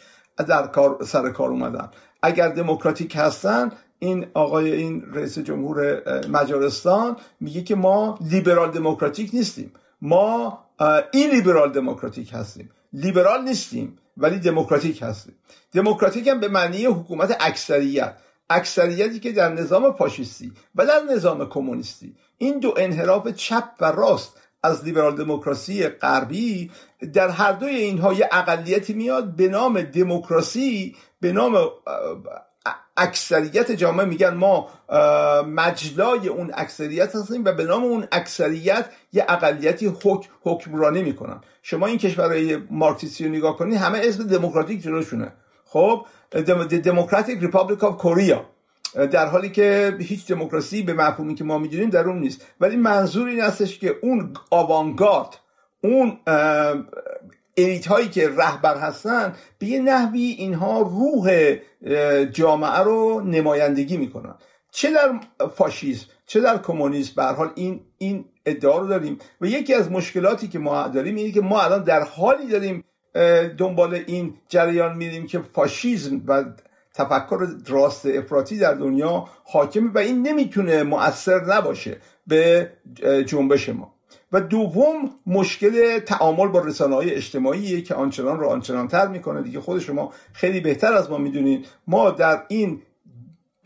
در 0.48 0.66
کار 0.66 0.98
سر 1.04 1.30
کار 1.30 1.50
اومدن. 1.50 1.90
اگر 2.22 2.48
دموکراتیک 2.48 3.16
هستن 3.16 3.72
این 3.98 4.26
آقای 4.34 4.72
این 4.72 5.04
رئیس 5.12 5.38
جمهور 5.38 6.02
مجارستان 6.28 7.16
میگه 7.40 7.62
که 7.62 7.74
ما 7.74 8.18
لیبرال 8.30 8.70
دموکراتیک 8.70 9.30
نیستیم. 9.34 9.72
ما 10.02 10.58
این 11.12 11.30
لیبرال 11.30 11.72
دموکراتیک 11.72 12.30
هستیم. 12.34 12.70
لیبرال 12.92 13.44
نیستیم 13.44 13.98
ولی 14.16 14.38
دموکراتیک 14.38 15.02
هستیم. 15.02 15.34
دموکراتیک 15.72 16.28
هم 16.28 16.40
به 16.40 16.48
معنی 16.48 16.84
حکومت 16.84 17.36
اکثریت 17.40 18.14
اکثریتی 18.50 19.20
که 19.20 19.32
در 19.32 19.52
نظام 19.52 19.92
فاشیستی 19.92 20.52
و 20.74 20.86
در 20.86 21.00
نظام 21.14 21.48
کمونیستی. 21.48 22.16
این 22.38 22.58
دو 22.58 22.74
انحراف 22.76 23.28
چپ 23.28 23.64
و 23.80 23.92
راست 23.92 24.36
از 24.62 24.84
لیبرال 24.84 25.16
دموکراسی 25.16 25.88
غربی 25.88 26.70
در 27.12 27.28
هر 27.28 27.52
دوی 27.52 27.74
اینها 27.74 28.12
یه 28.12 28.28
اقلیتی 28.32 28.92
میاد 28.92 29.36
به 29.36 29.48
نام 29.48 29.80
دموکراسی 29.80 30.96
به 31.20 31.32
نام 31.32 31.68
اکثریت 32.96 33.72
جامعه. 33.72 34.06
میگن 34.06 34.34
ما 34.34 34.68
مجلای 35.46 36.28
اون 36.28 36.50
اکثریت 36.54 37.16
هستیم 37.16 37.44
و 37.44 37.52
به 37.52 37.64
نام 37.64 37.84
اون 37.84 38.08
اکثریت 38.12 38.90
یه 39.12 39.26
اقلیتی 39.28 39.86
حک، 39.86 40.28
حکمرانی 40.42 41.02
می‌کنن. 41.02 41.40
شما 41.68 41.86
این 41.86 41.98
کشورهای 41.98 42.56
مارکسیستی 42.70 43.24
رو 43.24 43.30
نگاه 43.30 43.56
کنید 43.56 43.74
همه 43.74 44.00
اسم 44.02 44.22
دموکراتیک 44.22 44.82
جلوشونه. 44.82 45.32
خب 45.64 46.06
Democratic 46.84 47.40
Republic 47.40 47.84
of 47.84 47.96
Korea 47.96 48.44
در 48.94 49.26
حالی 49.26 49.50
که 49.50 49.96
هیچ 50.00 50.26
دموکراسی 50.26 50.82
به 50.82 50.92
مفهومی 50.92 51.34
که 51.34 51.44
ما 51.44 51.58
می‌دونیم 51.58 51.90
در 51.90 52.08
اون 52.08 52.18
نیست. 52.18 52.46
ولی 52.60 52.76
منظور 52.76 53.28
این 53.28 53.40
هستش 53.40 53.78
که 53.78 53.96
اون 54.02 54.34
آوانگارد 54.50 55.36
اون 55.80 56.18
الیت 57.56 57.86
هایی 57.86 58.08
که 58.08 58.28
رهبر 58.28 58.78
هستن 58.78 59.34
به 59.58 59.66
یه 59.66 59.80
نحوی 59.80 60.20
اینها 60.20 60.80
روح 60.80 61.56
جامعه 62.32 62.78
رو 62.78 63.20
نمایندگی 63.20 63.96
می‌کنن. 63.96 64.34
چه 64.70 64.90
در 64.90 65.20
فاشیسم 65.46 66.06
چه 66.26 66.40
در 66.40 66.58
کمونیسم؟ 66.58 67.12
به 67.16 67.22
حال 67.24 67.50
این 67.54 67.80
این 67.98 68.24
ادعا 68.46 68.78
رو 68.78 68.86
داریم. 68.86 69.18
و 69.40 69.46
یکی 69.46 69.74
از 69.74 69.90
مشکلاتی 69.90 70.48
که 70.48 70.58
ما 70.58 70.88
داریم 70.88 71.16
اینه 71.16 71.30
که 71.30 71.40
ما 71.40 71.62
الان 71.62 71.84
در 71.84 72.02
حالی 72.02 72.48
داریم 72.48 72.84
دنبال 73.58 73.94
این 74.06 74.34
جریان 74.48 74.96
میریم 74.96 75.26
که 75.26 75.40
فاشیسم 75.52 76.22
و 76.26 76.44
تفکر 76.94 77.46
راست 77.66 78.06
افراطی 78.06 78.58
در 78.58 78.74
دنیا 78.74 79.28
حاکمه 79.44 79.90
و 79.94 79.98
این 79.98 80.22
نمی‌تونه 80.22 80.82
مؤثر 80.82 81.44
نباشه 81.44 81.96
به 82.26 82.70
جنبش 83.26 83.68
ما. 83.68 83.92
و 84.32 84.40
دوم 84.40 85.10
مشکل 85.26 85.98
تعامل 85.98 86.48
با 86.48 86.60
رسانه 86.60 86.94
های 86.94 87.10
اجتماعیه 87.14 87.82
که 87.82 87.94
آنچنان 87.94 88.40
رو 88.40 88.48
آنچنان 88.48 88.88
تر 88.88 89.08
می‌کنه. 89.08 89.42
دیگه 89.42 89.60
خود 89.60 89.78
شما 89.78 90.12
خیلی 90.32 90.60
بهتر 90.60 90.92
از 90.92 91.10
ما 91.10 91.18
می‌دونید. 91.18 91.66
ما 91.86 92.10
در 92.10 92.42
این 92.48 92.82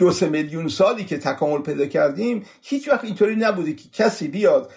دو 0.01 0.11
سه 0.11 0.29
میلیون 0.29 0.69
سالی 0.69 1.05
که 1.05 1.19
تکامل 1.19 1.63
پیدا 1.63 1.87
کردیم 1.87 2.45
هیچ 2.63 2.89
وقت 2.89 3.05
اینطوری 3.05 3.37
نبوده 3.37 3.73
که 3.73 3.89
کسی 3.93 4.29
بیاد 4.29 4.73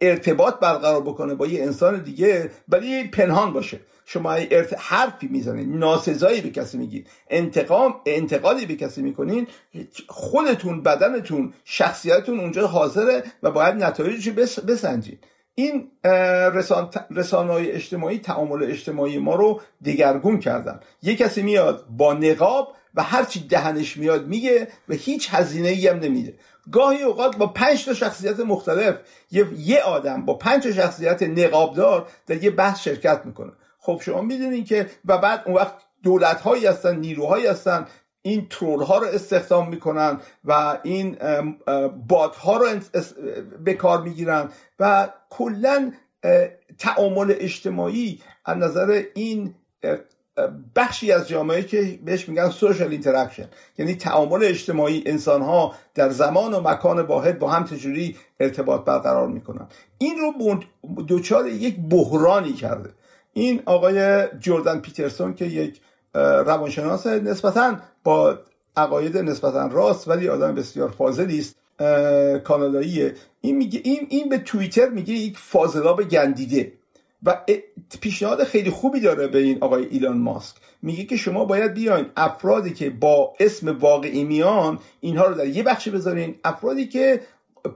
ارتباط 0.00 0.54
برقرار 0.54 1.00
بکنه 1.00 1.34
با 1.34 1.46
یه 1.46 1.62
انسان 1.62 2.02
دیگه 2.02 2.50
ولی 2.68 3.04
پنهان 3.08 3.52
باشه. 3.52 3.80
شما 4.04 4.32
ارت... 4.32 4.74
حرفی 4.78 5.26
می‌زنید 5.26 5.76
ناسزایی 5.76 6.40
به 6.40 6.50
کسی 6.50 6.78
میگید 6.78 7.08
انتقام 7.30 7.94
انتقادی 8.06 8.66
به 8.66 8.74
کسی 8.74 9.02
می‌کنین 9.02 9.46
خودتون 10.08 10.82
بدنتون 10.82 11.52
شخصیتتون 11.64 12.40
اونجا 12.40 12.66
حاضره 12.66 13.22
و 13.42 13.50
باید 13.50 13.74
نتایجش 13.74 14.28
بس... 14.28 14.60
بسنجید. 14.60 15.24
این 15.54 15.90
رسان... 16.54 16.90
رسانه 17.10 17.52
های 17.52 17.70
اجتماعی 17.70 18.18
تعامل 18.18 18.62
اجتماعی 18.62 19.18
ما 19.18 19.34
رو 19.34 19.60
دگرگون 19.84 20.40
کردن. 20.40 20.80
یه 21.02 21.16
کسی 21.16 21.42
میاد 21.42 21.86
با 21.90 22.14
نقاب 22.14 22.76
و 22.94 23.02
هرچی 23.02 23.46
دهنش 23.46 23.96
میاد 23.96 24.26
میگه 24.26 24.68
و 24.88 24.94
هیچ 24.94 25.28
هزینه 25.30 25.68
ای 25.68 25.88
هم 25.88 25.98
نمیده. 25.98 26.34
گاهی 26.72 27.02
اوقات 27.02 27.36
با 27.36 27.46
پنج 27.46 27.84
تا 27.84 27.94
شخصیت 27.94 28.40
مختلف 28.40 28.96
یه, 29.30 29.46
یه 29.58 29.80
آدم 29.80 30.24
با 30.24 30.34
پنج 30.34 30.62
تا 30.62 30.72
شخصیت 30.72 31.22
نقابدار 31.22 32.08
در 32.26 32.44
یه 32.44 32.50
بحث 32.50 32.80
شرکت 32.80 33.22
می‌کنه. 33.24 33.52
خب 33.78 34.00
شما 34.04 34.22
می‌دونین 34.22 34.64
که 34.64 34.90
و 35.04 35.18
بعد 35.18 35.42
اون 35.46 35.54
وقت 35.54 35.74
دولت 36.02 36.40
هایی 36.40 36.66
هستن 36.66 36.96
نیروهایی 36.96 37.46
هستن 37.46 37.86
این 38.22 38.46
troll 38.50 38.82
ها 38.82 38.98
رو 38.98 39.06
استخدام 39.06 39.68
می‌کنن 39.68 40.20
و 40.44 40.78
این 40.82 41.16
bot 42.08 42.36
ها 42.36 42.56
رو 42.56 42.68
به 43.64 43.74
کار 43.74 44.02
می‌گیرن 44.02 44.48
و 44.80 45.08
کلا 45.30 45.92
تعامل 46.78 47.34
اجتماعی 47.38 48.22
از 48.44 48.56
نظر 48.56 49.02
این 49.14 49.54
بخشی 50.76 51.12
از 51.12 51.28
جامعه 51.28 51.62
که 51.62 51.98
بهش 52.04 52.28
میگن 52.28 52.50
social 52.50 52.88
interaction 52.88 53.48
یعنی 53.78 53.94
تعامل 53.94 54.44
اجتماعی 54.44 55.02
انسان 55.06 55.42
ها 55.42 55.74
در 55.94 56.10
زمان 56.10 56.54
و 56.54 56.60
مکان 56.60 57.00
واحد 57.00 57.38
با 57.38 57.50
هم 57.50 57.64
چجوری 57.64 58.16
ارتباط 58.40 58.84
برقرار 58.84 59.28
می‌کنن. 59.28 59.66
این 59.98 60.14
رو 60.18 60.60
دچار 61.02 61.48
یک 61.48 61.76
بحرانی 61.90 62.52
کرده. 62.52 62.90
این 63.32 63.62
آقای 63.66 64.24
جردن 64.40 64.78
پیترسون 64.78 65.34
که 65.34 65.44
یک 65.44 65.80
روانشناس 66.14 67.06
نسبتا 67.06 67.76
با 68.04 68.38
عقاید 68.76 69.18
نسبتا 69.18 69.66
راست 69.66 70.08
ولی 70.08 70.28
آدم 70.28 70.54
بسیار 70.54 70.90
فاضلی 70.90 71.38
است 71.38 71.56
کاناداییه. 72.44 73.14
این 73.40 73.56
میگه 73.56 73.80
این 73.84 74.06
این 74.10 74.28
به 74.28 74.38
توییتر 74.38 74.88
میگه 74.88 75.14
یک 75.14 75.38
فاضلاب 75.38 76.02
گندیده. 76.02 76.72
و 77.24 77.36
پیشنهاد 78.00 78.44
خیلی 78.44 78.70
خوبی 78.70 79.00
داره 79.00 79.28
به 79.28 79.38
این 79.38 79.58
آقای 79.60 79.86
ایلان 79.90 80.18
ماسک. 80.18 80.56
میگه 80.82 81.04
که 81.04 81.16
شما 81.16 81.44
باید 81.44 81.74
بیاین 81.74 82.06
افرادی 82.16 82.72
که 82.72 82.90
با 82.90 83.32
اسم 83.40 83.78
واقعی 83.78 84.24
میان 84.24 84.78
اینها 85.00 85.24
رو 85.26 85.34
در 85.34 85.46
یه 85.46 85.62
بخشی 85.62 85.90
بذارین. 85.90 86.34
افرادی 86.44 86.86
که 86.86 87.20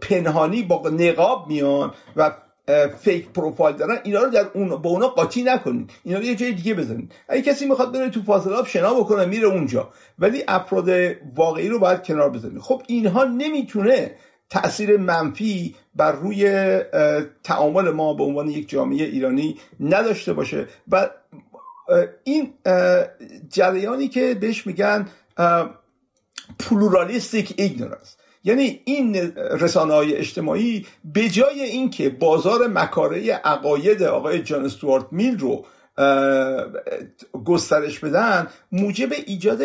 پنهانی 0.00 0.62
با 0.62 0.88
نقاب 0.88 1.48
میان 1.48 1.92
و 2.16 2.32
fake 3.00 3.28
profile 3.28 3.76
دارن 3.76 3.98
اینا 4.04 4.22
رو 4.22 4.30
در 4.30 4.46
اون 4.54 4.68
با 4.68 4.90
اونا 4.90 5.08
قاطی 5.08 5.42
نکنید 5.42 5.90
اینا 6.04 6.18
رو 6.18 6.24
یه 6.24 6.34
جای 6.34 6.52
دیگه 6.52 6.74
بزنید 6.74 7.12
اگه 7.28 7.42
کسی 7.42 7.66
می‌خواد 7.66 7.92
بره 7.92 8.10
تو 8.10 8.22
فاضلاب 8.22 8.66
شنا 8.66 8.94
بکنه 8.94 9.24
میره 9.24 9.48
اونجا. 9.48 9.88
ولی 10.18 10.44
افراد 10.48 10.88
واقعی 11.34 11.68
رو 11.68 11.78
باید 11.78 12.02
کنار 12.02 12.30
بزنید 12.30 12.58
خب 12.58 12.82
اینها 12.86 13.24
نمی‌تونه 13.24 14.10
تاثیر 14.50 14.96
منفی 14.96 15.74
بر 15.94 16.12
روی 16.12 16.50
تعامل 17.44 17.90
ما 17.90 18.14
به 18.14 18.24
عنوان 18.24 18.48
یک 18.48 18.68
جامعه 18.68 19.04
ایرانی 19.04 19.56
نداشته 19.80 20.32
باشه. 20.32 20.66
و 20.88 21.10
این 22.24 22.54
جریانی 23.50 24.08
که 24.08 24.34
بهش 24.34 24.66
میگن 24.66 25.08
pluralistic 26.58 27.54
ignorance. 27.56 28.16
یعنی 28.44 28.80
این 28.84 29.16
رسانه 29.36 29.94
های 29.94 30.16
اجتماعی 30.16 30.86
به 31.04 31.28
جای 31.28 31.62
اینکه 31.62 32.08
بازار 32.08 32.66
مکاره 32.66 33.32
عقاید 33.32 34.02
آقای 34.02 34.42
جان 34.42 34.64
استوارت 34.64 35.06
میل 35.10 35.38
رو 35.38 35.66
گسترش 37.44 37.98
بدن 37.98 38.46
موجب 38.72 39.12
ایجاد 39.26 39.62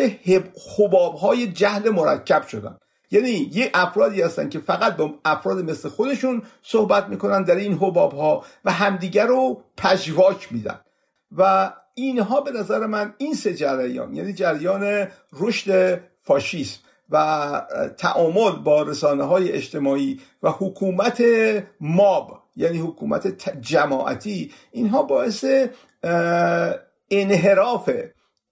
حباب 0.78 1.14
های 1.14 1.46
جهل 1.46 1.90
مرکب 1.90 2.46
شدن. 2.46 2.78
یعنی 3.10 3.50
یه 3.52 3.70
افرادی 3.74 4.22
هستن 4.22 4.48
که 4.48 4.58
فقط 4.58 4.96
با 4.96 5.14
افراد 5.24 5.58
مثل 5.58 5.88
خودشون 5.88 6.42
صحبت 6.62 7.08
می‌کنن 7.08 7.42
در 7.42 7.56
این 7.56 7.74
حباب 7.74 8.12
ها 8.12 8.44
و 8.64 8.72
همدیگر 8.72 9.26
رو 9.26 9.62
پژواک 9.76 10.52
میدن. 10.52 10.80
و 11.36 11.72
اینها 11.94 12.40
به 12.40 12.50
نظر 12.50 12.86
من 12.86 13.14
این 13.18 13.34
سه 13.34 13.54
جریان 13.54 14.14
یعنی 14.14 14.32
جریان 14.32 15.06
رشد 15.32 16.00
فاشیسم 16.18 16.80
و 17.10 17.66
تعامل 17.96 18.50
با 18.50 18.82
رسانه 18.82 19.24
های 19.24 19.52
اجتماعی 19.52 20.20
و 20.42 20.50
حکومت 20.50 21.22
ماب 21.80 22.42
یعنی 22.56 22.78
حکومت 22.78 23.50
جماعتی 23.60 24.52
اینها 24.72 25.02
باعث 25.02 25.44
انحراف 27.10 27.90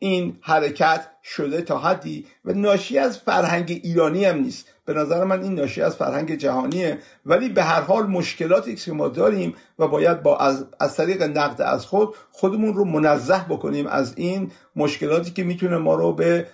این 0.03 0.39
حرکت 0.41 1.07
شده 1.23 1.63
تا 1.63 1.79
حدی 1.79 2.27
و 2.45 2.53
ناشی 2.53 2.99
از 2.99 3.19
فرهنگ 3.19 3.81
ایرانی 3.85 4.25
هم 4.25 4.39
نیست. 4.39 4.69
به 4.85 4.95
نظر 4.95 5.25
من 5.25 5.43
این 5.43 5.55
ناشی 5.55 5.83
از 5.83 5.97
فرهنگ 5.97 6.35
جهانیه. 6.35 6.99
ولی 7.27 7.49
به 7.49 7.63
هر 7.63 7.81
حال 7.81 8.07
مشکلاتی 8.07 8.75
که 8.75 8.93
ما 8.93 9.09
داریم 9.09 9.55
و 9.79 9.89
باید 9.89 10.23
با 10.23 10.39
از, 10.39 10.67
از 10.81 10.97
طریق 10.97 11.23
نقد 11.23 11.63
از 11.63 11.87
خود 11.87 12.15
خودمون 12.33 12.75
رو 12.75 12.85
منزه 12.85 13.45
بکنیم 13.49 13.87
از 13.87 14.15
این 14.17 14.51
مشکلاتی 14.77 15.31
که 15.31 15.45
می‌تونه 15.45 15.79
ما 15.79 15.95
رو 15.95 16.13
به 16.13 16.47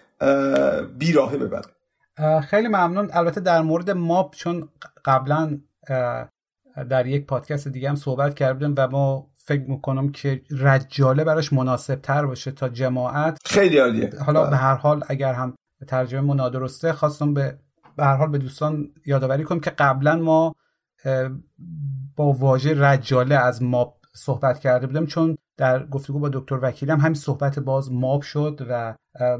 بیراهه 0.98 1.36
ببره. 1.36 2.40
خیلی 2.40 2.68
ممنون. 2.68 3.10
البته 3.12 3.40
در 3.40 3.62
مورد 3.62 3.90
ماب 3.90 4.34
چون 4.36 4.68
قبلا 5.04 5.58
در 6.90 7.06
یک 7.06 7.26
پادکست 7.26 7.68
دیگه 7.68 7.88
هم 7.88 7.96
صحبت 7.96 8.34
کردیم 8.34 8.74
و 8.78 8.88
ما 8.88 9.30
فکر 9.48 9.70
می‌کنم 9.70 10.12
که 10.12 10.42
رجاله 10.50 11.24
براش 11.24 11.52
مناسب 11.52 11.94
تر 11.94 12.26
باشه 12.26 12.50
تا 12.50 12.68
جماعت. 12.68 13.38
خیلی 13.44 13.78
عالیه. 13.78 14.10
حالا 14.26 14.50
به 14.50 14.56
هر 14.56 14.74
حال 14.74 15.04
اگر 15.08 15.32
هم 15.32 15.54
ترجمه 15.86 16.20
ما 16.20 16.34
نادرسته 16.34 16.92
خواستم 16.92 17.34
به 17.34 17.58
به 17.96 18.04
هر 18.04 18.16
حال 18.16 18.28
به 18.28 18.38
دوستان 18.38 18.88
یادآوری 19.06 19.44
کنم 19.44 19.60
که 19.60 19.70
قبلا 19.70 20.16
ما 20.16 20.54
با 22.16 22.32
واژه 22.32 22.80
رجاله 22.80 23.34
از 23.34 23.62
ماب 23.62 23.98
صحبت 24.14 24.58
کرده 24.58 24.86
بودم 24.86 25.06
چون 25.06 25.36
در 25.56 25.86
گفتگو 25.86 26.18
با 26.18 26.28
دکتر 26.28 26.58
وکیلی 26.62 26.92
هم 26.92 27.00
همین 27.00 27.14
صحبت 27.14 27.58
باز 27.58 27.92
ماب 27.92 28.22
شد 28.22 28.66
و 28.70 28.94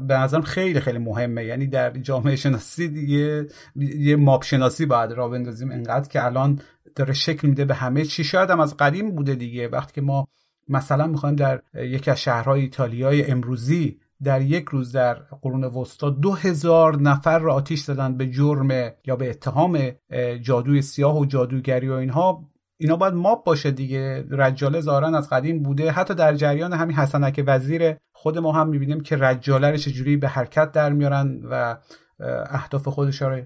به 0.07 0.17
نظرم 0.17 0.41
خیلی 0.41 0.79
خیلی 0.79 0.97
مهمه. 0.97 1.45
یعنی 1.45 1.67
در 1.67 1.91
جامعه 1.91 2.35
شناسی 2.35 2.87
دیگه 2.87 3.47
یه 3.75 4.15
ماب 4.15 4.43
شناسی 4.43 4.85
باید 4.85 5.11
را 5.11 5.27
بندازیم 5.27 5.71
انقدر 5.71 6.09
که 6.09 6.25
الان 6.25 6.61
داره 6.95 7.13
شکل 7.13 7.47
میده 7.47 7.65
به 7.65 7.75
همه 7.75 8.05
چی. 8.05 8.23
شاید 8.23 8.49
هم 8.49 8.59
از 8.59 8.77
قدیم 8.77 9.15
بوده 9.15 9.35
دیگه. 9.35 9.67
وقتی 9.67 9.93
که 9.93 10.01
ما 10.01 10.27
مثلا 10.67 11.07
می‌خوایم 11.07 11.35
در 11.35 11.61
یکی 11.73 12.11
از 12.11 12.21
شهرهای 12.21 12.61
ایتالیای 12.61 13.31
امروزی 13.31 13.99
در 14.23 14.41
یک 14.41 14.65
روز 14.65 14.91
در 14.91 15.13
قرون 15.13 15.63
وسطا 15.63 16.09
دو 16.09 16.33
هزار 16.33 17.01
نفر 17.01 17.39
را 17.39 17.53
آتیش 17.53 17.83
زدن 17.83 18.17
به 18.17 18.27
جرم 18.27 18.91
یا 19.05 19.15
به 19.15 19.29
اتهام 19.29 19.79
جادوی 20.41 20.81
سیاه 20.81 21.19
و 21.19 21.25
جادوگری 21.25 21.89
و 21.89 21.93
اینها 21.93 22.49
اینا 22.77 22.95
باید 22.95 23.13
ماب 23.13 23.43
باشه 23.43 23.71
دیگه. 23.71 24.25
رجاله 24.31 24.81
زارن 24.81 25.15
از 25.15 25.29
قدیم 25.29 25.63
بوده. 25.63 25.91
حتی 25.91 26.13
در 26.13 26.35
جریان 26.35 26.73
همین 26.73 26.95
حسنک 26.95 27.43
وزیر 27.47 27.95
خود 28.11 28.37
ما 28.37 28.51
هم 28.51 28.67
می‌بینیم 28.67 29.01
که 29.01 29.17
رجاله 29.17 29.71
رو 29.71 29.77
چجوری 29.77 30.17
به 30.17 30.27
حرکت 30.27 30.71
در 30.71 30.93
میارن 30.93 31.41
و 31.49 31.77
اهداف 32.49 32.87
خودش 32.87 33.21
رو 33.21 33.41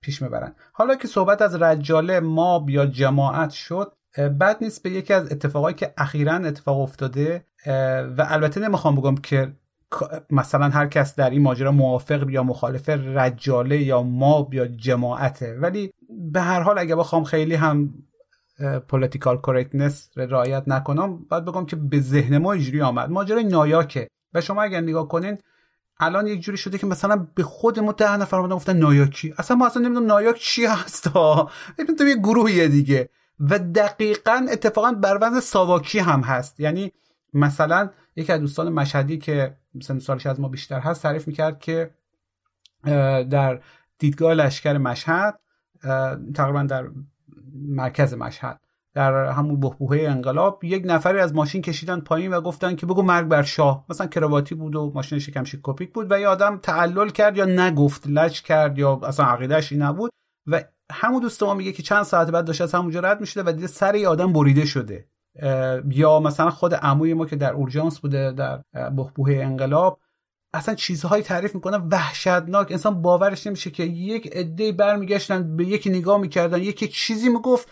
پیش 0.00 0.22
می‌برن. 0.22 0.54
حالا 0.72 0.94
که 0.94 1.08
صحبت 1.08 1.42
از 1.42 1.62
رجاله 1.62 2.20
mob 2.20 2.70
یا 2.70 2.86
جماعت 2.86 3.50
شد 3.50 3.92
بد 4.40 4.56
نیست 4.60 4.82
به 4.82 4.90
یکی 4.90 5.14
از 5.14 5.32
اتفاقایی 5.32 5.76
که 5.76 5.94
اخیرا 5.96 6.34
اتفاق 6.34 6.80
افتاده 6.80 7.44
و 8.16 8.26
البته 8.28 8.60
نمی‌خوام 8.60 8.96
بگم 8.96 9.16
که 9.16 9.52
مثلا 10.30 10.68
هر 10.68 10.86
کس 10.86 11.14
در 11.14 11.30
این 11.30 11.42
ماجرا 11.42 11.72
موافق 11.72 12.30
یا 12.30 12.42
مخالف 12.42 12.88
رجاله 12.88 13.82
یا 13.82 14.02
mob 14.02 14.54
یا 14.54 14.66
جماعته. 14.66 15.54
ولی 15.54 15.92
به 16.32 16.40
هر 16.40 16.60
حال 16.60 16.78
اگه 16.78 16.96
بخوام 16.96 17.24
خیلی 17.24 17.54
هم 17.54 17.94
political 18.88 19.36
correctness 19.36 20.10
رعایت 20.16 20.62
نکنم 20.66 21.18
باید 21.30 21.44
بگم 21.44 21.66
که 21.66 21.76
به 21.76 22.00
ذهن 22.00 22.38
ما 22.38 22.52
اینجوری 22.52 22.82
آمد. 22.82 23.10
ماجرای 23.10 23.44
نایاکه. 23.44 24.08
و 24.34 24.40
شما 24.40 24.62
اگر 24.62 24.80
نگاه 24.80 25.08
کنین 25.08 25.38
الان 26.00 26.26
یک 26.26 26.40
جوری 26.40 26.58
شده 26.58 26.78
که 26.78 26.86
مثلا 26.86 27.26
به 27.34 27.42
خود 27.42 27.80
ما 27.80 27.92
ده 27.92 28.16
نفر 28.16 28.36
اومدن 28.36 28.54
گفتن 28.54 28.76
نایاکی. 28.76 29.34
اصلا 29.38 29.56
ما 29.56 29.66
اصلا 29.66 29.82
نمی‌دونم 29.82 30.06
نایاک 30.06 30.36
چی 30.38 30.66
هست 30.66 31.06
ها؟ 31.06 31.50
تو 31.98 32.08
یه 32.08 32.16
گروهیه 32.16 32.68
دیگه. 32.68 33.08
و 33.40 33.58
دقیقا 33.58 34.46
اتفاقا 34.52 34.92
بر 34.92 35.18
وزن 35.20 35.40
ساواکی 35.40 35.98
هم 35.98 36.20
هست. 36.20 36.60
یعنی 36.60 36.92
مثلا 37.34 37.90
یکی 38.16 38.32
از 38.32 38.40
دوستان 38.40 38.72
مشهدی 38.72 39.18
که 39.18 39.56
مثلا 39.74 39.98
سالش 39.98 40.26
از 40.26 40.40
ما 40.40 40.48
بیشتر 40.48 40.80
هست 40.80 41.02
تعریف 41.02 41.28
می‌کرد 41.28 41.58
که 41.58 41.90
در 43.30 43.60
دیدگاه 43.98 44.34
لشکر 44.34 44.78
مشهد 44.78 45.40
تقریبا 46.34 46.62
در 46.62 46.88
مرکز 47.54 48.14
مشهد. 48.14 48.60
در 48.94 49.24
همون 49.24 49.60
بهبوهه 49.60 50.00
انقلاب 50.00 50.64
یک 50.64 50.82
نفری 50.86 51.18
از 51.18 51.34
ماشین 51.34 51.62
کشیدن 51.62 52.00
پایین 52.00 52.34
و 52.34 52.40
گفتن 52.40 52.76
که 52.76 52.86
بگو 52.86 53.02
مرگ 53.02 53.28
بر 53.28 53.42
شاه. 53.42 53.84
مثلا 53.88 54.06
کرواتی 54.06 54.54
بود 54.54 54.76
و 54.76 54.92
ماشین 54.94 55.18
شکم 55.18 55.44
کپیک 55.62 55.92
بود 55.92 56.12
و 56.12 56.20
یه 56.20 56.28
آدم 56.28 56.58
تعلل 56.62 57.08
کرد 57.08 57.36
یا 57.36 57.44
نگفت 57.44 58.06
لج 58.06 58.42
کرد 58.42 58.78
یا 58.78 59.00
اصلا 59.02 59.26
عقیدهش 59.26 59.72
این 59.72 59.82
نبود. 59.82 60.10
و 60.46 60.64
همون 60.92 61.22
دوست 61.22 61.42
ما 61.42 61.54
میگه 61.54 61.72
که 61.72 61.82
چند 61.82 62.02
ساعت 62.02 62.30
بعد 62.30 62.44
داشت 62.44 62.60
از 62.60 62.74
همونجا 62.74 63.00
رد 63.00 63.20
می‌شده 63.20 63.50
و 63.50 63.52
دیده 63.52 63.66
سر 63.66 63.94
یه 63.94 64.08
آدم 64.08 64.32
بریده 64.32 64.64
شده. 64.64 65.08
یا 65.90 66.20
مثلا 66.20 66.50
خود 66.50 66.74
عموی 66.74 67.14
ما 67.14 67.26
که 67.26 67.36
در 67.36 67.52
اورژانس 67.52 67.98
بوده 67.98 68.32
در 68.32 68.62
بهبوهه 68.72 69.34
انقلاب 69.34 70.00
اصلا 70.54 70.74
چیزهایی 70.74 71.22
تعریف 71.22 71.54
می‌کنن 71.54 71.88
وحشتناک. 71.92 72.72
انسان 72.72 73.02
باورش 73.02 73.46
نمیشه 73.46 73.70
که 73.70 73.82
یک 73.82 74.36
عده 74.36 74.72
برمیگشتن 74.72 75.56
به 75.56 75.64
یکی 75.64 75.90
نگاه 75.90 76.20
می‌کردن 76.20 76.58
یکی 76.58 76.88
چیزی 76.88 77.28
می‌گفت 77.28 77.68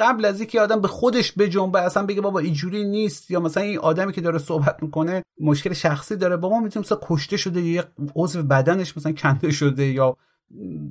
قبل 0.00 0.24
از 0.24 0.40
اینکه 0.40 0.60
آدم 0.60 0.80
به 0.80 0.88
خودش 0.88 1.32
بجنبه 1.38 1.80
اصلا 1.80 2.06
بگه 2.06 2.20
بابا 2.20 2.38
اینجوری 2.38 2.84
نیست 2.84 3.30
یا 3.30 3.40
مثلا 3.40 3.62
این 3.62 3.78
آدمی 3.78 4.12
که 4.12 4.20
داره 4.20 4.38
صحبت 4.38 4.82
می‌کنه 4.82 5.22
مشکل 5.40 5.72
شخصی 5.72 6.16
داره 6.16 6.36
با 6.36 6.48
ما 6.48 6.60
می‌تونیم 6.60 6.84
مثلا 6.84 6.98
کشته 7.02 7.36
شده 7.36 7.60
یا 7.60 7.84
عضو 8.16 8.42
بدنش 8.42 8.96
مثلا 8.96 9.12
کنده 9.12 9.50
شده 9.50 9.86
یا 9.86 10.16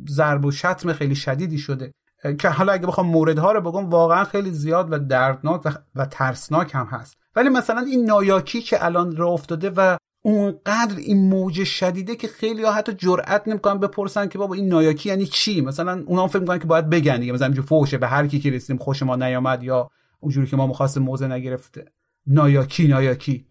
ضرب 0.09 0.45
و 0.45 0.51
شتم 0.51 0.93
خیلی 0.93 1.15
شدیدی 1.15 1.57
شده. 1.57 1.93
که 2.39 2.49
حالا 2.49 2.73
اگه 2.73 2.87
بخوام 2.87 3.07
موردها 3.07 3.51
رو 3.51 3.61
بگم 3.61 3.89
واقعا 3.89 4.23
خیلی 4.23 4.51
زیاد 4.51 4.91
و 4.91 4.99
دردناک 4.99 5.61
و, 5.95 6.05
ترسناک 6.05 6.75
هم 6.75 6.85
هست. 6.85 7.17
ولی 7.35 7.49
مثلا 7.49 7.81
این 7.81 8.05
نایاکی 8.05 8.61
که 8.61 8.85
الان 8.85 9.15
راه 9.15 9.31
افتاده 9.31 9.69
و 9.69 9.97
اونقدر 10.21 10.97
این 10.97 11.29
موج 11.29 11.63
شدیده 11.63 12.15
که 12.15 12.27
خیلی 12.27 12.63
ها 12.63 12.71
حتی 12.71 12.93
جرئت 12.93 13.47
نمی‌کنن 13.47 13.79
بپرسن 13.79 14.27
که 14.27 14.37
بابا 14.37 14.55
این 14.55 14.67
نایاکی 14.67 15.09
یعنی 15.09 15.25
چی؟ 15.25 15.61
مثلا 15.61 16.03
اونا 16.07 16.27
فکر 16.27 16.39
می‌کنن 16.39 16.59
که 16.59 16.65
باید 16.65 16.89
بگن 16.89 17.19
دیگه. 17.19 17.33
مثلا 17.33 17.53
فوشه 17.53 17.97
به 17.97 18.07
هر 18.07 18.27
کی 18.27 18.39
که 18.39 18.49
رسیدیم 18.49 18.77
خوش 18.77 19.03
ما 19.03 19.15
نیامد 19.15 19.63
یا 19.63 19.89
اونجوری 20.19 20.47
که 20.47 20.57
ما 20.57 20.67
می‌خواستیم 20.67 21.03
موزه 21.03 21.27
نگرفته. 21.27 21.85
نایاکی 22.27 22.87
نایاکی. 22.87 23.45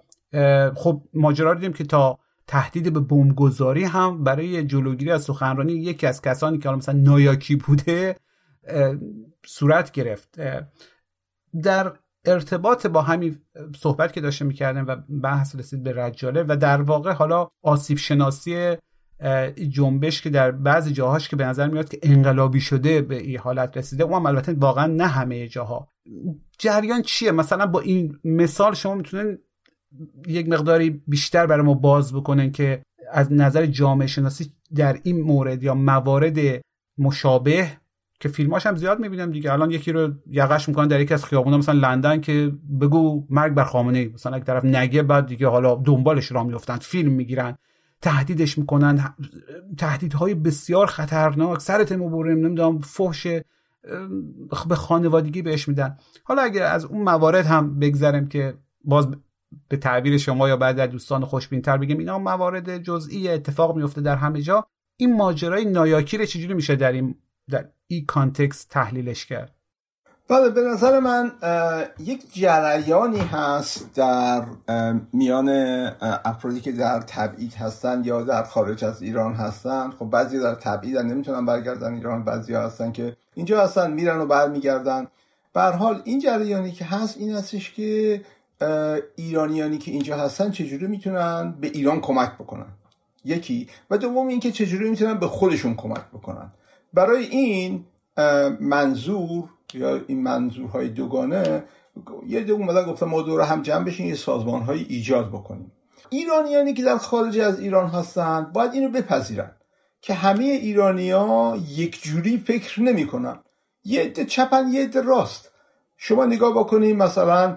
خب 0.75 1.03
ماجرا 1.15 1.55
دیدیم 1.55 1.73
که 1.73 1.85
تا 1.85 2.19
تهدید 2.47 2.93
به 2.93 3.01
بمبگذاری 3.01 3.85
هم 3.85 4.25
برای 4.25 4.65
جلوگیری 4.65 5.11
از 5.11 5.23
سخنرانی 5.23 5.73
یکی 5.73 6.07
از 6.07 6.23
کسانی 6.23 6.59
که 6.59 6.69
مثلا 6.69 6.99
نایاکی 6.99 7.57
بوده 7.57 8.17
صورت 9.47 9.93
گرفت. 9.93 10.41
در 11.63 11.93
ارتباط 12.29 12.87
با 12.87 13.03
همین 13.03 13.39
صحبت 13.77 14.13
که 14.13 14.21
داشته 14.21 14.45
می‌کردن 14.45 14.85
و 14.85 14.97
بحث 15.23 15.57
رسید 15.57 15.83
به 15.83 15.93
رجاله 15.93 16.45
و 16.49 16.57
در 16.57 16.83
واقع 16.83 17.13
حالا 17.13 17.49
آسیب 17.63 17.99
شناسی 17.99 18.77
جنبش 19.69 20.23
که 20.23 20.31
در 20.31 20.51
بعضی 20.51 20.93
جاهاش 20.93 21.29
که 21.29 21.37
به 21.37 21.47
نظر 21.47 21.69
میاد 21.69 21.89
که 21.89 21.99
انقلابی 22.03 22.61
شده 22.61 23.03
به 23.03 23.17
این 23.17 23.39
حالت 23.39 23.77
رسیده 23.77 24.05
اونم 24.05 24.27
البته 24.27 24.53
واقعا 24.53 24.87
نه 24.87 25.07
همه 25.07 25.49
جاها. 25.49 25.89
جریان 26.59 27.03
چیه؟ 27.03 27.33
مثلا 27.33 27.67
با 27.67 27.81
این 27.81 28.19
مثال 28.25 28.75
شما 28.75 28.95
می‌تونن 28.95 29.39
یک 30.27 30.49
مقداری 30.49 30.91
بیشتر 31.07 31.47
برای 31.47 31.67
ما 31.67 31.75
باز 31.75 32.15
بکنن 32.15 32.53
که 32.53 32.83
از 33.13 33.33
نظر 33.33 33.67
جامعه 33.67 34.07
شناسی 34.07 34.53
در 34.75 35.01
این 35.03 35.21
مورد 35.21 35.63
یا 35.63 35.75
موارد 35.75 36.39
مشابه 36.99 37.78
که 38.21 38.29
فیلماش 38.29 38.67
هم 38.67 38.77
زیاد 38.77 39.01
می‌بینم 39.01 39.31
دیگه. 39.31 39.53
الان 39.53 39.71
یکی 39.71 39.93
رو 39.93 40.13
یقش 40.31 40.69
می‌کنن 40.69 40.89
در 40.89 41.01
یکی 41.01 41.15
از 41.15 41.25
خیابونا 41.25 41.59
مثلا 41.59 41.81
لندن 41.81 42.21
که 42.21 42.53
بگو 42.81 43.27
مرگ 43.31 43.55
بر 43.55 43.65
خامنه 43.65 43.99
ای 43.99 44.09
مثلا 44.09 44.39
یک 44.39 44.45
طرف 44.45 44.65
نگه 44.65 45.03
بعد 45.03 45.27
دیگه 45.27 45.49
حالا 45.49 45.75
دنبالش 45.75 46.33
را 46.33 46.45
میفتن 46.45 46.77
فیلم 46.77 47.13
می‌گیرن 47.13 47.59
تهدیدش 48.03 48.59
می‌کنن. 48.59 49.15
تهدیدهای 49.79 50.35
بسیار 50.35 50.87
خطرناک 50.87 51.61
سرتمو 51.61 52.11
بریم 52.11 52.47
نمی‌دونم 52.47 52.79
فحش 52.79 53.27
به 54.69 54.75
خانوادگی 54.75 55.43
بهش 55.43 55.69
میدن. 55.69 55.97
حالا 56.25 56.43
اگر 56.43 56.63
از 56.63 56.85
اون 56.85 57.03
موارد 57.03 57.47
هم 57.47 57.79
بگذرم 57.79 58.29
که 58.29 58.55
باز 58.85 59.09
به 59.69 59.77
تعبیر 59.77 60.19
شما 60.19 60.49
یا 60.49 60.57
بعد 60.57 60.81
از 60.81 60.91
دوستان 60.91 61.25
خوشبینتر 61.25 61.77
بگیم 61.77 61.99
اینا 61.99 62.19
موارد 62.19 62.83
جزئی 62.83 63.29
اتفاق 63.29 63.77
میفته 63.77 64.01
در 64.01 64.17
همه 64.17 64.43
جا. 64.43 64.67
این 64.97 65.17
ماجرای 65.17 65.65
نایاکی 65.65 66.19
رو 66.19 66.25
چجوری 66.25 66.55
میشه 66.55 66.77
در 66.77 66.93
این 66.93 67.15
در 67.51 67.65
این 67.87 68.07
کانتکست 68.07 68.69
تحلیلش 68.69 69.27
کرد. 69.27 69.55
بله 70.29 70.51
به 70.51 70.61
نظر 70.61 71.01
من 71.01 71.33
یک 71.99 72.35
جریانی 72.35 73.19
هست 73.19 73.95
در 73.95 74.45
میان 75.13 75.49
افرادی 76.25 76.61
که 76.61 76.73
در 76.73 77.01
تبعید 77.01 77.55
هستن 77.55 78.03
یا 78.05 78.23
در 78.23 78.43
خارج 78.43 78.85
از 78.85 79.03
ایران 79.03 79.35
هستن. 79.35 79.91
خب 79.91 80.05
بعضی 80.05 80.39
در 80.39 80.55
تبعید 80.55 80.99
نمی‌تونن 80.99 81.47
برگردن 81.47 81.95
ایران 81.95 82.25
بعضی 82.25 82.55
هستن 82.55 82.93
که 82.93 83.17
اینجا 83.35 83.65
هستن 83.65 83.91
میرن 83.91 84.19
و 84.19 84.27
برمیگردن. 84.27 85.07
به 85.53 85.63
حال 85.63 86.03
این 86.05 86.21
جریانی 86.21 86.73
که 86.73 86.85
هست 86.85 87.19
این 87.19 87.33
هستش 87.35 87.73
که 87.73 88.21
ایرانیانی 89.17 89.79
که 89.79 89.91
اینجا 89.91 90.17
هستن 90.17 90.51
چجوری 90.51 90.87
می‌تونن 90.87 91.55
به 91.61 91.67
ایران 91.67 92.01
کمک 92.01 92.35
بکنن؟ 92.35 92.67
یکی. 93.25 93.69
و 93.91 93.99
دوم 93.99 94.29
اینکه 94.29 94.53
چجوری 94.53 94.91
می‌تونن 94.91 95.15
به 95.15 95.27
خودشون 95.27 95.75
کمک 95.75 96.05
بکنن؟ 96.13 96.53
برای 96.95 97.27
این 97.27 97.85
منظور 98.61 99.45
یا 99.75 100.01
این 100.07 100.23
منظورهای 100.23 100.89
دوگانه 100.89 101.65
یه 102.27 102.41
دو 102.41 102.55
اومدن 102.55 102.83
گفتن 102.83 103.07
ما 103.07 103.23
دور 103.23 103.41
هم 103.41 103.63
جمع 103.63 103.85
بشین 103.85 104.07
یه 104.07 104.15
سازمان 104.15 104.63
های 104.63 104.87
ایجاد 104.89 105.29
بکنیم. 105.29 105.73
ایرانیانی 106.11 106.75
که 106.75 106.83
در 106.83 106.99
خارج 106.99 107.39
از 107.39 107.61
ایران 107.61 107.89
هستن 107.91 108.51
باید 108.55 108.73
اینو 108.73 108.89
بپذیرن 108.89 109.51
که 110.01 110.15
همه 110.15 110.45
ایرانیا 110.45 111.59
یک 111.69 112.03
جوری 112.03 112.39
فکر 112.39 112.83
نمی‌کنن. 112.83 113.39
یه 113.85 114.03
عده 114.03 114.25
چپن 114.25 114.69
یه 114.73 114.83
عده 114.83 115.01
راست. 115.01 115.51
شما 115.97 116.27
نگاه 116.27 116.55
بکنید 116.55 116.97
مثلا 116.97 117.57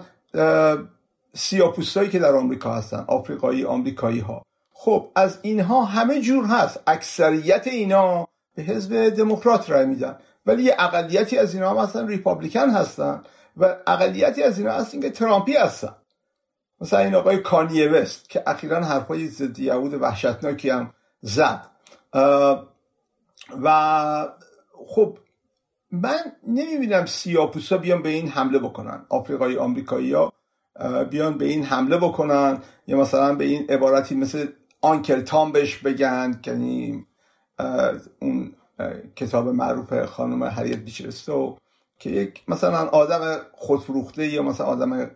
سیاپوستایی 1.34 2.10
که 2.10 2.18
در 2.18 2.36
آمریکا 2.36 2.74
هستن 2.74 3.04
آفریقایی 3.08 3.64
آمریکایی 3.64 4.20
ها 4.20 4.42
خب 4.72 5.10
از 5.14 5.38
اینها 5.42 5.84
همه 5.84 6.20
جور 6.20 6.44
هست. 6.44 6.80
اکثریت 6.86 7.66
اینا 7.66 8.28
به 8.54 8.62
حزب 8.62 9.08
دموکرات 9.08 9.70
رای 9.70 9.86
میدن. 9.86 10.16
ولی 10.46 10.62
یه 10.62 10.76
اقلیتی 10.78 11.38
از 11.38 11.54
اینا 11.54 11.70
هم 11.70 11.76
اصلا 11.76 12.06
ریپابلیکن 12.06 12.70
هستن 12.70 13.22
و 13.56 13.76
اقلیتی 13.86 14.42
از 14.42 14.58
اینا 14.58 14.72
هستن 14.72 15.00
که 15.00 15.10
ترامپی 15.10 15.56
هستن. 15.56 15.94
مثلا 16.80 16.98
این 16.98 17.14
آقای 17.14 17.38
کانیه 17.38 17.88
وست 17.88 18.30
که 18.30 18.42
اخیرا 18.46 18.84
حرفای 18.84 19.28
ضد 19.28 19.58
یهود 19.58 19.94
وحشتناکی 19.94 20.70
هم 20.70 20.90
زد. 21.20 21.66
و 23.62 24.28
خب 24.86 25.18
من 25.90 26.20
نمی‌بینم 26.48 27.06
سیاپوسا 27.06 27.78
بیان 27.78 28.02
به 28.02 28.08
این 28.08 28.28
حمله 28.28 28.58
بکنن. 28.58 29.06
آفریقایی 29.08 29.56
آمریکایی 29.56 30.12
ها 30.12 30.32
بیان 31.10 31.38
به 31.38 31.44
این 31.44 31.64
حمله 31.64 31.96
بکنن 31.96 32.58
یا 32.86 32.96
مثلا 32.96 33.34
به 33.34 33.44
این 33.44 33.66
عبارتی 33.68 34.14
مثل 34.14 34.46
آنکل 34.80 35.20
تام 35.20 35.52
بهش 35.52 35.78
بگن 35.78 36.40
یعنی 36.46 37.06
اون 38.20 38.52
کتاب 39.16 39.48
معروف 39.48 40.04
خانم 40.04 40.42
هریت 40.42 40.78
بیچرستو 40.78 41.56
که 41.98 42.10
یک 42.10 42.42
مثلا 42.48 42.88
آدم 42.88 43.36
خودفروخته 43.52 44.26
یا 44.26 44.42
مثلا 44.42 44.66
آدم 44.66 45.10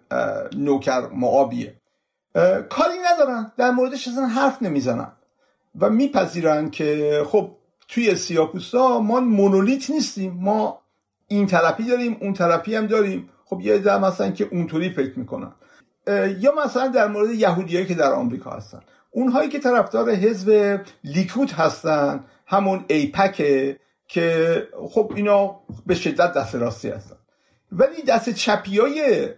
نوکر 0.56 1.09
معابیه. 1.09 1.74
کاری 2.68 2.98
ندارن 3.12 3.52
در 3.56 3.70
موردش 3.70 4.09
اصلا 4.09 4.27
حرف 4.27 4.62
نمی‌زنن 4.62 5.12
و 5.81 5.90
میپذیرن 5.90 6.70
که 6.70 7.23
خب 7.27 7.51
توی 7.89 8.14
سیاپوستا 8.14 9.01
ما 9.01 9.20
مونولیت 9.20 9.90
نیستیم 9.90 10.39
ما 10.40 10.81
این 11.28 11.47
طرفی 11.47 11.85
داریم 11.85 12.16
اون 12.20 12.32
طرفی 12.32 12.74
هم 12.74 12.86
داریم. 12.86 13.28
خب 13.44 13.60
یه 13.60 13.78
ده 13.78 13.98
مثلا 13.98 14.31
که 14.31 14.48
اونطوری 14.52 14.90
فکر 14.90 15.18
می‌کنن. 15.18 15.52
یا 16.39 16.55
مثلا 16.64 16.89
در 16.89 17.09
مورد 17.09 17.31
یهودیایی 17.31 17.86
که 17.86 17.94
در 17.94 18.12
آمریکا 18.12 18.51
هستن. 18.51 18.81
اونهایی 19.10 19.48
که 19.48 19.59
طرفدار 19.59 20.10
حزب 20.10 20.81
لیکود 21.05 21.51
هستن 21.51 22.24
همون 22.47 22.85
ایپکه 22.89 23.81
که 24.09 24.68
خب 24.90 25.12
اینا 25.16 25.60
به 25.86 25.94
شدت 25.94 26.32
دست 26.32 26.55
راستی 26.55 26.89
هستن. 26.89 27.16
ولی 27.73 28.02
دست 28.02 28.31
چپی 28.31 28.78
های 28.78 29.28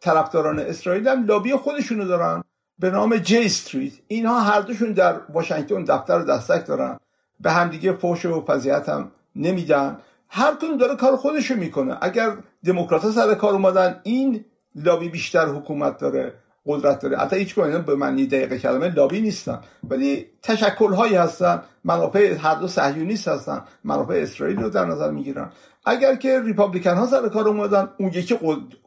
طرفداران 0.00 0.58
اسرائیل 0.58 1.08
هم 1.08 1.26
لابی 1.26 1.52
خودشونو 1.52 2.04
دارن 2.04 2.44
به 2.78 2.90
نام 2.90 3.16
جی 3.16 3.44
استریت 3.44 3.92
اینها 4.08 4.40
هر 4.40 4.60
دوشون 4.60 4.92
در 4.92 5.20
واشنگتن 5.32 5.84
دفتر 5.84 6.18
و 6.18 6.24
دستک 6.24 6.66
دارن. 6.66 6.98
به 7.40 7.52
همدیگه 7.52 7.92
فوش 7.92 8.24
و 8.24 8.44
فضیحت 8.44 8.88
هم 8.88 9.12
نمیدن. 9.36 9.98
هر 10.28 10.54
کدوم 10.54 10.76
داره 10.76 10.96
کار 10.96 11.16
خودشو 11.16 11.54
می‌کنه. 11.54 11.98
اگر 12.00 12.36
دموکرات 12.64 13.10
سر 13.10 13.34
کار 13.34 13.52
اومدن 13.52 14.00
این 14.02 14.44
لابی 14.74 15.08
بیشتر 15.08 15.46
حکومت 15.46 15.98
داره. 15.98 16.34
قدرت 16.66 17.00
داره. 17.00 17.18
حتی 17.18 17.36
هیچ 17.36 17.54
به 17.54 17.94
معنی 17.94 18.26
دقیقه 18.26 18.58
کلمه 18.58 18.88
لابی 18.88 19.20
نیستن. 19.20 19.60
ولی 19.84 20.26
تشکل 20.42 20.94
هایی 20.94 21.14
هستن. 21.14 21.62
منافع 21.84 22.34
هر 22.34 22.54
دو 22.54 22.68
صهیونیست 22.68 23.28
هستن. 23.28 23.64
منافع 23.84 24.14
اسرائیل 24.14 24.56
رو 24.56 24.70
در 24.70 24.84
نظر 24.84 25.10
می‌گیرن. 25.10 25.52
اگر 25.84 26.16
که 26.16 26.40
ریپابلیکن 26.40 26.94
ها 26.94 27.06
سر 27.06 27.28
کار 27.28 27.48
اومدن 27.48 27.88
اون 27.98 28.08
یکی 28.08 28.38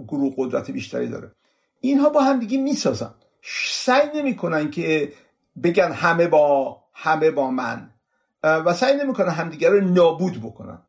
گروه 0.07 0.33
قدرت 0.37 0.71
بیشتری 0.71 1.07
داره. 1.07 1.31
اینها 1.81 2.09
با 2.09 2.21
هم 2.21 2.39
دیگه 2.39 2.57
می‌سازن. 2.57 3.13
سعی 3.71 4.07
نمی‌کنن 4.15 4.71
که 4.71 5.13
بگن 5.63 5.91
همه 5.91 6.27
با 6.27 6.77
همه 6.93 7.31
با 7.31 7.51
من. 7.51 7.89
و 8.43 8.73
سعی 8.73 8.97
نمی‌کنن 8.97 9.29
همدیگه 9.29 9.69
رو 9.69 9.81
نابود 9.81 10.41
بکنن. 10.41 10.81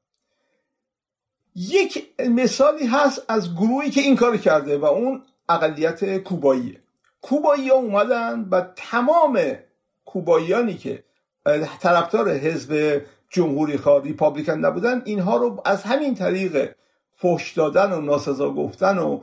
یک 1.56 2.06
مثالی 2.28 2.86
هست 2.86 3.22
از 3.28 3.54
گروهی 3.54 3.90
که 3.90 4.00
این 4.00 4.16
کار 4.16 4.36
کرده 4.36 4.78
و 4.78 4.84
اون 4.84 5.22
اقلیت 5.48 6.18
کوباییه 6.18 6.80
کوبایی. 7.22 7.68
ها 7.68 7.76
اومدن 7.76 8.48
و 8.50 8.60
تمام 8.76 9.40
کوباییانی 10.04 10.74
که 10.74 11.04
طرفدار 11.80 12.30
حزب 12.30 13.02
جمهوری 13.30 13.76
خواه 13.76 14.02
ریپابلیکن 14.02 14.52
نبودن 14.52 15.02
اینها 15.04 15.36
رو 15.36 15.62
از 15.64 15.82
همین 15.82 16.14
طریق 16.14 16.74
فحش 17.10 17.52
دادن 17.52 17.92
و 17.92 18.00
ناسزا 18.00 18.50
گفتن 18.50 18.98
و 18.98 19.20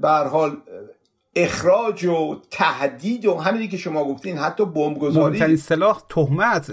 به 0.00 0.08
حال 0.08 0.56
اخراج 1.36 2.04
و 2.04 2.40
تهدید 2.50 3.26
و 3.26 3.38
همینی 3.38 3.68
که 3.68 3.76
شما 3.76 4.04
گفتین 4.04 4.38
حتی 4.38 4.64
بمبگذاری. 4.64 5.36
مهمترین 5.36 5.56
سلاح 5.56 6.02
تهمت 6.08 6.72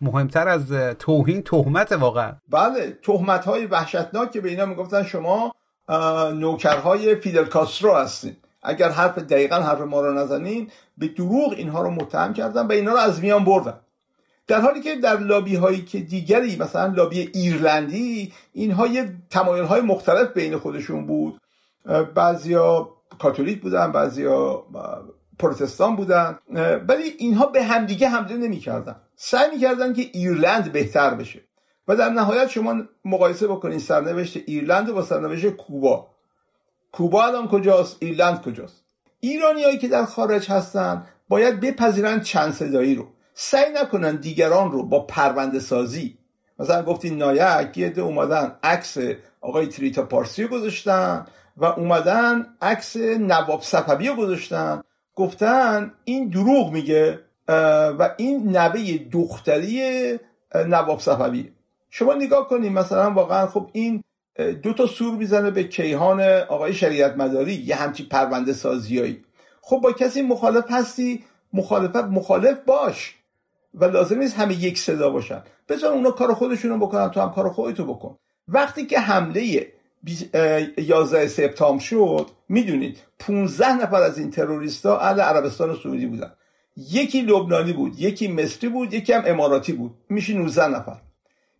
مهمتر 0.00 0.48
از 0.48 0.72
توهین 0.98 1.42
تهمت 1.42 1.92
واقعا. 1.92 2.32
بله 2.48 2.98
تهمت 3.02 3.44
های 3.44 3.66
وحشتناک 3.66 4.30
که 4.30 4.40
به 4.40 4.48
اینا 4.48 4.66
می‌گفتن 4.66 5.02
شما 5.02 5.54
نوکرهای 6.34 7.16
فیدل 7.16 7.44
کاسترو 7.44 7.94
هستین 7.94 8.36
اگر 8.62 8.88
حرف 8.88 9.18
دقیقا 9.18 9.56
حرف 9.56 9.80
ما 9.80 10.00
رو 10.00 10.12
نزنین 10.12 10.70
به 10.98 11.08
دروغ 11.08 11.52
اینها 11.56 11.82
رو 11.82 11.90
متهم 11.90 12.32
کردن 12.32 12.66
و 12.66 12.72
اینا 12.72 12.92
رو 12.92 12.98
از 12.98 13.20
میان 13.20 13.44
بردن. 13.44 13.80
در 14.46 14.60
حالی 14.60 14.80
که 14.80 14.96
در 14.96 15.16
لابی 15.16 15.56
هایی 15.56 15.84
که 15.84 16.00
دیگری 16.00 16.56
مثلا 16.56 16.86
لابی 16.86 17.20
ایرلندی 17.20 18.32
اینها 18.52 18.86
یه 18.86 19.14
تمایل 19.30 19.64
های 19.64 19.80
مختلف 19.80 20.32
بین 20.32 20.56
خودشون 20.56 21.06
بود. 21.06 21.40
بعضیا 22.14 22.88
کاتولیک 23.18 23.60
بودن 23.60 23.92
بعضیا 23.92 24.64
پروتستان 25.38 25.96
بودن. 25.96 26.38
ولی 26.88 27.02
اینها 27.18 27.46
به 27.46 27.62
همدیگه 27.62 28.08
حمله 28.08 28.36
نمی‌کردن. 28.36 28.96
سعی 29.16 29.50
می‌کردن 29.54 29.92
که 29.92 30.02
ایرلند 30.12 30.72
بهتر 30.72 31.14
بشه. 31.14 31.47
و 31.88 31.96
در 31.96 32.08
نهایت 32.08 32.48
شما 32.48 32.82
مقایسه 33.04 33.46
بکنید 33.46 33.80
سرنوشت 33.80 34.36
ایرلند 34.46 34.92
با 34.92 35.02
سرنوشت 35.02 35.48
کوبا. 35.48 36.06
کوبا 36.92 37.24
الان 37.26 37.48
کجاست؟ 37.48 37.96
ایرلند 38.00 38.42
کجاست؟ 38.42 38.84
ایرانیایی 39.20 39.78
که 39.78 39.88
در 39.88 40.04
خارج 40.04 40.50
هستن 40.50 41.06
باید 41.28 41.60
بپذیرن 41.60 42.20
چند 42.20 42.52
صدایی 42.52 42.94
رو. 42.94 43.06
سعی 43.34 43.72
نکنن 43.72 44.16
دیگران 44.16 44.72
رو 44.72 44.82
با 44.82 45.00
پرونده 45.00 45.60
سازی. 45.60 46.18
مثلا 46.58 46.82
گفتین 46.82 47.18
نایک 47.18 47.78
یه 47.78 47.98
اومدن 47.98 48.56
عکس 48.62 48.98
آقای 49.40 49.66
تریتا 49.66 50.02
پارسی 50.02 50.42
رو 50.42 50.48
گذاشتن 50.48 51.26
و 51.56 51.64
اومدن 51.64 52.46
عکس 52.62 52.96
نواب 52.96 53.62
صفوی 53.62 54.08
رو 54.08 54.16
گذاشتن. 54.16 54.82
گفتن 55.14 55.92
این 56.04 56.28
دروغ 56.28 56.72
میگه 56.72 57.20
و 57.98 58.10
این 58.16 58.56
نوه 58.56 58.98
دختری 59.12 60.18
نواب 60.54 61.00
صفوی. 61.00 61.52
شما 61.90 62.14
نگاه 62.14 62.48
کنید 62.48 62.72
مثلا 62.72 63.10
واقعا 63.10 63.46
خب 63.46 63.70
این 63.72 64.04
دو 64.62 64.72
تا 64.72 64.86
سور 64.86 65.14
می‌زنه 65.14 65.50
به 65.50 65.64
کیهان 65.64 66.20
آقای 66.48 66.74
شریعت 66.74 67.16
مداری 67.16 67.54
یه 67.54 67.76
همچی 67.76 68.08
پرونده 68.08 68.52
سازیایی. 68.52 69.24
خب 69.60 69.76
با 69.76 69.92
کسی 69.92 70.22
مخالف 70.22 70.64
هستی؟ 70.70 71.24
مخالفت 71.52 71.96
مخالف 71.96 72.58
باش. 72.66 73.14
و 73.74 73.84
لازم 73.84 74.18
نیست 74.18 74.36
همه 74.36 74.54
یک 74.54 74.78
صدا 74.78 75.10
باشن. 75.10 75.42
بذار 75.68 75.92
اونا 75.92 76.10
کار 76.10 76.34
خودشونو 76.34 76.78
بکنن 76.78 77.10
تو 77.10 77.20
هم 77.20 77.30
کار 77.30 77.48
خودتو 77.50 77.84
بکن. 77.84 78.16
وقتی 78.48 78.86
که 78.86 79.00
حمله 79.00 79.66
11 80.78 81.28
سپتامبر 81.28 81.82
شد 81.82 82.26
می‌دونید 82.48 82.98
15 83.18 83.72
نفر 83.72 84.02
از 84.02 84.18
این 84.18 84.30
تروریستا 84.30 84.98
اهل 84.98 85.20
عربستان 85.20 85.76
سعودی 85.82 86.06
بودن. 86.06 86.32
یکی 86.76 87.22
لبنانی 87.22 87.72
بود 87.72 88.00
یکی 88.00 88.28
مصری 88.28 88.68
بود 88.68 88.94
یکی 88.94 89.12
هم 89.12 89.22
اماراتی 89.26 89.72
بود. 89.72 89.94
میشه 90.08 90.34
19 90.34 90.68
نفر. 90.68 90.96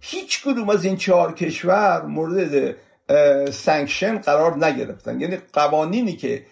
هیچ 0.01 0.45
کدوم 0.45 0.69
از 0.69 0.85
این 0.85 0.97
چهار 0.97 1.35
کشور 1.35 2.03
مورد 2.03 2.75
sanction 3.51 4.19
قرار 4.19 4.65
نگرفتن. 4.65 5.21
یعنی 5.21 5.39
قوانینی 5.53 6.17
که 6.17 6.47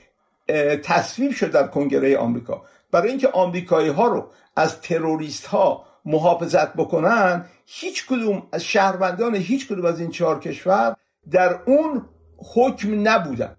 تصویب 0.82 1.32
شد 1.32 1.50
در 1.50 1.66
کنگره 1.66 2.18
آمریکا. 2.18 2.64
برای 2.90 3.08
اینکه 3.08 3.28
آمریکایی 3.28 3.88
ها 3.88 4.06
رو 4.06 4.30
از 4.56 4.80
تروریست 4.80 5.46
ها 5.46 5.86
محافظت 6.04 6.72
بکنن 6.72 7.44
هیچ 7.66 8.06
کدوم 8.06 8.48
از 8.52 8.64
شهروندان 8.64 9.34
هیچ 9.34 9.68
کدوم 9.68 9.84
از 9.84 10.00
این 10.00 10.10
چهار 10.10 10.40
کشور 10.40 10.96
در 11.30 11.58
اون 11.66 12.08
حکم 12.54 13.08
نبودن. 13.08 13.56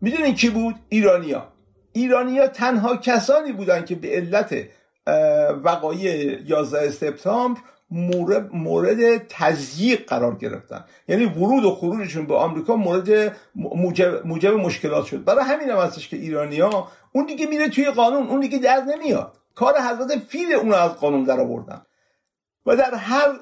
می‌دونین 0.00 0.34
کی 0.34 0.50
بود؟ 0.50 0.74
ایرانیا 0.88 1.52
ایرانیا 1.92 2.46
تنها 2.46 2.96
کسانی 2.96 3.52
بودن 3.52 3.84
که 3.84 3.94
به 3.94 4.08
علت 4.08 4.54
وقایع 5.62 6.40
11 6.46 6.90
سپتامبر 6.90 7.60
مورد, 7.90 8.54
مورد 8.54 9.26
تضییق 9.28 10.08
قرار 10.08 10.36
گرفتن. 10.36 10.84
یعنی 11.08 11.24
ورود 11.24 11.64
و 11.64 11.74
خروجشون 11.74 12.26
به 12.26 12.36
آمریکا 12.36 12.76
مورد 12.76 13.36
موجب, 13.54 14.26
موجب 14.26 14.54
مشکلات 14.54 15.06
شد. 15.06 15.24
برای 15.24 15.44
همین 15.44 15.70
هم 15.70 15.78
هستش 15.78 16.08
که 16.08 16.16
ایرانیا 16.16 16.88
اون 17.12 17.26
دیگه 17.26 17.46
میره 17.46 17.68
توی 17.68 17.90
قانون 17.90 18.26
اون 18.26 18.40
دیگه 18.40 18.58
در 18.58 18.80
نمیاد. 18.80 19.36
کار 19.54 19.74
حضرت 19.80 20.18
فیل 20.18 20.52
اون 20.52 20.74
از 20.74 20.90
قانون 20.90 21.24
در 21.24 21.40
آوردن 21.40 21.82
و 22.66 22.76
در 22.76 22.94
هر 22.94 23.40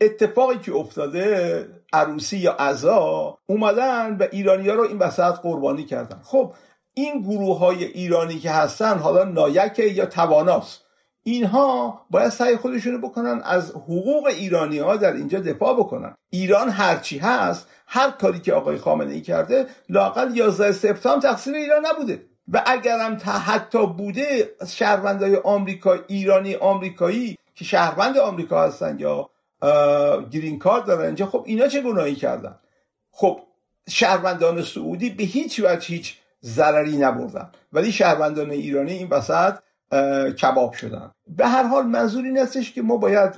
اتفاقی 0.00 0.58
که 0.58 0.74
افتاده 0.74 1.68
عروسی 1.92 2.36
یا 2.36 2.52
عزا 2.52 3.38
اومدن 3.46 4.16
و 4.20 4.26
ایرانیا 4.32 4.74
رو 4.74 4.82
این 4.82 4.98
وسط 4.98 5.34
قربانی 5.34 5.84
کردن. 5.84 6.20
خب 6.22 6.54
این 6.94 7.22
گروه 7.22 7.58
های 7.58 7.84
ایرانی 7.84 8.38
که 8.38 8.50
هستن 8.50 8.98
حالا 8.98 9.24
نایک 9.24 9.78
یا 9.78 10.06
تواناست. 10.06 10.85
اینها 11.26 12.06
باید 12.10 12.28
سعی 12.28 12.56
خودشونو 12.56 12.98
بکنن 12.98 13.40
از 13.44 13.70
حقوق 13.70 14.26
ایرانی 14.26 14.78
ها 14.78 14.96
در 14.96 15.12
اینجا 15.12 15.40
دفاع 15.40 15.74
بکنن. 15.74 16.14
ایران 16.30 16.68
هرچی 16.68 17.18
هست 17.18 17.68
هر 17.86 18.10
کاری 18.10 18.40
که 18.40 18.52
آقای 18.52 18.78
خامنه 18.78 19.14
ای 19.14 19.20
کرده 19.20 19.66
لاقل 19.88 20.36
11 20.36 20.72
سپتامبر 20.72 21.28
تقصیر 21.28 21.54
ایران 21.54 21.86
نبوده. 21.86 22.22
و 22.52 22.62
اگرم 22.66 23.16
تا 23.16 23.32
حتی 23.32 23.86
بوده 23.86 24.50
شهروندای 24.68 25.36
آمریکا 25.36 25.98
ایرانی 26.06 26.54
آمریکایی 26.54 27.38
که 27.54 27.64
شهروند 27.64 28.18
آمریکا 28.18 28.62
هستن 28.62 28.98
یا 28.98 29.30
گرین 30.30 30.58
کارت 30.58 30.84
دارن 30.84 31.06
اینجا 31.06 31.26
خب 31.26 31.42
اینا 31.46 31.68
چه 31.68 31.80
گناهی 31.80 32.14
کردن؟ 32.14 32.54
خب 33.10 33.40
شهروندان 33.88 34.62
سعودی 34.62 35.10
به 35.10 35.24
هیچ 35.24 35.60
وجه 35.60 35.86
هیچ 35.86 36.16
ضرری 36.44 36.96
نبردن. 36.96 37.50
ولی 37.72 37.92
شهروندان 37.92 38.50
ایرانی 38.50 38.92
این 38.92 39.08
وسط 39.08 39.54
کباب 40.42 40.72
شدن. 40.72 41.10
به 41.28 41.46
هر 41.46 41.62
حال 41.62 41.86
منظور 41.86 42.24
این 42.24 42.38
استش 42.38 42.72
که 42.72 42.82
ما 42.82 42.96
باید 42.96 43.32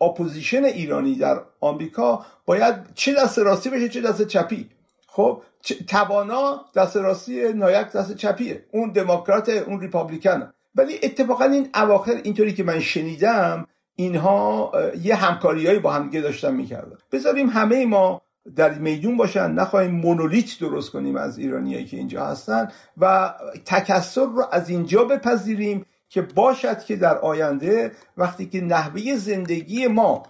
اپوزیشن 0.00 0.64
ایرانی 0.64 1.14
در 1.14 1.40
آمریکا 1.60 2.26
باید 2.46 2.74
چه 2.94 3.14
دست 3.14 3.38
راستی 3.38 3.70
بشه 3.70 3.88
چه 3.88 4.00
دست 4.00 4.26
چپی. 4.26 4.70
خب 5.06 5.42
توانا 5.88 6.60
دست 6.74 6.96
راستی 6.96 7.52
نایاک 7.52 7.92
دست 7.92 8.16
چپیه. 8.16 8.64
اون 8.72 8.92
دموکرات 8.92 9.48
اون 9.48 9.80
Republican. 9.80 10.52
ولی 10.74 10.98
اتفاقا 11.02 11.44
این 11.44 11.68
اواخر 11.74 12.20
اینطوری 12.22 12.54
که 12.54 12.62
من 12.62 12.80
شنیدم 12.80 13.66
اینها 13.96 14.72
یه 15.02 15.14
همکاریهایی 15.14 15.78
با 15.78 15.92
همدیگه 15.92 16.20
داشتن 16.20 16.54
می‌کردن. 16.54 16.96
بذاریم 17.12 17.48
همه 17.48 17.86
ما 17.86 18.22
در 18.56 18.74
میدون 18.74 19.16
باشن 19.16 19.52
نخواهیم 19.52 19.90
مونولیت 19.90 20.58
درست 20.60 20.90
کنیم 20.90 21.16
از 21.16 21.38
ایرانیایی 21.38 21.84
که 21.84 21.96
اینجا 21.96 22.26
هستن 22.26 22.68
و 22.98 23.34
تکسر 23.64 24.24
رو 24.24 24.44
از 24.52 24.70
اینجا 24.70 25.04
بپذیریم 25.04 25.86
که 26.08 26.22
باشد 26.22 26.78
که 26.78 26.96
در 26.96 27.18
آینده 27.18 27.92
وقتی 28.16 28.46
که 28.46 28.60
نحوه 28.60 29.16
زندگی 29.16 29.86
ما 29.86 30.22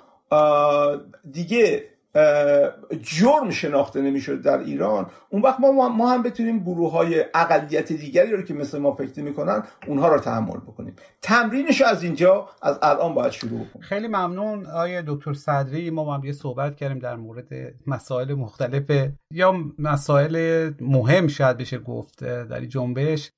دیگه 1.30 1.84
جرم 3.02 3.50
شناخته 3.50 4.00
نمی‌شد 4.02 4.42
در 4.42 4.58
ایران. 4.58 5.06
اون 5.30 5.42
وقت 5.42 5.60
ما, 5.60 5.88
ما 5.88 6.10
هم 6.10 6.22
بتونیم 6.22 6.58
گروه 6.58 6.92
های 6.92 7.24
اقلیت 7.34 7.92
دیگری 7.92 8.32
رو 8.32 8.42
که 8.42 8.54
مثل 8.54 8.78
ما 8.78 8.92
فکر 8.92 9.22
می‌کنن 9.22 9.62
اونها 9.86 10.08
رو 10.08 10.20
تحمل 10.20 10.56
بکنیم. 10.56 10.96
تمرینش 11.22 11.82
از 11.82 12.02
اینجا 12.02 12.48
از 12.62 12.78
الان 12.82 13.14
باید 13.14 13.32
شروع 13.32 13.58
کنیم 13.58 13.82
خیلی 13.82 14.08
ممنون 14.08 14.66
آیه 14.66 15.02
دکتر 15.06 15.32
صدری. 15.32 15.90
ما 15.90 16.14
هم 16.14 16.24
یه 16.24 16.32
صحبت 16.32 16.76
کردیم 16.76 16.98
در 16.98 17.16
مورد 17.16 17.48
مسائل 17.86 18.34
مختلف 18.34 19.10
یا 19.32 19.54
مسائل 19.78 20.70
مهم 20.80 21.26
شاید 21.26 21.56
بشه 21.56 21.78
گفت 21.78 22.24
در 22.24 22.60
این 22.60 22.68
جنبش. 22.68 23.30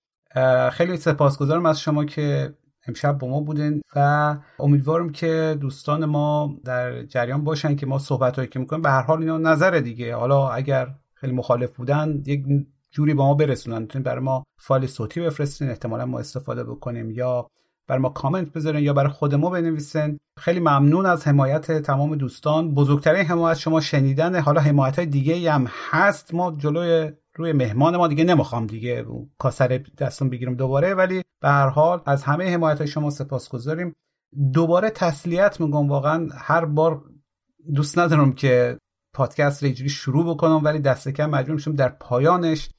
خیلی 0.72 0.96
سپاسگزارم 0.96 1.66
از 1.66 1.80
شما 1.80 2.05
که 2.05 2.55
امشب 2.89 3.19
با 3.19 3.28
ما 3.28 3.40
بودین 3.40 3.82
و 3.97 4.36
امیدوارم 4.59 5.10
که 5.10 5.59
دوستان 5.60 6.05
ما 6.05 6.55
در 6.65 7.02
جریان 7.02 7.44
باشن 7.44 7.77
که 7.77 7.86
ما 7.86 7.98
صحبت 7.98 8.36
هایی 8.36 8.48
که 8.48 8.59
می‌کنیم 8.59 8.82
به 8.82 8.90
هر 8.90 9.02
حال 9.02 9.20
اینا 9.20 9.39
نظر 9.39 9.70
دیگه. 9.70 10.15
حالا 10.16 10.48
اگر 10.48 10.94
خیلی 11.15 11.32
مخالف 11.32 11.77
بودن 11.77 12.23
یک 12.27 12.44
جوری 12.90 13.15
با 13.15 13.27
ما 13.27 13.35
برسونن. 13.35 13.78
می‌تونید 13.78 14.06
برای 14.06 14.24
ما 14.24 14.44
فایل 14.59 14.86
صوتی 14.86 15.20
بفرستین 15.20 15.70
احتمالا 15.70 16.06
ما 16.06 16.19
استفاده 16.19 16.65
بکنیم 16.65 17.10
یا 17.10 17.48
بر 17.86 17.98
ما 17.98 18.09
کامنت 18.09 18.52
بذارین 18.52 18.85
یا 18.85 18.93
برای 18.93 19.09
خود 19.09 19.35
ما 19.35 19.51
بنویسین. 19.51 20.19
خیلی 20.39 20.60
ممنون 20.60 21.06
از 21.06 21.28
حمایت 21.28 21.73
تمام 21.73 22.16
دوستان. 22.16 22.74
بزرگترین 22.74 23.27
حمایت 23.27 23.59
شما 23.59 23.81
شنیدن 23.81 24.40
حالا 24.40 24.60
حمایت 24.60 24.97
های 24.97 25.06
دیگه 25.06 25.52
هم 25.52 25.66
هست. 25.90 26.35
ما 26.35 26.52
جلوی 26.59 27.12
روی 27.39 27.52
مهمان 27.52 27.97
ما 27.97 28.09
دیگه 28.09 28.24
نمی‌خوام 28.24 28.66
دیگه 28.66 29.06
کاسر 29.39 29.85
دستون 29.98 30.31
بگیرم 30.31 30.55
دوباره 30.55 30.94
ولی 30.94 31.23
به 31.40 31.48
هر 31.48 31.69
حال 31.69 32.02
از 32.06 32.23
همه 32.23 32.55
حمایت 32.55 32.85
شما 32.85 33.10
سپاسگزاریم. 33.10 33.97
دوباره 34.52 34.90
تسلیت 34.90 35.60
میگم 35.60 35.89
واقعا 35.89 36.28
هر 36.35 36.65
بار 36.65 37.02
دوست 37.74 37.98
ندارم 37.98 38.32
که 38.32 38.78
پادکست 39.15 39.65
رو 39.65 39.89
شروع 39.89 40.35
بکنم 40.35 40.65
ولی 40.65 40.78
دست 40.78 41.09
کم 41.09 41.31
مجبور 41.31 41.55
میشم 41.55 41.74
در 41.74 41.89
پایانش 41.89 42.70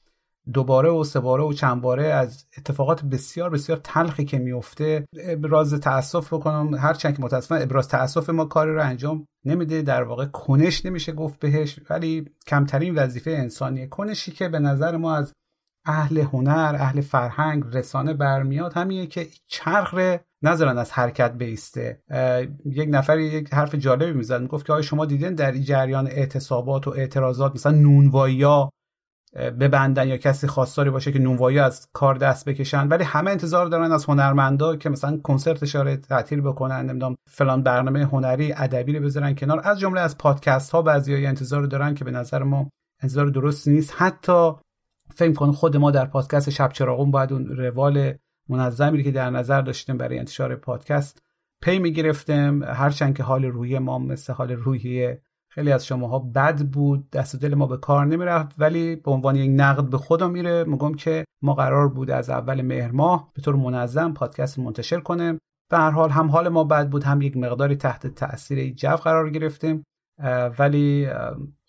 دوباره 0.52 0.90
و 0.90 1.04
سه 1.04 1.20
باره 1.20 1.42
و 1.42 1.52
چند 1.52 1.80
باره 1.80 2.06
از 2.06 2.46
اتفاقات 2.58 3.04
بسیار 3.04 3.50
بسیار 3.50 3.80
تلخی 3.84 4.24
که 4.24 4.38
میفته 4.38 5.04
ابراز 5.24 5.74
تاسف 5.74 6.32
بکنم. 6.32 6.74
هرچند 6.74 7.16
که 7.16 7.22
متاسفانه 7.22 7.62
ابراز 7.62 7.88
تاسف 7.88 8.30
ما 8.30 8.44
کاری 8.44 8.74
رو 8.74 8.82
انجام 8.82 9.26
نمیده. 9.44 9.82
در 9.82 10.02
واقع 10.02 10.26
کنش 10.26 10.86
نمیشه 10.86 11.12
گفت 11.12 11.38
بهش 11.38 11.80
ولی 11.90 12.30
کمترین 12.46 12.94
وظیفه 12.94 13.30
انسانیه. 13.30 13.86
کنشی 13.86 14.32
که 14.32 14.48
به 14.48 14.58
نظر 14.58 14.96
ما 14.96 15.16
از 15.16 15.32
اهل 15.86 16.18
هنر 16.18 16.76
اهل 16.78 17.00
فرهنگ 17.00 17.64
رسانه 17.72 18.14
برمیاد 18.14 18.72
همینه 18.72 19.06
که 19.06 19.26
چرخ 19.48 20.18
نذارن 20.42 20.78
از 20.78 20.92
حرکت 20.92 21.32
بیسته. 21.32 22.02
یک 22.64 22.88
نفری 22.92 23.24
یک 23.24 23.54
حرف 23.54 23.74
جالبی 23.74 24.12
می‌زد. 24.12 24.40
می‌گفت 24.40 24.66
که 24.66 24.72
آیا 24.72 24.82
شما 24.82 25.06
دیدین 25.06 25.34
در 25.34 25.52
جریان 25.52 26.06
اعتصابات 26.06 26.88
و 26.88 26.90
اعتراضات 26.90 27.54
مثلا 27.54 27.72
نونوایی 27.72 28.44
ببندن 29.36 30.08
یا 30.08 30.16
کسی 30.16 30.46
خواستاری 30.46 30.90
باشه 30.90 31.12
که 31.12 31.18
نونوایی 31.18 31.58
از 31.58 31.88
کار 31.92 32.14
دست 32.14 32.48
بکشن. 32.48 32.88
ولی 32.88 33.04
همه 33.04 33.30
انتظار 33.30 33.66
دارن 33.66 33.92
از 33.92 34.04
هنرمندا 34.04 34.76
که 34.76 34.88
مثلا 34.88 35.16
کنسرت 35.16 35.62
اشاره 35.62 35.96
تعطیل 35.96 36.40
بکنن 36.40 36.86
نمی‌دونم 36.86 37.16
فلان 37.26 37.62
برنامه 37.62 38.04
هنری 38.04 38.52
ادبی 38.52 38.92
رو 38.92 39.04
بذارن 39.04 39.34
کنار. 39.34 39.60
از 39.64 39.80
جمله 39.80 40.00
از 40.00 40.18
پادکست 40.18 40.70
ها 40.70 40.82
بعضیای 40.82 41.26
انتظار 41.26 41.62
دارن 41.62 41.94
که 41.94 42.04
به 42.04 42.10
نظر 42.10 42.42
ما 42.42 42.70
انتظار 43.02 43.26
درست 43.26 43.68
نیست. 43.68 43.94
حتی 43.96 44.52
فکر 45.14 45.32
کنم 45.32 45.52
خود 45.52 45.76
ما 45.76 45.90
در 45.90 46.04
پادکست 46.04 46.50
شب 46.50 46.72
چراغون 46.72 47.10
باید 47.10 47.32
اون 47.32 47.46
روال 47.46 48.14
منظمی 48.48 49.02
که 49.02 49.10
در 49.10 49.30
نظر 49.30 49.60
داشتیم 49.60 49.96
برای 49.96 50.18
انتشار 50.18 50.56
پادکست 50.56 51.22
پی 51.62 51.78
می‌گرفتیم. 51.78 52.62
هرچند 52.62 53.16
که 53.16 53.22
حال 53.22 53.44
روحی 53.44 53.78
ما 53.78 53.98
مثل 53.98 54.32
حال 54.32 54.52
روحی 54.52 55.16
خیلی 55.52 55.72
از 55.72 55.86
شماها 55.86 56.18
بد 56.18 56.62
بود 56.62 57.10
دست 57.10 57.36
دل 57.36 57.54
ما 57.54 57.66
به 57.66 57.76
کار 57.76 58.06
نمی‌رفت 58.06 58.54
ولی 58.58 58.96
به 58.96 59.10
عنوان 59.10 59.36
یک 59.36 59.50
نقد 59.54 59.90
به 59.90 59.98
خودم 59.98 60.30
میره. 60.30 60.64
میگم 60.64 60.94
که 60.94 61.24
ما 61.42 61.54
قرار 61.54 61.88
بود 61.88 62.10
از 62.10 62.30
اول 62.30 62.62
مهر 62.62 62.90
ماه 62.90 63.30
به 63.34 63.42
طور 63.42 63.56
منظم 63.56 64.12
پادکست 64.12 64.58
منتشر 64.58 65.00
کنیم 65.00 65.38
به 65.70 65.78
هر 65.78 65.90
حال 65.90 66.10
هم 66.10 66.30
حال 66.30 66.48
ما 66.48 66.64
بد 66.64 66.88
بود 66.88 67.04
هم 67.04 67.22
یک 67.22 67.36
مقداری 67.36 67.76
تحت 67.76 68.06
تاثیر 68.06 68.74
جو 68.74 68.96
قرار 68.96 69.30
گرفتیم. 69.30 69.84
ولی 70.58 71.08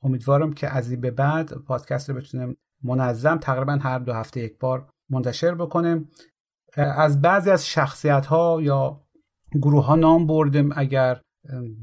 امیدوارم 0.03 0.53
که 0.53 0.69
از 0.69 0.91
این 0.91 1.01
به 1.01 1.11
بعد 1.11 1.53
پادکست 1.53 2.09
رو 2.09 2.15
بتونیم 2.15 2.57
منظم 2.83 3.37
تقریبا 3.37 3.73
هر 3.81 3.99
دو 3.99 4.13
هفته 4.13 4.39
یک 4.39 4.59
بار 4.59 4.89
منتشر 5.09 5.55
بکنیم 5.55 6.09
از 6.77 7.21
بعضی 7.21 7.49
از 7.49 7.67
شخصیت 7.67 8.25
ها 8.25 8.59
یا 8.61 9.01
گروه 9.53 9.85
ها 9.85 9.95
نام 9.95 10.27
بردیم 10.27 10.69
اگر 10.75 11.21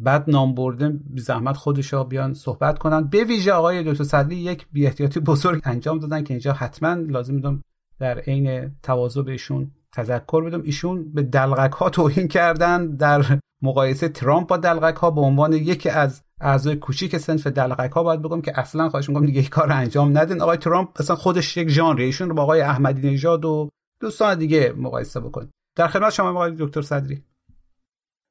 بد 0.05 0.31
نام 0.31 0.55
برده 0.55 1.01
زحمت 1.17 1.57
خودشا 1.57 2.05
بیان 2.05 2.35
صحبت 2.35 2.79
کنن. 2.79 3.09
به 3.09 3.25
ویژه 3.25 3.53
آقای 3.53 3.93
دکتر 3.93 4.05
صدری 4.05 4.37
یک 4.37 4.67
بی 4.73 4.91
بزرگ 5.27 5.61
انجام 5.65 5.99
دادن 5.99 6.23
که 6.23 6.35
اینجا 6.35 6.53
حتما 6.53 6.95
لازم 6.95 7.35
می‌دونم 7.35 7.63
در 8.01 8.19
عین 8.19 8.71
تواضع 8.83 9.23
بهشون 9.23 9.71
تذکر 9.93 10.45
بدم. 10.45 10.63
ایشون 10.63 11.13
به 11.13 11.23
دلغک 11.23 11.73
ها 11.73 11.91
توهین 11.91 12.29
کردن. 12.29 12.97
در 12.97 13.39
مقایسه 13.63 14.09
ترامپ 14.09 14.49
با 14.49 14.57
دلغک 14.57 14.97
ها 14.97 15.11
به 15.11 15.21
عنوان 15.21 15.53
یکی 15.53 15.89
از 15.89 16.23
اعضای 16.41 16.77
کوچیک 16.77 17.17
سنف 17.17 17.47
دلغک 17.47 17.93
ها 17.93 18.03
باید 18.03 18.23
بگم 18.23 18.41
که 18.41 18.61
اصلا 18.61 18.89
خواهش 18.89 19.09
میگم 19.09 19.27
دیگه 19.27 19.43
کار 19.43 19.73
انجام 19.73 20.19
ندین. 20.19 20.43
آقای 20.43 20.57
ترامپ 20.57 20.89
اصلا 20.97 21.17
خودش 21.17 21.57
یک 21.57 21.69
ژانره. 21.69 22.05
ایشون 22.05 22.29
رو 22.29 22.35
با 22.35 22.43
آقای 22.43 22.61
احمدی 22.61 23.11
نژاد 23.11 23.45
و 23.45 23.69
دوستان 24.01 24.39
دیگه 24.39 24.75
مقایسه 24.77 25.21
بکن. 25.21 25.51
در 25.77 25.89
خدمت 25.89 26.13
شما 26.13 26.31
آقای 26.31 26.55
دکتر 26.59 26.83
صدری. 26.83 27.23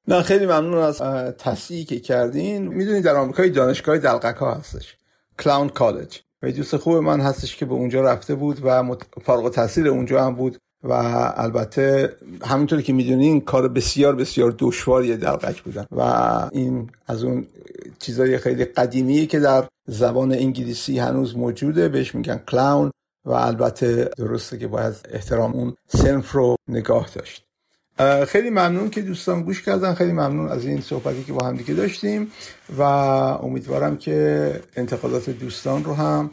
نه 0.07 0.21
خیلی 0.21 0.45
ممنون 0.45 0.77
از 0.77 1.01
تصحیحی 1.37 1.85
که 1.85 1.99
کردین. 1.99 2.67
می‌دونید 2.67 3.03
در 3.03 3.15
آمریکا 3.15 3.47
دانشگاه 3.47 3.97
دلغک 3.97 4.35
ها 4.35 4.53
هستش. 4.53 4.95
کلاون 5.39 5.69
کالج 5.69 6.21
و 6.41 6.51
دوست 6.51 6.77
خوب 6.77 6.95
من 6.95 7.21
هستش 7.21 7.55
که 7.55 7.65
به 7.65 7.73
اونجا 7.73 8.01
رفته 8.01 8.35
بود 8.35 8.59
و 8.63 8.95
فارغ 9.23 9.43
التحصیل 9.43 9.87
اونجا 9.87 10.25
هم 10.25 10.35
بود 10.35 10.57
و 10.83 10.93
البته 11.35 12.15
همینطوری 12.45 12.83
که 12.83 12.93
می‌دونین 12.93 13.41
کار 13.41 13.67
بسیار 13.67 14.15
بسیار 14.15 14.55
دشواری 14.59 15.17
دلغک 15.17 15.61
بودن 15.63 15.85
و 15.91 16.01
این 16.51 16.89
از 17.07 17.23
اون 17.23 17.47
چیزای 17.99 18.37
خیلی 18.37 18.65
قدیمی 18.65 19.27
که 19.27 19.39
در 19.39 19.67
زبان 19.87 20.31
انگلیسی 20.31 20.99
هنوز 20.99 21.37
موجوده. 21.37 21.89
بهش 21.89 22.15
میگن 22.15 22.37
کلاون 22.37 22.91
و 23.25 23.31
البته 23.31 24.09
درسته 24.17 24.57
که 24.57 24.67
باید 24.67 24.95
احترام 25.11 25.53
اون 25.53 25.75
سنف 25.87 26.31
رو 26.31 26.55
نگاه 26.67 27.09
داشت. 27.15 27.46
خیلی 28.27 28.49
ممنون 28.49 28.89
که 28.89 29.01
دوستان 29.01 29.43
گوش 29.43 29.61
کردن. 29.63 29.93
خیلی 29.93 30.11
ممنون 30.11 30.49
از 30.49 30.65
این 30.65 30.81
صحبتی 30.81 31.23
که 31.23 31.33
با 31.33 31.45
هم 31.45 31.57
دیگه 31.57 31.73
داشتیم 31.73 32.31
و 32.77 32.81
امیدوارم 32.81 33.97
که 33.97 34.51
انتقادات 34.75 35.29
دوستان 35.29 35.83
رو 35.83 35.93
هم 35.93 36.31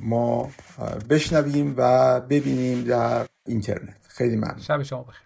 ما 0.00 0.50
بشنویم 1.10 1.74
و 1.76 2.20
ببینیم 2.20 2.84
در 2.84 3.26
اینترنت. 3.46 3.96
خیلی 4.08 4.36
ممنون. 4.36 4.60
شب 4.60 4.82
شما 4.82 5.02
بخیر. 5.02 5.25